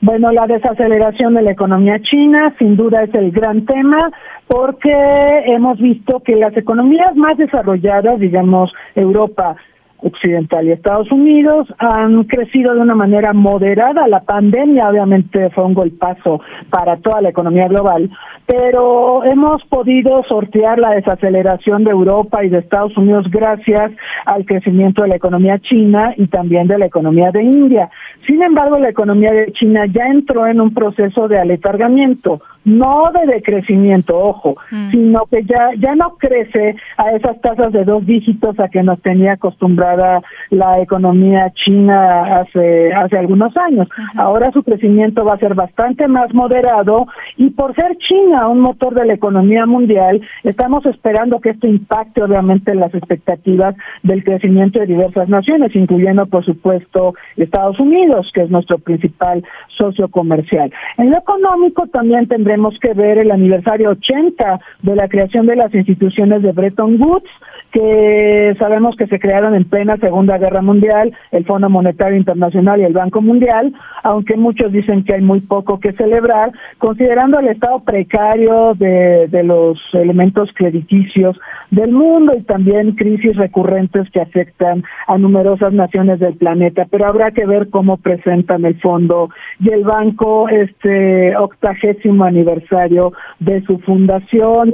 Bueno, 0.00 0.32
la 0.32 0.46
desaceleración 0.46 1.34
de 1.34 1.42
la 1.42 1.52
economía 1.52 2.00
china 2.00 2.54
sin 2.58 2.76
duda 2.76 3.04
es 3.04 3.14
el 3.14 3.30
gran 3.30 3.66
tema 3.66 4.10
porque 4.48 4.92
hemos 5.46 5.78
visto 5.78 6.20
que 6.20 6.36
las 6.36 6.56
economías 6.56 7.14
más 7.14 7.38
desarrolladas, 7.38 8.18
digamos 8.18 8.72
Europa, 8.94 9.56
Occidental 10.03 10.66
y 10.66 10.72
Estados 10.72 11.11
Unidos 11.12 11.68
han 11.78 12.24
crecido 12.24 12.74
de 12.74 12.80
una 12.80 12.94
manera 12.94 13.32
moderada. 13.32 14.09
La 14.09 14.20
pandemia 14.20 14.88
obviamente 14.88 15.50
fue 15.50 15.64
un 15.64 15.74
golpazo 15.74 16.40
para 16.70 16.96
toda 16.98 17.20
la 17.20 17.28
economía 17.28 17.68
global, 17.68 18.11
pero 18.46 19.24
hemos 19.24 19.64
podido 19.66 20.22
sortear 20.24 20.78
la 20.78 20.90
desaceleración 20.90 21.84
de 21.84 21.90
Europa 21.90 22.44
y 22.44 22.48
de 22.48 22.59
Estados 22.59 22.96
Unidos 22.96 23.26
gracias 23.30 23.92
al 24.26 24.44
crecimiento 24.44 25.03
de 25.03 25.09
la 25.09 25.16
economía 25.16 25.59
china 25.59 26.14
y 26.16 26.26
también 26.26 26.66
de 26.66 26.78
la 26.78 26.86
economía 26.86 27.30
de 27.30 27.42
India. 27.44 27.90
Sin 28.26 28.42
embargo, 28.42 28.78
la 28.78 28.90
economía 28.90 29.32
de 29.32 29.53
China 29.53 29.86
ya 29.86 30.07
entró 30.07 30.46
en 30.46 30.61
un 30.61 30.74
proceso 30.74 31.28
de 31.28 31.38
aletargamiento 31.38 32.40
no 32.64 33.11
de 33.12 33.32
decrecimiento, 33.32 34.16
ojo, 34.16 34.57
sino 34.90 35.26
que 35.26 35.42
ya 35.42 35.70
ya 35.78 35.94
no 35.94 36.16
crece 36.16 36.76
a 36.96 37.11
esas 37.11 37.40
tasas 37.40 37.72
de 37.72 37.84
dos 37.84 38.07
dígitos 38.07 38.59
a 38.61 38.68
que 38.68 38.82
nos 38.82 39.00
tenía 39.03 39.36
la 40.51 40.80
economía 40.80 41.53
china 41.64 42.40
hace 42.40 42.93
hace 42.93 43.18
algunos 43.18 43.57
años. 43.57 43.88
Ahora 44.16 44.51
su 44.53 44.62
crecimiento 44.62 45.24
va 45.24 45.34
a 45.34 45.38
ser 45.38 45.55
bastante 45.55 46.09
más 46.09 46.32
moderado 46.34 47.07
y 47.36 47.51
por 47.51 47.74
ser 47.74 47.97
China 47.99 48.49
un 48.49 48.61
motor 48.61 48.95
de 48.95 49.07
la 49.07 49.14
economía 49.14 49.66
mundial, 49.66 50.20
estamos 50.45 50.84
esperando 50.86 51.40
que 51.40 51.51
esto 51.51 51.66
impacte 51.66 52.22
obviamente 52.22 52.74
las 52.74 52.95
expectativas 52.95 53.74
del 54.03 54.24
crecimiento 54.24 54.78
de 54.78 54.86
diversas 54.86 55.28
naciones, 55.28 55.74
incluyendo 55.74 56.26
por 56.26 56.45
supuesto 56.45 57.14
Estados 57.36 57.78
Unidos, 57.80 58.30
que 58.34 58.43
es 58.43 58.51
nuestro 58.51 58.78
principal 58.78 59.45
socio 59.76 60.09
comercial. 60.09 60.72
En 60.99 61.11
lo 61.11 61.18
económico 61.18 61.86
también 61.88 62.28
tendremos 62.28 62.78
que 62.80 62.95
ver 62.95 63.18
el 63.18 63.30
aniversario 63.30 63.90
80 63.90 64.61
de 64.82 64.97
la 64.97 65.09
creación 65.09 65.47
de 65.47 65.57
las 65.57 65.74
instituciones 65.74 66.43
de 66.43 66.53
Bretton 66.53 67.01
Woods, 67.01 67.30
que 67.72 68.55
sabemos 68.59 68.97
que 68.97 69.07
se 69.07 69.18
crearon 69.18 69.55
en 69.55 69.64
plena 69.82 69.96
Segunda 69.96 70.38
Guerra 70.38 70.62
Mundial, 70.62 71.12
el 71.32 71.44
Fondo 71.44 71.68
Monetario 71.68 72.16
Internacional 72.16 72.80
y 72.80 72.84
el 72.84 72.92
Banco 72.92 73.20
Mundial, 73.20 73.72
aunque 74.04 74.36
muchos 74.36 74.70
dicen 74.70 75.02
que 75.02 75.14
hay 75.14 75.20
muy 75.20 75.40
poco 75.40 75.80
que 75.80 75.92
celebrar, 75.94 76.52
considerando 76.78 77.40
el 77.40 77.48
estado 77.48 77.80
precario 77.80 78.74
de, 78.74 79.28
los 79.42 79.80
elementos 79.94 80.50
crediticios 80.54 81.36
del 81.72 81.90
mundo 81.90 82.32
y 82.36 82.42
también 82.42 82.92
crisis 82.92 83.34
recurrentes 83.36 84.08
que 84.10 84.20
afectan 84.20 84.84
a 85.08 85.18
numerosas 85.18 85.72
naciones 85.72 86.20
del 86.20 86.36
planeta. 86.36 86.86
Pero 86.88 87.06
habrá 87.06 87.32
que 87.32 87.44
ver 87.44 87.68
cómo 87.70 87.96
presentan 87.96 88.64
el 88.64 88.80
fondo 88.80 89.30
y 89.58 89.70
el 89.70 89.82
banco 89.82 90.48
este 90.48 91.36
octagésimo 91.36 92.22
aniversario 92.22 93.12
de 93.40 93.62
su 93.62 93.80
fundación. 93.80 94.72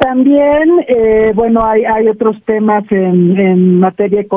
También, 0.00 0.84
eh, 0.86 1.32
bueno, 1.34 1.64
hay, 1.64 1.84
hay 1.84 2.06
otros 2.06 2.36
temas 2.44 2.84
en, 2.92 3.36
en 3.36 3.80
materia 3.80 4.20
económica, 4.20 4.35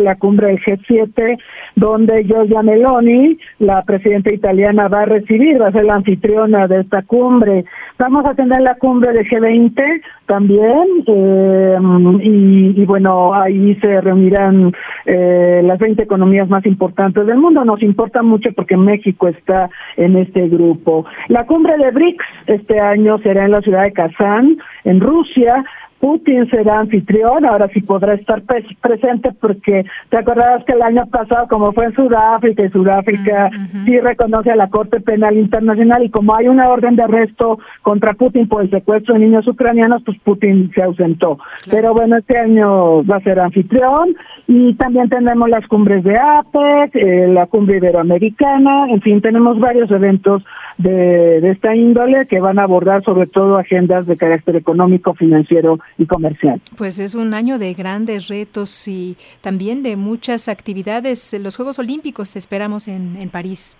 la 0.00 0.16
cumbre 0.16 0.48
del 0.48 0.60
G7, 0.60 1.38
donde 1.74 2.24
Giorgia 2.24 2.62
Meloni, 2.62 3.38
la 3.58 3.82
presidenta 3.82 4.32
italiana, 4.32 4.88
va 4.88 5.02
a 5.02 5.06
recibir, 5.06 5.60
va 5.60 5.68
a 5.68 5.72
ser 5.72 5.84
la 5.84 5.94
anfitriona 5.94 6.66
de 6.66 6.80
esta 6.80 7.02
cumbre. 7.02 7.64
Vamos 7.98 8.24
a 8.26 8.34
tener 8.34 8.60
la 8.60 8.76
cumbre 8.76 9.12
del 9.12 9.26
G20 9.26 10.02
también, 10.26 11.04
eh, 11.06 11.78
y, 12.22 12.82
y, 12.82 12.84
bueno, 12.86 13.34
ahí 13.34 13.74
se 13.76 14.00
reunirán 14.00 14.72
eh, 15.04 15.60
las 15.64 15.78
20 15.78 16.02
economías 16.02 16.48
más 16.48 16.66
importantes 16.66 17.26
del 17.26 17.38
mundo. 17.38 17.64
Nos 17.64 17.82
importa 17.82 18.22
mucho 18.22 18.50
porque 18.54 18.76
México 18.76 19.28
está 19.28 19.70
en 19.96 20.16
este 20.16 20.48
grupo. 20.48 21.06
La 21.28 21.46
cumbre 21.46 21.76
de 21.78 21.90
BRICS 21.90 22.24
este 22.46 22.80
año 22.80 23.18
será 23.18 23.44
en 23.44 23.52
la 23.52 23.60
ciudad 23.60 23.84
de 23.84 23.92
Kazán, 23.92 24.58
en 24.84 25.00
Rusia. 25.00 25.64
Putin 26.00 26.48
será 26.50 26.80
anfitrión, 26.80 27.44
ahora 27.44 27.68
sí 27.72 27.80
podrá 27.80 28.14
estar 28.14 28.42
presente 28.80 29.30
porque 29.40 29.84
te 30.10 30.16
acordarás 30.16 30.64
que 30.64 30.72
el 30.72 30.82
año 30.82 31.06
pasado, 31.06 31.46
como 31.48 31.72
fue 31.72 31.86
en 31.86 31.94
Sudáfrica, 31.94 32.64
y 32.64 32.70
Sudáfrica 32.70 33.50
sí 33.84 33.98
reconoce 34.00 34.50
a 34.50 34.56
la 34.56 34.68
Corte 34.68 35.00
Penal 35.00 35.36
Internacional 35.36 36.04
y 36.04 36.10
como 36.10 36.34
hay 36.34 36.48
una 36.48 36.68
orden 36.68 36.96
de 36.96 37.02
arresto 37.02 37.58
contra 37.82 38.14
Putin 38.14 38.46
por 38.48 38.62
el 38.62 38.70
secuestro 38.70 39.14
de 39.14 39.20
niños 39.20 39.46
ucranianos, 39.48 40.02
pues 40.04 40.18
Putin 40.20 40.70
se 40.74 40.82
ausentó. 40.82 41.38
Pero 41.70 41.94
bueno, 41.94 42.18
este 42.18 42.38
año 42.38 43.04
va 43.04 43.16
a 43.16 43.20
ser 43.20 43.40
anfitrión 43.40 44.14
y 44.46 44.74
también 44.74 45.08
tenemos 45.08 45.48
las 45.48 45.66
cumbres 45.66 46.04
de 46.04 46.16
APEC, 46.18 46.94
eh, 46.94 47.28
la 47.28 47.46
cumbre 47.46 47.78
iberoamericana, 47.78 48.90
en 48.90 49.00
fin, 49.00 49.20
tenemos 49.20 49.58
varios 49.58 49.90
eventos 49.90 50.44
de, 50.78 51.40
de 51.40 51.50
esta 51.50 51.74
índole 51.74 52.26
que 52.26 52.40
van 52.40 52.58
a 52.58 52.64
abordar 52.64 53.02
sobre 53.02 53.26
todo 53.26 53.56
agendas 53.56 54.06
de 54.06 54.16
carácter 54.16 54.56
económico, 54.56 55.14
financiero 55.14 55.78
y 55.98 56.06
comercial. 56.06 56.60
Pues 56.76 56.98
es 56.98 57.14
un 57.14 57.34
año 57.34 57.58
de 57.58 57.74
grandes 57.74 58.28
retos 58.28 58.88
y 58.88 59.16
también 59.40 59.82
de 59.82 59.96
muchas 59.96 60.48
actividades. 60.48 61.34
Los 61.40 61.56
Juegos 61.56 61.78
Olímpicos 61.78 62.36
esperamos 62.36 62.88
en, 62.88 63.16
en 63.16 63.30
París. 63.30 63.76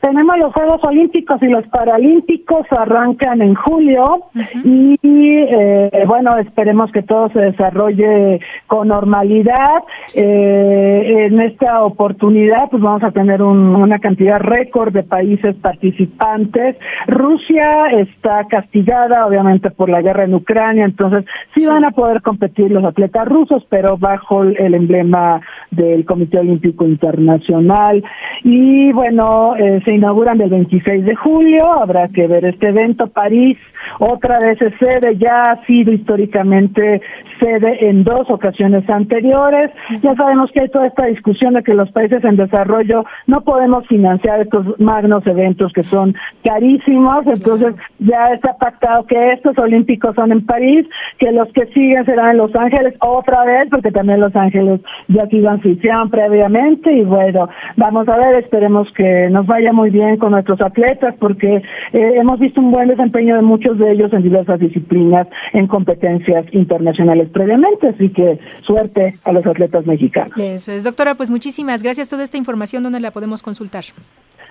Tenemos 0.00 0.38
los 0.38 0.52
Juegos 0.52 0.82
Olímpicos 0.82 1.42
y 1.42 1.48
los 1.48 1.66
Paralímpicos 1.68 2.66
arrancan 2.70 3.42
en 3.42 3.54
julio 3.54 4.24
y 4.64 4.96
eh, 5.02 6.04
bueno, 6.06 6.38
esperemos 6.38 6.90
que 6.90 7.02
todo 7.02 7.28
se 7.30 7.40
desarrolle 7.40 8.40
con 8.66 8.88
normalidad. 8.88 9.82
Eh, 10.14 11.26
en 11.26 11.40
esta 11.42 11.82
oportunidad 11.84 12.70
pues 12.70 12.82
vamos 12.82 13.02
a 13.02 13.10
tener 13.10 13.42
un, 13.42 13.76
una 13.76 13.98
cantidad 13.98 14.40
récord 14.40 14.92
de 14.92 15.02
países 15.02 15.54
participantes. 15.56 16.76
Rusia 17.06 17.86
está 17.98 18.44
castigada 18.48 19.26
obviamente 19.26 19.70
por 19.70 19.90
la 19.90 20.00
guerra 20.00 20.24
en 20.24 20.34
Ucrania, 20.34 20.84
entonces 20.84 21.24
sí, 21.54 21.66
van 21.66 21.84
a 21.84 21.90
poder 21.90 22.22
competir 22.22 22.70
los 22.70 22.84
atletas 22.84 23.28
rusos, 23.28 23.66
pero 23.68 23.98
bajo 23.98 24.44
el 24.44 24.74
emblema 24.74 25.40
del 25.70 26.04
Comité 26.04 26.38
Olímpico 26.38 26.86
Internacional. 26.86 28.02
Y 28.44 28.92
bueno, 28.92 29.56
eh, 29.56 29.82
se 29.90 29.96
inauguran 29.96 30.40
el 30.40 30.50
26 30.50 31.04
de 31.04 31.16
julio, 31.16 31.72
habrá 31.72 32.06
que 32.08 32.28
ver 32.28 32.44
este 32.44 32.68
evento. 32.68 33.08
París, 33.08 33.58
otra 33.98 34.38
vez 34.38 34.62
es 34.62 34.72
sede, 34.78 35.16
ya 35.16 35.42
ha 35.50 35.66
sido 35.66 35.92
históricamente 35.92 37.00
sede 37.40 37.88
en 37.88 38.04
dos 38.04 38.30
ocasiones 38.30 38.88
anteriores. 38.88 39.72
Ya 40.02 40.14
sabemos 40.14 40.50
que 40.52 40.60
hay 40.60 40.68
toda 40.68 40.86
esta 40.86 41.06
discusión 41.06 41.54
de 41.54 41.64
que 41.64 41.74
los 41.74 41.90
países 41.90 42.22
en 42.22 42.36
desarrollo 42.36 43.04
no 43.26 43.40
podemos 43.40 43.84
financiar 43.88 44.40
estos 44.40 44.78
magnos 44.78 45.26
eventos 45.26 45.72
que 45.72 45.82
son 45.82 46.14
carísimos, 46.44 47.26
entonces 47.26 47.74
ya 47.98 48.32
está 48.32 48.56
pactado 48.58 49.06
que 49.06 49.32
estos 49.32 49.58
olímpicos 49.58 50.14
son 50.14 50.30
en 50.30 50.46
París, 50.46 50.86
que 51.18 51.32
los 51.32 51.52
que 51.52 51.66
siguen 51.66 52.04
serán 52.04 52.30
en 52.30 52.36
Los 52.36 52.54
Ángeles 52.54 52.94
otra 53.00 53.44
vez, 53.44 53.68
porque 53.70 53.90
también 53.90 54.20
Los 54.20 54.36
Ángeles 54.36 54.80
ya 55.08 55.26
sido 55.26 55.50
anfitrión 55.50 56.10
previamente 56.10 56.92
y 56.92 57.02
bueno, 57.02 57.48
vamos 57.76 58.08
a 58.08 58.16
ver, 58.16 58.36
esperemos 58.36 58.86
que 58.92 59.28
nos 59.30 59.46
vaya 59.46 59.72
muy 59.80 59.90
bien 59.90 60.18
con 60.18 60.32
nuestros 60.32 60.60
atletas 60.60 61.14
porque 61.18 61.56
eh, 61.56 61.62
hemos 61.92 62.38
visto 62.38 62.60
un 62.60 62.70
buen 62.70 62.88
desempeño 62.88 63.36
de 63.36 63.42
muchos 63.42 63.78
de 63.78 63.92
ellos 63.92 64.12
en 64.12 64.22
diversas 64.22 64.60
disciplinas 64.60 65.26
en 65.54 65.66
competencias 65.66 66.44
internacionales 66.52 67.30
previamente, 67.32 67.88
así 67.88 68.10
que 68.10 68.38
suerte 68.66 69.14
a 69.24 69.32
los 69.32 69.46
atletas 69.46 69.86
mexicanos. 69.86 70.32
Eso 70.38 70.70
es, 70.72 70.84
doctora, 70.84 71.14
pues 71.14 71.30
muchísimas 71.30 71.82
gracias. 71.82 72.10
Toda 72.10 72.24
esta 72.24 72.36
información, 72.36 72.82
¿dónde 72.82 73.00
la 73.00 73.10
podemos 73.10 73.42
consultar? 73.42 73.84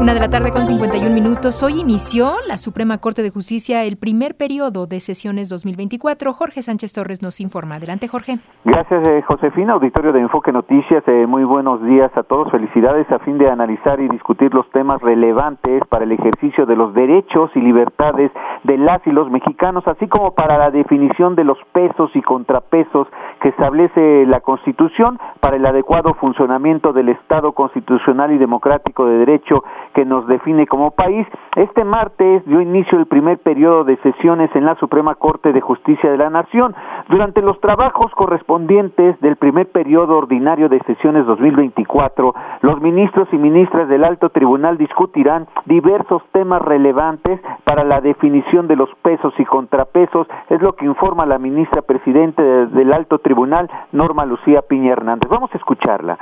Una 0.00 0.12
de 0.12 0.20
la 0.20 0.28
tarde 0.28 0.50
con 0.50 0.66
51 0.66 1.14
minutos. 1.14 1.62
Hoy 1.62 1.80
inició 1.80 2.32
la 2.48 2.56
Suprema 2.56 2.98
Corte 2.98 3.22
de 3.22 3.30
Justicia 3.30 3.84
el 3.84 3.96
primer 3.96 4.36
periodo 4.36 4.86
de 4.86 4.98
sesiones 5.00 5.48
2024. 5.48 6.32
Jorge 6.32 6.62
Sánchez 6.62 6.92
Torres 6.92 7.22
nos 7.22 7.40
informa. 7.40 7.76
Adelante, 7.76 8.08
Jorge. 8.08 8.38
Gracias, 8.64 9.06
eh, 9.06 9.22
Josefina. 9.22 9.74
Auditorio 9.74 10.12
de 10.12 10.20
Enfoque 10.20 10.50
Noticias. 10.50 11.04
Eh, 11.06 11.26
muy 11.26 11.44
buenos 11.44 11.80
días 11.84 12.10
a 12.16 12.24
todos. 12.24 12.50
Felicidades 12.50 13.10
a 13.12 13.20
fin 13.20 13.38
de 13.38 13.48
analizar 13.48 14.00
y 14.00 14.08
discutir 14.08 14.52
los 14.52 14.68
temas 14.70 15.00
relevantes 15.00 15.82
para 15.88 16.04
el 16.04 16.12
ejercicio 16.12 16.66
de 16.66 16.74
los 16.74 16.92
derechos 16.92 17.50
y 17.54 17.60
libertades 17.60 18.32
de 18.64 18.78
las 18.78 19.06
y 19.06 19.10
los 19.10 19.30
mexicanos, 19.30 19.86
así 19.86 20.08
como 20.08 20.34
para 20.34 20.58
la 20.58 20.70
definición 20.70 21.36
de 21.36 21.44
los 21.44 21.58
pesos 21.72 22.10
y 22.14 22.22
contrapesos 22.22 23.06
que 23.40 23.50
establece 23.50 24.26
la 24.26 24.40
Constitución 24.40 25.18
para 25.40 25.56
el 25.56 25.66
adecuado 25.66 26.14
funcionamiento 26.14 26.92
del 26.92 27.10
Estado 27.10 27.52
constitucional 27.52 28.32
y 28.32 28.38
democrático 28.38 29.06
de 29.06 29.18
derecho 29.18 29.62
que 29.94 30.04
nos 30.04 30.26
define 30.26 30.66
como 30.66 30.90
país. 30.90 31.26
Este 31.56 31.84
martes 31.84 32.44
dio 32.44 32.60
inicio 32.60 32.98
el 32.98 33.06
primer 33.06 33.38
periodo 33.38 33.84
de 33.84 33.96
sesiones 33.98 34.50
en 34.54 34.64
la 34.64 34.74
Suprema 34.76 35.14
Corte 35.14 35.52
de 35.52 35.60
Justicia 35.60 36.10
de 36.10 36.18
la 36.18 36.30
Nación. 36.30 36.74
Durante 37.08 37.40
los 37.40 37.58
trabajos 37.60 38.12
correspondientes 38.12 39.18
del 39.20 39.36
primer 39.36 39.70
periodo 39.70 40.18
ordinario 40.18 40.68
de 40.68 40.80
sesiones 40.80 41.26
2024, 41.26 42.34
los 42.62 42.80
ministros 42.80 43.28
y 43.32 43.36
ministras 43.36 43.88
del 43.88 44.04
Alto 44.04 44.28
Tribunal 44.30 44.76
discutirán 44.76 45.46
diversos 45.64 46.22
temas 46.32 46.60
relevantes 46.60 47.40
para 47.64 47.84
la 47.84 48.00
definición 48.00 48.66
de 48.66 48.76
los 48.76 48.90
pesos 49.02 49.32
y 49.38 49.44
contrapesos, 49.44 50.26
es 50.48 50.60
lo 50.60 50.74
que 50.74 50.84
informa 50.84 51.26
la 51.26 51.38
ministra 51.38 51.82
presidente 51.82 52.42
del 52.42 52.92
Alto 52.92 53.18
Tribunal, 53.18 53.70
Norma 53.92 54.24
Lucía 54.24 54.62
Piña 54.62 54.92
Hernández. 54.92 55.30
Vamos 55.30 55.50
a 55.54 55.58
escucharla. 55.58 56.18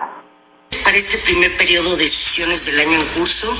Este 0.95 1.16
primer 1.16 1.57
periodo 1.57 1.97
de 1.97 2.07
sesiones 2.07 2.66
del 2.66 2.78
año 2.78 3.01
en 3.01 3.07
curso, 3.18 3.57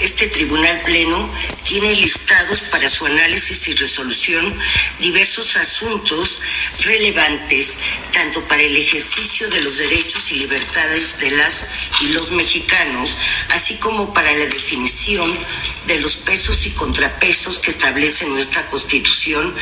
este 0.00 0.26
Tribunal 0.26 0.82
Pleno 0.82 1.32
tiene 1.64 1.94
listados 1.94 2.60
para 2.60 2.90
su 2.90 3.06
análisis 3.06 3.68
y 3.68 3.72
resolución 3.72 4.58
diversos 5.00 5.56
asuntos 5.56 6.42
relevantes 6.80 7.78
tanto 8.12 8.46
para 8.48 8.60
el 8.60 8.76
ejercicio 8.76 9.48
de 9.48 9.62
los 9.62 9.78
derechos 9.78 10.30
y 10.30 10.40
libertades 10.40 11.18
de 11.20 11.30
las 11.30 11.68
y 12.02 12.08
los 12.08 12.32
mexicanos, 12.32 13.16
así 13.48 13.76
como 13.76 14.12
para 14.12 14.30
la 14.30 14.44
definición 14.44 15.34
de 15.86 15.98
los 16.00 16.16
pesos 16.18 16.66
y 16.66 16.70
contrapesos 16.72 17.60
que 17.60 17.70
establece 17.70 18.26
nuestra 18.26 18.66
Constitución 18.66 19.54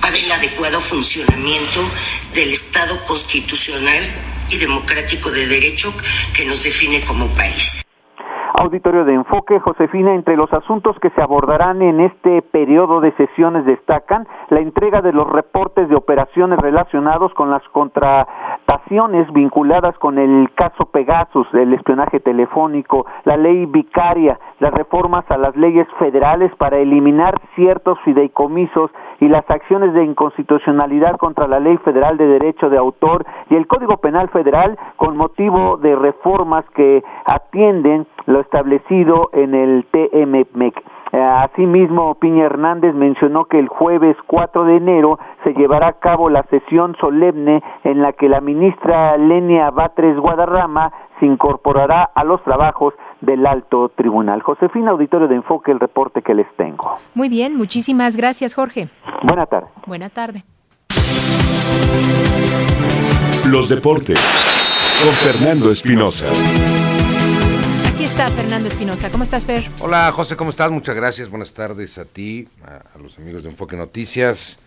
para 0.00 0.16
el 0.16 0.32
adecuado 0.32 0.80
funcionamiento 0.80 1.90
del 2.32 2.54
Estado 2.54 3.04
constitucional 3.04 4.33
y 4.50 4.58
democrático 4.58 5.30
de 5.30 5.46
derecho 5.46 5.88
que 6.36 6.44
nos 6.46 6.62
define 6.62 7.00
como 7.06 7.26
país. 7.34 7.84
Auditorio 8.56 9.04
de 9.04 9.14
Enfoque, 9.14 9.58
Josefina, 9.58 10.14
entre 10.14 10.36
los 10.36 10.52
asuntos 10.52 10.96
que 11.00 11.10
se 11.10 11.20
abordarán 11.20 11.82
en 11.82 11.98
este 11.98 12.40
periodo 12.40 13.00
de 13.00 13.10
sesiones 13.16 13.66
destacan 13.66 14.28
la 14.48 14.60
entrega 14.60 15.00
de 15.00 15.12
los 15.12 15.28
reportes 15.28 15.88
de 15.88 15.96
operaciones 15.96 16.60
relacionados 16.60 17.34
con 17.34 17.50
las 17.50 17.64
contrataciones 17.70 19.26
vinculadas 19.32 19.98
con 19.98 20.18
el 20.18 20.52
caso 20.54 20.86
Pegasus, 20.86 21.48
el 21.52 21.74
espionaje 21.74 22.20
telefónico, 22.20 23.06
la 23.24 23.36
ley 23.36 23.66
vicaria, 23.66 24.38
las 24.60 24.72
reformas 24.72 25.28
a 25.32 25.36
las 25.36 25.56
leyes 25.56 25.88
federales 25.98 26.54
para 26.54 26.78
eliminar 26.78 27.34
ciertos 27.56 27.98
fideicomisos 28.04 28.92
y 29.20 29.28
las 29.28 29.48
acciones 29.50 29.94
de 29.94 30.04
inconstitucionalidad 30.04 31.16
contra 31.16 31.48
la 31.48 31.60
Ley 31.60 31.76
Federal 31.78 32.16
de 32.16 32.26
Derecho 32.26 32.70
de 32.70 32.78
Autor 32.78 33.24
y 33.50 33.56
el 33.56 33.66
Código 33.66 33.98
Penal 33.98 34.28
Federal 34.28 34.78
con 34.96 35.16
motivo 35.16 35.76
de 35.76 35.96
reformas 35.96 36.64
que 36.74 37.02
atienden 37.24 38.06
lo 38.26 38.40
establecido 38.40 39.30
en 39.32 39.54
el 39.54 39.86
TMMEC. 39.90 40.82
Eh, 41.12 41.20
asimismo, 41.20 42.14
Piña 42.16 42.46
Hernández 42.46 42.94
mencionó 42.94 43.44
que 43.44 43.58
el 43.58 43.68
jueves 43.68 44.16
4 44.26 44.64
de 44.64 44.76
enero 44.76 45.18
se 45.44 45.52
llevará 45.52 45.88
a 45.88 45.92
cabo 46.00 46.28
la 46.28 46.42
sesión 46.44 46.96
solemne 47.00 47.62
en 47.84 48.02
la 48.02 48.12
que 48.12 48.28
la 48.28 48.40
ministra 48.40 49.16
Lenia 49.16 49.70
Batres 49.70 50.16
Guadarrama 50.18 50.92
se 51.20 51.26
incorporará 51.26 52.10
a 52.14 52.24
los 52.24 52.42
trabajos 52.42 52.94
del 53.20 53.46
alto 53.46 53.90
tribunal. 53.90 54.42
Josefina, 54.42 54.90
auditorio 54.90 55.28
de 55.28 55.36
Enfoque, 55.36 55.70
el 55.70 55.80
reporte 55.80 56.22
que 56.22 56.34
les 56.34 56.46
tengo. 56.56 56.96
Muy 57.14 57.28
bien, 57.28 57.56
muchísimas 57.56 58.16
gracias, 58.16 58.54
Jorge. 58.54 58.88
Buena 59.22 59.46
tarde. 59.46 59.68
Buena 59.86 60.08
tarde. 60.08 60.44
Los 63.50 63.68
deportes 63.68 64.18
con 65.02 65.14
Fernando 65.14 65.70
Espinosa. 65.70 66.26
Está 68.14 68.28
Fernando 68.28 68.68
Espinosa. 68.68 69.10
¿Cómo 69.10 69.24
estás, 69.24 69.44
Fer? 69.44 69.68
Hola, 69.80 70.12
José, 70.12 70.36
¿cómo 70.36 70.50
estás? 70.50 70.70
Muchas 70.70 70.94
gracias. 70.94 71.28
Buenas 71.28 71.52
tardes 71.52 71.98
a 71.98 72.04
ti, 72.04 72.46
a, 72.64 72.96
los 72.98 73.18
amigos 73.18 73.42
de 73.42 73.50
Enfoque 73.50 73.74
Noticias. 73.74 74.60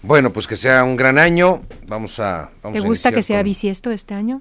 Bueno, 0.00 0.32
pues 0.32 0.46
que 0.46 0.56
sea 0.56 0.82
un 0.82 0.96
gran 0.96 1.18
año. 1.18 1.60
Vamos 1.86 2.18
a. 2.20 2.50
¿Te 2.72 2.80
gusta 2.80 3.12
que 3.12 3.22
sea 3.22 3.42
bisiesto 3.42 3.90
este 3.90 4.14
año? 4.14 4.40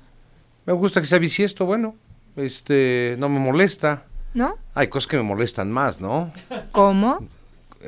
Me 0.65 0.71
gusta 0.71 1.01
que 1.01 1.07
sea 1.07 1.19
bisiesto, 1.19 1.65
bueno 1.65 1.95
este, 2.37 3.17
no 3.19 3.27
me 3.27 3.39
molesta. 3.39 4.03
¿No? 4.33 4.55
Hay 4.73 4.87
cosas 4.87 5.07
que 5.07 5.17
me 5.17 5.23
molestan 5.23 5.69
más, 5.69 5.99
¿no? 5.99 6.31
¿Cómo? 6.71 7.27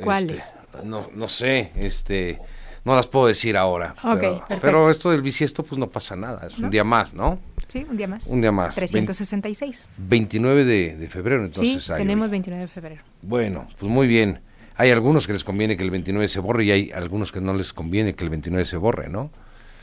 ¿Cuáles? 0.03 0.53
Este, 0.53 0.85
no, 0.85 1.09
no 1.13 1.29
sé, 1.29 1.71
este, 1.77 2.41
no 2.83 2.93
las 2.95 3.07
puedo 3.07 3.27
decir 3.27 3.55
ahora. 3.55 3.95
pero, 4.01 4.43
pero, 4.59 4.89
esto 4.89 5.11
del 5.11 5.21
bisiesto, 5.21 5.63
pues 5.63 5.79
no 5.79 5.87
pasa 5.87 6.15
nada, 6.15 6.47
es 6.47 6.57
un 6.57 6.69
día 6.69 6.83
más, 6.83 7.13
¿no? 7.13 7.39
Sí, 7.71 7.85
un 7.89 7.95
día 7.95 8.07
más. 8.07 8.27
Un 8.27 8.41
día 8.41 8.51
más. 8.51 8.75
366. 8.75 9.87
29 9.97 10.65
de, 10.65 10.97
de 10.97 11.07
febrero, 11.07 11.41
entonces. 11.45 11.85
Sí, 11.85 11.91
tenemos 11.95 12.29
29 12.29 12.63
de 12.63 12.67
febrero. 12.67 13.01
Bueno, 13.21 13.65
pues 13.79 13.89
muy 13.89 14.07
bien. 14.07 14.41
Hay 14.75 14.91
algunos 14.91 15.25
que 15.25 15.31
les 15.31 15.45
conviene 15.45 15.77
que 15.77 15.83
el 15.83 15.89
29 15.89 16.27
se 16.27 16.41
borre 16.41 16.65
y 16.65 16.71
hay 16.71 16.91
algunos 16.91 17.31
que 17.31 17.39
no 17.39 17.53
les 17.53 17.71
conviene 17.71 18.13
que 18.13 18.25
el 18.25 18.29
29 18.29 18.65
se 18.65 18.75
borre, 18.75 19.07
¿no? 19.07 19.31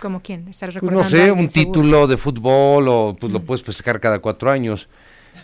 ¿Como 0.01 0.21
quién? 0.21 0.49
¿Estás 0.49 0.75
pues 0.79 0.93
no 0.93 1.03
sé, 1.03 1.33
un 1.33 1.49
título 1.49 2.07
de 2.07 2.19
fútbol 2.19 2.89
o 2.89 3.17
pues 3.19 3.33
lo 3.33 3.43
puedes 3.43 3.63
festejar 3.63 4.01
cada 4.01 4.19
cuatro 4.19 4.51
años. 4.51 4.91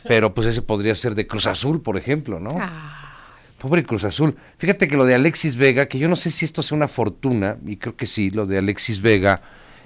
Pero 0.07 0.35
pues 0.35 0.47
ese 0.47 0.61
podría 0.61 0.95
ser 0.95 1.15
de 1.15 1.27
Cruz 1.27 1.47
Azul, 1.47 1.81
por 1.81 1.97
ejemplo, 1.97 2.41
¿no? 2.41 2.51
Ah. 2.61 3.15
Pobre 3.57 3.85
Cruz 3.85 4.05
Azul. 4.05 4.37
Fíjate 4.59 4.87
que 4.87 4.97
lo 4.97 5.07
de 5.07 5.15
Alexis 5.15 5.57
Vega, 5.57 5.87
que 5.87 5.99
yo 5.99 6.11
no 6.11 6.17
sé 6.17 6.31
si 6.31 6.45
esto 6.45 6.63
sea 6.63 6.77
una 6.77 6.89
fortuna, 6.89 7.57
y 7.65 7.79
creo 7.79 7.97
que 7.97 8.05
sí, 8.05 8.31
lo 8.31 8.45
de 8.45 8.59
Alexis 8.59 9.01
Vega, 9.01 9.41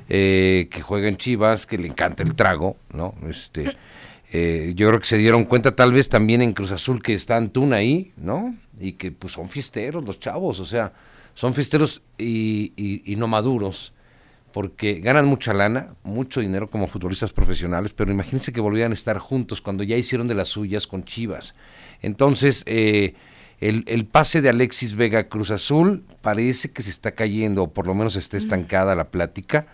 eh, 0.08 0.68
que 0.70 0.82
juega 0.82 1.08
en 1.08 1.16
Chivas, 1.16 1.66
que 1.66 1.78
le 1.78 1.88
encanta 1.88 2.22
el 2.22 2.34
trago, 2.34 2.76
¿no? 2.92 3.14
Este, 3.28 3.76
eh, 4.32 4.72
yo 4.76 4.88
creo 4.88 5.00
que 5.00 5.06
se 5.06 5.18
dieron 5.18 5.44
cuenta 5.44 5.74
tal 5.74 5.92
vez 5.92 6.08
también 6.08 6.42
en 6.42 6.52
Cruz 6.52 6.70
Azul 6.70 7.02
que 7.02 7.14
está 7.14 7.36
Antuna 7.36 7.76
ahí, 7.76 8.12
¿no? 8.16 8.56
Y 8.78 8.92
que 8.92 9.10
pues 9.10 9.32
son 9.32 9.48
fiesteros 9.48 10.04
los 10.04 10.20
chavos, 10.20 10.60
o 10.60 10.64
sea, 10.64 10.92
son 11.34 11.54
fiesteros 11.54 12.02
y, 12.18 13.14
no 13.16 13.28
maduros 13.28 13.92
porque 14.52 15.00
ganan 15.00 15.26
mucha 15.26 15.52
lana, 15.52 15.94
mucho 16.02 16.40
dinero 16.40 16.68
como 16.68 16.86
futbolistas 16.86 17.32
profesionales, 17.32 17.92
pero 17.94 18.10
imagínense 18.10 18.50
que 18.50 18.60
volvieran 18.60 18.92
a 18.92 18.94
estar 18.94 19.18
juntos 19.18 19.60
cuando 19.60 19.84
ya 19.84 19.96
hicieron 19.96 20.26
de 20.26 20.34
las 20.34 20.48
suyas 20.48 20.86
con 20.86 21.04
Chivas. 21.04 21.54
Entonces, 22.02 22.62
eh, 22.66 23.14
el, 23.60 24.06
pase 24.06 24.40
de 24.40 24.48
Alexis 24.48 24.94
Vega 24.94 25.28
Cruz 25.28 25.50
Azul 25.50 26.04
parece 26.22 26.70
que 26.72 26.82
se 26.82 26.90
está 26.90 27.12
cayendo, 27.12 27.64
o 27.64 27.72
por 27.72 27.86
lo 27.86 27.94
menos 27.94 28.16
está 28.16 28.36
estancada 28.36 28.94
la 28.94 29.10
plática, 29.10 29.66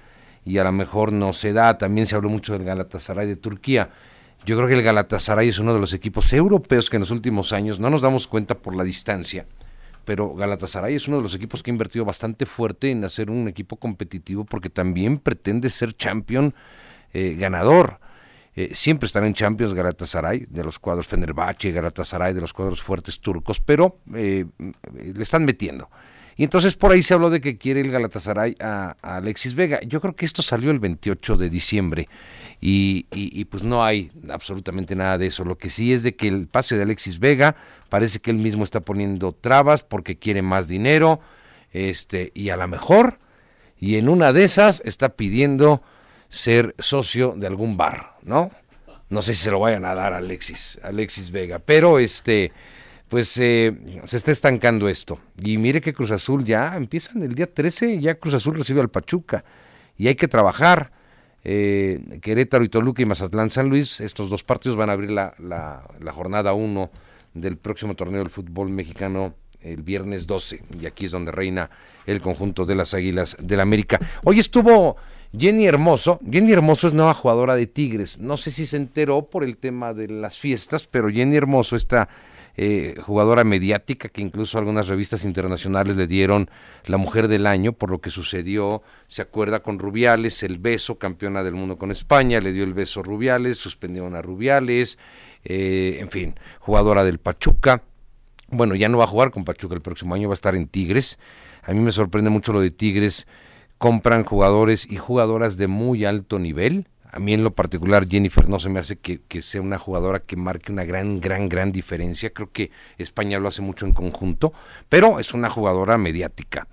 y 0.44 0.58
a 0.58 0.64
lo 0.64 0.72
mejor 0.72 1.12
no 1.12 1.32
se 1.32 1.52
da. 1.52 1.78
También 1.78 2.06
se 2.06 2.14
habló 2.14 2.28
mucho 2.28 2.52
del 2.52 2.64
Galatasaray 2.64 3.26
de 3.26 3.36
Turquía. 3.36 3.90
Yo 4.44 4.56
creo 4.56 4.68
que 4.68 4.74
el 4.74 4.82
Galatasaray 4.82 5.48
es 5.48 5.58
uno 5.58 5.72
de 5.74 5.80
los 5.80 5.92
equipos 5.92 6.32
europeos 6.32 6.90
que 6.90 6.96
en 6.96 7.00
los 7.00 7.10
últimos 7.10 7.52
años 7.52 7.80
no 7.80 7.90
nos 7.90 8.02
damos 8.02 8.26
cuenta 8.26 8.54
por 8.56 8.74
la 8.74 8.84
distancia 8.84 9.46
pero 10.04 10.34
Galatasaray 10.34 10.94
es 10.94 11.08
uno 11.08 11.18
de 11.18 11.22
los 11.22 11.34
equipos 11.34 11.62
que 11.62 11.70
ha 11.70 11.74
invertido 11.74 12.04
bastante 12.04 12.46
fuerte 12.46 12.90
en 12.90 13.04
hacer 13.04 13.30
un 13.30 13.48
equipo 13.48 13.76
competitivo 13.76 14.44
porque 14.44 14.70
también 14.70 15.18
pretende 15.18 15.70
ser 15.70 15.96
champion 15.96 16.54
eh, 17.12 17.36
ganador. 17.38 18.00
Eh, 18.56 18.70
siempre 18.74 19.06
están 19.06 19.24
en 19.24 19.34
Champions 19.34 19.74
Galatasaray, 19.74 20.46
de 20.48 20.62
los 20.62 20.78
cuadros 20.78 21.08
Fenerbahce, 21.08 21.72
Galatasaray, 21.72 22.34
de 22.34 22.40
los 22.40 22.52
cuadros 22.52 22.82
fuertes 22.82 23.18
turcos, 23.18 23.58
pero 23.58 23.98
eh, 24.14 24.44
le 24.58 25.22
están 25.22 25.44
metiendo. 25.44 25.90
Y 26.36 26.44
entonces 26.44 26.74
por 26.74 26.92
ahí 26.92 27.02
se 27.02 27.14
habló 27.14 27.30
de 27.30 27.40
que 27.40 27.56
quiere 27.58 27.80
el 27.80 27.90
Galatasaray 27.90 28.56
a, 28.60 28.96
Alexis 29.02 29.54
Vega. 29.54 29.80
Yo 29.82 30.00
creo 30.00 30.16
que 30.16 30.24
esto 30.24 30.42
salió 30.42 30.70
el 30.70 30.78
28 30.78 31.36
de 31.36 31.48
diciembre 31.48 32.08
y, 32.60 33.06
y, 33.12 33.44
pues 33.44 33.62
no 33.62 33.84
hay 33.84 34.10
absolutamente 34.30 34.94
nada 34.94 35.18
de 35.18 35.26
eso. 35.26 35.44
Lo 35.44 35.58
que 35.58 35.68
sí 35.68 35.92
es 35.92 36.02
de 36.02 36.16
que 36.16 36.28
el 36.28 36.48
pase 36.48 36.76
de 36.76 36.82
Alexis 36.82 37.18
Vega 37.18 37.56
parece 37.88 38.18
que 38.18 38.30
él 38.30 38.38
mismo 38.38 38.64
está 38.64 38.80
poniendo 38.80 39.32
trabas 39.32 39.82
porque 39.82 40.18
quiere 40.18 40.42
más 40.42 40.66
dinero 40.66 41.20
este 41.72 42.30
y 42.34 42.50
a 42.50 42.56
lo 42.56 42.68
mejor 42.68 43.18
y 43.78 43.96
en 43.96 44.08
una 44.08 44.32
de 44.32 44.44
esas 44.44 44.80
está 44.84 45.10
pidiendo 45.10 45.82
ser 46.28 46.74
socio 46.78 47.34
de 47.36 47.46
algún 47.46 47.76
bar, 47.76 48.16
¿no? 48.22 48.50
no 49.14 49.22
sé 49.22 49.34
si 49.34 49.44
se 49.44 49.50
lo 49.50 49.60
vayan 49.60 49.84
a 49.84 49.94
dar 49.94 50.12
a 50.12 50.18
Alexis, 50.18 50.78
Alexis 50.82 51.30
Vega, 51.30 51.58
pero 51.58 51.98
este, 51.98 52.52
pues 53.14 53.38
eh, 53.38 53.72
se 54.06 54.16
está 54.16 54.32
estancando 54.32 54.88
esto. 54.88 55.20
Y 55.40 55.56
mire 55.56 55.80
que 55.80 55.94
Cruz 55.94 56.10
Azul 56.10 56.44
ya 56.44 56.76
empieza 56.76 57.12
en 57.14 57.22
el 57.22 57.36
día 57.36 57.46
13, 57.46 58.00
ya 58.00 58.16
Cruz 58.16 58.34
Azul 58.34 58.56
recibe 58.56 58.80
al 58.80 58.90
Pachuca 58.90 59.44
y 59.96 60.08
hay 60.08 60.16
que 60.16 60.26
trabajar. 60.26 60.90
Eh, 61.44 62.18
Querétaro 62.20 62.64
y 62.64 62.68
Toluca 62.68 63.02
y 63.02 63.04
Mazatlán 63.04 63.50
San 63.50 63.68
Luis, 63.68 64.00
estos 64.00 64.30
dos 64.30 64.42
partidos 64.42 64.76
van 64.76 64.90
a 64.90 64.94
abrir 64.94 65.12
la, 65.12 65.32
la, 65.38 66.12
jornada 66.12 66.54
1 66.54 66.90
del 67.34 67.56
próximo 67.56 67.94
torneo 67.94 68.18
del 68.18 68.30
fútbol 68.30 68.68
mexicano 68.70 69.36
el 69.60 69.82
viernes 69.82 70.26
12 70.26 70.64
y 70.80 70.86
aquí 70.86 71.04
es 71.04 71.12
donde 71.12 71.30
reina 71.30 71.70
el 72.06 72.20
conjunto 72.20 72.64
de 72.64 72.74
las 72.74 72.94
Águilas 72.94 73.36
del 73.38 73.60
América. 73.60 74.00
Hoy 74.24 74.40
estuvo 74.40 74.96
Jenny 75.38 75.68
Hermoso, 75.68 76.18
Jenny 76.28 76.50
Hermoso 76.50 76.88
es 76.88 76.94
nueva 76.94 77.14
jugadora 77.14 77.54
de 77.54 77.68
Tigres, 77.68 78.18
no 78.18 78.36
sé 78.36 78.50
si 78.50 78.66
se 78.66 78.76
enteró 78.76 79.24
por 79.24 79.44
el 79.44 79.56
tema 79.56 79.94
de 79.94 80.08
las 80.08 80.36
fiestas, 80.36 80.88
pero 80.88 81.08
Jenny 81.08 81.36
Hermoso 81.36 81.76
está 81.76 82.08
eh, 82.56 82.94
jugadora 83.00 83.42
mediática 83.42 84.08
que 84.08 84.20
incluso 84.20 84.58
algunas 84.58 84.86
revistas 84.86 85.24
internacionales 85.24 85.96
le 85.96 86.06
dieron 86.06 86.48
la 86.86 86.98
mujer 86.98 87.26
del 87.26 87.46
año 87.46 87.72
por 87.72 87.90
lo 87.90 88.00
que 88.00 88.10
sucedió, 88.10 88.82
se 89.08 89.22
acuerda 89.22 89.62
con 89.62 89.78
Rubiales, 89.78 90.42
el 90.42 90.58
beso, 90.58 90.98
campeona 90.98 91.42
del 91.42 91.54
mundo 91.54 91.78
con 91.78 91.90
España, 91.90 92.40
le 92.40 92.52
dio 92.52 92.64
el 92.64 92.72
beso 92.72 93.02
Rubiales, 93.02 93.58
suspendieron 93.58 94.14
a 94.14 94.22
Rubiales, 94.22 94.98
eh, 95.44 95.98
en 96.00 96.10
fin, 96.10 96.34
jugadora 96.60 97.04
del 97.04 97.18
Pachuca. 97.18 97.82
Bueno, 98.48 98.74
ya 98.76 98.88
no 98.88 98.98
va 98.98 99.04
a 99.04 99.08
jugar 99.08 99.30
con 99.30 99.44
Pachuca 99.44 99.74
el 99.74 99.82
próximo 99.82 100.14
año, 100.14 100.28
va 100.28 100.32
a 100.32 100.34
estar 100.34 100.54
en 100.54 100.68
Tigres. 100.68 101.18
A 101.62 101.72
mí 101.72 101.80
me 101.80 101.92
sorprende 101.92 102.30
mucho 102.30 102.52
lo 102.52 102.60
de 102.60 102.70
Tigres. 102.70 103.26
Compran 103.78 104.24
jugadores 104.24 104.86
y 104.88 104.96
jugadoras 104.96 105.56
de 105.56 105.66
muy 105.66 106.04
alto 106.04 106.38
nivel 106.38 106.86
a 107.14 107.20
mí 107.20 107.32
en 107.32 107.44
lo 107.44 107.54
particular 107.54 108.08
Jennifer 108.08 108.48
no 108.48 108.58
se 108.58 108.68
me 108.68 108.80
hace 108.80 108.96
que, 108.96 109.20
sea 109.40 109.60
una 109.60 109.78
jugadora 109.78 110.18
que 110.18 110.34
marque 110.34 110.72
una 110.72 110.84
gran, 110.84 111.20
gran, 111.20 111.48
gran 111.48 111.70
diferencia. 111.70 112.30
Creo 112.30 112.50
que 112.50 112.72
España 112.98 113.38
lo 113.38 113.46
hace 113.46 113.62
mucho 113.62 113.86
en 113.86 113.92
conjunto, 113.92 114.52
pero 114.88 115.20
es 115.20 115.32
una 115.32 115.48
jugadora 115.48 115.96
mediática. 115.96 116.66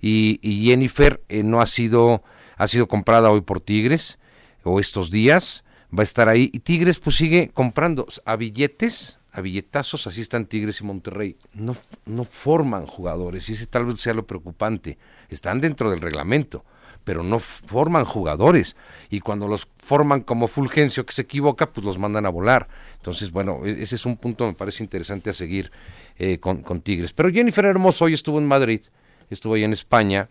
Y, 0.00 0.38
Jennifer 0.64 1.20
eh, 1.28 1.42
no 1.42 1.60
ha 1.60 1.66
sido, 1.66 2.22
ha 2.56 2.68
sido 2.68 2.86
comprada 2.86 3.32
hoy 3.32 3.40
por 3.40 3.60
Tigres 3.60 4.20
o 4.62 4.78
estos 4.78 5.10
días, 5.10 5.64
va 5.92 6.02
a 6.02 6.04
estar 6.04 6.28
ahí. 6.28 6.48
Y 6.52 6.60
Tigres 6.60 7.00
pues 7.00 7.16
sigue 7.16 7.50
comprando 7.52 8.06
a 8.24 8.36
billetes, 8.36 9.18
a 9.32 9.40
billetazos, 9.40 10.06
así 10.06 10.20
están 10.20 10.46
Tigres 10.46 10.80
y 10.80 10.84
Monterrey. 10.84 11.36
No, 11.54 11.76
no 12.06 12.22
forman 12.22 12.86
jugadores 12.86 13.48
y 13.48 13.54
ese 13.54 13.66
tal 13.66 13.86
vez 13.86 14.00
sea 14.00 14.14
lo 14.14 14.28
preocupante. 14.28 14.96
Están 15.28 15.60
dentro 15.60 15.90
del 15.90 16.00
reglamento 16.00 16.64
pero 17.08 17.22
no 17.22 17.38
forman 17.38 18.04
jugadores. 18.04 18.76
Y 19.08 19.20
cuando 19.20 19.48
los 19.48 19.66
forman 19.76 20.20
como 20.20 20.46
Fulgencio 20.46 21.06
que 21.06 21.14
se 21.14 21.22
equivoca, 21.22 21.72
pues 21.72 21.82
los 21.82 21.96
mandan 21.96 22.26
a 22.26 22.28
volar. 22.28 22.68
Entonces, 22.96 23.30
bueno, 23.30 23.62
e-, 23.64 23.82
ese 23.82 23.94
es 23.94 24.04
un 24.04 24.18
punto 24.18 24.46
me 24.46 24.52
parece 24.52 24.84
interesante 24.84 25.30
a 25.30 25.32
seguir 25.32 25.72
eh, 26.18 26.38
con, 26.38 26.62
Tigres. 26.82 27.14
Pero 27.14 27.32
Jennifer 27.32 27.64
Hermoso 27.64 28.04
hoy 28.04 28.12
estuvo 28.12 28.38
en 28.38 28.46
Madrid, 28.46 28.82
estuvo 29.30 29.54
ahí 29.54 29.64
en 29.64 29.72
España, 29.72 30.28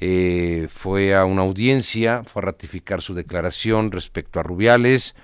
eh, 0.00 0.66
fue 0.70 1.14
a 1.14 1.26
una 1.26 1.42
audiencia, 1.42 2.22
fue 2.24 2.40
a 2.40 2.46
ratificar 2.46 3.02
su 3.02 3.12
declaración 3.12 3.92
respecto 3.92 4.40
a 4.40 4.42
Rubiales 4.42 5.14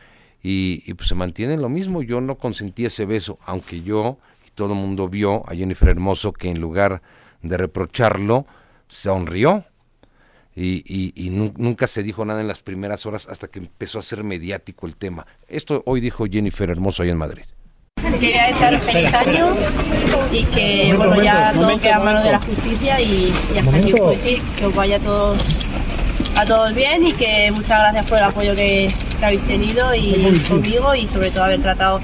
y, 0.42 0.82
y 0.84 0.92
pues 0.92 1.08
se 1.08 1.14
mantiene 1.14 1.56
lo 1.56 1.70
mismo. 1.70 2.02
Yo 2.02 2.20
no 2.20 2.34
consentí 2.34 2.84
ese 2.84 3.06
beso, 3.06 3.38
aunque 3.46 3.80
yo 3.80 4.18
y 4.46 4.50
todo 4.50 4.74
el 4.74 4.78
mundo 4.78 5.08
vio 5.08 5.48
a 5.48 5.54
Jennifer 5.54 5.88
Hermoso 5.88 6.34
que 6.34 6.50
en 6.50 6.60
lugar 6.60 7.00
de 7.40 7.56
reprocharlo, 7.56 8.44
sonrió 8.86 9.64
y, 10.60 11.30
nunca 11.30 11.86
se 11.86 12.02
dijo 12.02 12.24
nada 12.24 12.40
en 12.40 12.48
las 12.48 12.60
primeras 12.60 13.06
horas 13.06 13.26
hasta 13.30 13.48
que 13.48 13.60
empezó 13.60 13.98
a 13.98 14.02
ser 14.02 14.24
mediático 14.24 14.86
el 14.86 14.96
tema. 14.96 15.26
Esto 15.48 15.82
hoy 15.86 16.00
dijo 16.00 16.26
Jennifer 16.26 16.70
Hermoso 16.70 17.02
ahí 17.02 17.10
en 17.10 17.18
Madrid. 17.18 17.44
Quería 18.18 18.46
desear 18.48 18.80
feliz 18.80 19.12
año 19.14 19.56
y 20.32 20.44
que 20.44 20.94
bueno 20.96 21.22
ya 21.22 21.52
todo 21.52 21.78
queda 21.78 21.96
a 21.96 22.00
mano 22.00 22.22
de 22.22 22.32
la 22.32 22.40
justicia 22.40 23.00
y, 23.00 23.32
hasta 23.58 23.76
aquí 23.76 23.92
decir 23.92 24.42
que 24.58 24.66
os 24.66 24.74
vaya 24.74 24.96
a 24.96 25.00
todos 25.00 25.38
a 26.36 26.44
todos 26.44 26.74
bien 26.74 27.06
y 27.06 27.12
que 27.12 27.50
muchas 27.52 27.78
gracias 27.78 28.08
por 28.08 28.18
el 28.18 28.24
apoyo 28.24 28.54
que, 28.54 28.92
habéis 29.22 29.42
tenido 29.46 29.94
y 29.94 30.42
conmigo 30.48 30.94
y 30.94 31.06
sobre 31.06 31.30
todo 31.30 31.44
haber 31.44 31.60
tratado 31.60 32.00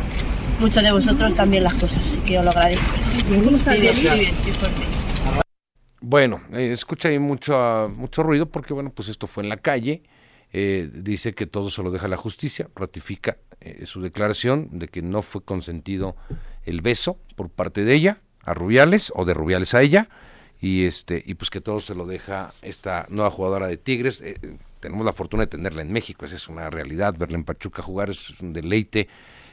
mucho 0.61 0.80
de 0.80 0.92
vosotros 0.92 1.34
también 1.34 1.64
las 1.64 1.74
cosas, 1.74 1.98
así 1.98 2.18
que 2.20 2.38
os 2.38 2.44
lo 2.44 2.50
agradezco. 2.50 2.84
Bien, 3.28 3.42
muy 3.42 3.50
bien, 3.50 4.34
fuerte. 4.54 5.05
Bueno, 6.01 6.42
eh, 6.53 6.72
escucha 6.72 7.09
ahí 7.09 7.18
mucho, 7.18 7.90
mucho 7.97 8.22
ruido 8.22 8.47
porque, 8.47 8.74
bueno, 8.74 8.90
pues 8.90 9.09
esto 9.09 9.26
fue 9.26 9.42
en 9.42 9.49
la 9.49 9.57
calle. 9.57 10.03
Eh, 10.53 10.90
dice 10.92 11.34
que 11.34 11.47
todo 11.47 11.70
se 11.70 11.82
lo 11.82 11.90
deja 11.90 12.07
la 12.07 12.16
justicia, 12.16 12.68
ratifica 12.74 13.36
eh, 13.61 13.84
su 13.84 14.01
declaración 14.01 14.78
de 14.78 14.88
que 14.88 15.03
no 15.03 15.22
fue 15.22 15.42
consentido 15.42 16.16
el 16.64 16.82
beso 16.82 17.18
por 17.34 17.51
parte 17.51 17.84
de 17.84 17.94
ella 17.94 18.20
a 18.44 18.55
Rubiales 18.55 19.12
o 19.16 19.24
de 19.24 19.34
Rubiales 19.34 19.74
a 19.74 19.82
ella 19.82 20.09
y 20.61 20.84
este 20.84 21.22
y 21.26 21.34
pues 21.34 21.51
que 21.51 21.61
todo 21.61 21.80
se 21.80 21.94
lo 21.94 22.07
deja 22.07 22.53
esta 22.62 23.07
nueva 23.11 23.30
jugadora 23.30 23.66
de 23.66 23.76
Tigres. 23.76 24.22
tenemos 24.80 25.05
la 25.05 25.12
fortuna 25.12 25.42
de 25.42 25.49
tenerla 25.49 25.82
en 25.82 25.92
México, 25.92 26.24
esa 26.24 26.36
es 26.36 26.49
una 26.49 26.70
realidad. 26.70 27.16
Verla 27.18 27.36
en 27.36 27.44
Pachuca 27.44 27.82
jugar 27.82 28.11
es 28.11 28.30
un 28.40 28.53
deleite. 28.53 29.09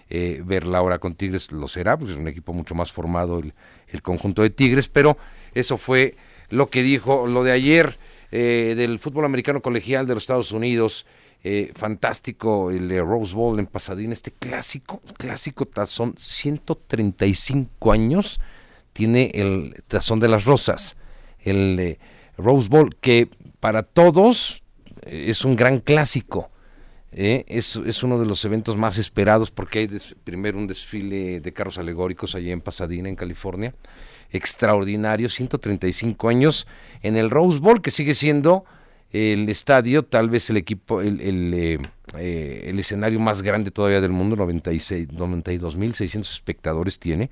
verla 0.10 0.78
ahora 0.78 1.00
con 1.00 1.16
Tigres 1.16 1.52
lo 1.52 1.68
será, 1.68 1.98
porque 1.98 2.14
es 2.14 2.20
un 2.20 2.28
equipo 2.28 2.54
mucho 2.54 2.76
más 2.76 2.92
formado 2.92 3.40
el, 3.40 3.54
el 3.88 4.02
conjunto 4.04 4.44
de 4.44 4.52
Tigres, 4.52 4.88
pero 4.88 5.18
eso 5.54 5.76
fue 5.76 6.16
lo 6.54 6.68
que 6.68 6.84
dijo, 6.84 7.26
lo 7.26 7.44
de 7.44 7.52
ayer 7.52 7.98
eh, 8.32 8.76
del 8.78 9.00
fútbol 9.00 9.26
americano 9.26 9.62
colegial 9.62 10.06
de 10.06 10.14
los 10.14 10.24
Estados 10.24 10.52
Unidos. 10.52 11.06
Eh, 11.46 11.72
fantástico 11.76 12.72
el 12.72 12.90
Rose 13.00 13.36
Bowl 13.36 13.60
en 13.60 13.68
Pasadena, 13.68 14.14
este 14.14 14.32
clásico, 14.32 15.02
clásico 15.18 15.66
tazón, 15.66 16.16
135 16.18 17.92
años 17.92 18.40
tiene 18.94 19.30
el 19.34 19.84
tazón 19.88 20.22
de 20.22 20.30
las 20.30 20.46
rosas, 20.46 20.96
el 21.40 21.98
Rose 22.38 22.70
Bowl, 22.70 22.96
que 23.02 23.30
para 23.60 23.84
todos 23.84 24.64
eh, 25.02 25.26
es 25.28 25.44
un 25.44 25.56
gran 25.56 25.80
clásico. 25.80 26.50
Es, 27.12 27.76
es, 27.76 28.02
uno 28.02 28.18
de 28.18 28.26
los 28.26 28.44
eventos 28.44 28.76
más 28.76 28.98
esperados 28.98 29.52
porque 29.52 29.80
hay 29.80 29.90
primero 30.24 30.58
un 30.58 30.66
desfile 30.66 31.42
de 31.42 31.54
carros 31.54 31.78
alegóricos 31.78 32.34
allí 32.34 32.52
en 32.52 32.62
Pasadena, 32.62 33.08
en 33.08 33.16
California, 33.16 33.76
extraordinario, 34.34 35.30
135 35.30 36.28
años 36.28 36.68
en 37.02 37.16
el 37.16 37.30
Rose 37.30 37.60
Bowl, 37.60 37.82
que 37.82 37.92
sigue 37.92 38.14
siendo 38.14 38.66
el 39.12 39.48
estadio, 39.48 40.04
tal 40.04 40.30
vez 40.30 40.50
el 40.50 40.58
equipo, 40.58 41.00
el, 41.02 41.22
el, 41.22 41.54
eh, 41.54 41.78
eh, 42.18 42.74
escenario 42.78 43.20
más 43.20 43.44
grande 43.44 43.70
todavía 43.70 44.02
del 44.02 44.12
mundo, 44.12 44.36
96, 44.36 45.10
92.600 45.10 46.20
espectadores 46.20 46.98
tiene, 46.98 47.30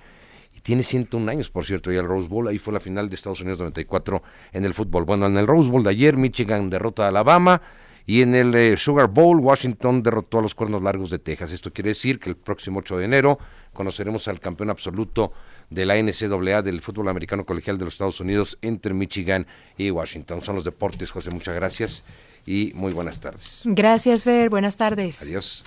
y 0.55 0.59
tiene 0.59 0.83
101 0.83 1.31
años, 1.31 1.49
por 1.49 1.65
cierto, 1.65 1.91
y 1.91 1.95
el 1.95 2.05
Rose 2.05 2.27
Bowl, 2.27 2.47
ahí 2.47 2.59
fue 2.59 2.71
la 2.73 2.79
final 2.79 3.09
de 3.09 3.15
Estados 3.15 3.41
Unidos 3.41 3.57
94 3.59 4.21
en 4.53 4.65
el 4.65 4.73
fútbol. 4.73 5.05
Bueno, 5.05 5.25
en 5.25 5.37
el 5.37 5.47
Rose 5.47 5.71
Bowl 5.71 5.83
de 5.83 5.89
ayer, 5.89 6.17
Michigan 6.17 6.69
derrota 6.69 7.05
a 7.05 7.07
Alabama, 7.07 7.61
y 8.05 8.21
en 8.21 8.35
el 8.35 8.53
eh, 8.55 8.77
Sugar 8.77 9.07
Bowl, 9.07 9.39
Washington 9.39 10.03
derrotó 10.03 10.39
a 10.39 10.41
los 10.41 10.53
Cuernos 10.53 10.81
Largos 10.81 11.09
de 11.09 11.19
Texas. 11.19 11.51
Esto 11.51 11.71
quiere 11.71 11.89
decir 11.89 12.19
que 12.19 12.29
el 12.29 12.35
próximo 12.35 12.79
8 12.79 12.97
de 12.97 13.05
enero 13.05 13.39
conoceremos 13.73 14.27
al 14.27 14.39
campeón 14.39 14.69
absoluto 14.69 15.31
de 15.71 15.85
la 15.85 15.95
NCAA 15.95 16.61
del 16.61 16.81
fútbol 16.81 17.09
americano 17.09 17.45
colegial 17.45 17.79
de 17.79 17.85
los 17.85 17.95
Estados 17.95 18.19
Unidos 18.19 18.59
entre 18.61 18.93
Michigan 18.93 19.47
y 19.77 19.89
Washington. 19.89 20.41
Son 20.41 20.53
los 20.55 20.63
deportes, 20.63 21.09
José. 21.09 21.31
Muchas 21.31 21.55
gracias 21.55 22.03
y 22.45 22.71
muy 22.75 22.93
buenas 22.93 23.19
tardes. 23.19 23.63
Gracias, 23.65 24.23
Ver. 24.23 24.49
Buenas 24.49 24.77
tardes. 24.77 25.23
Adiós. 25.23 25.63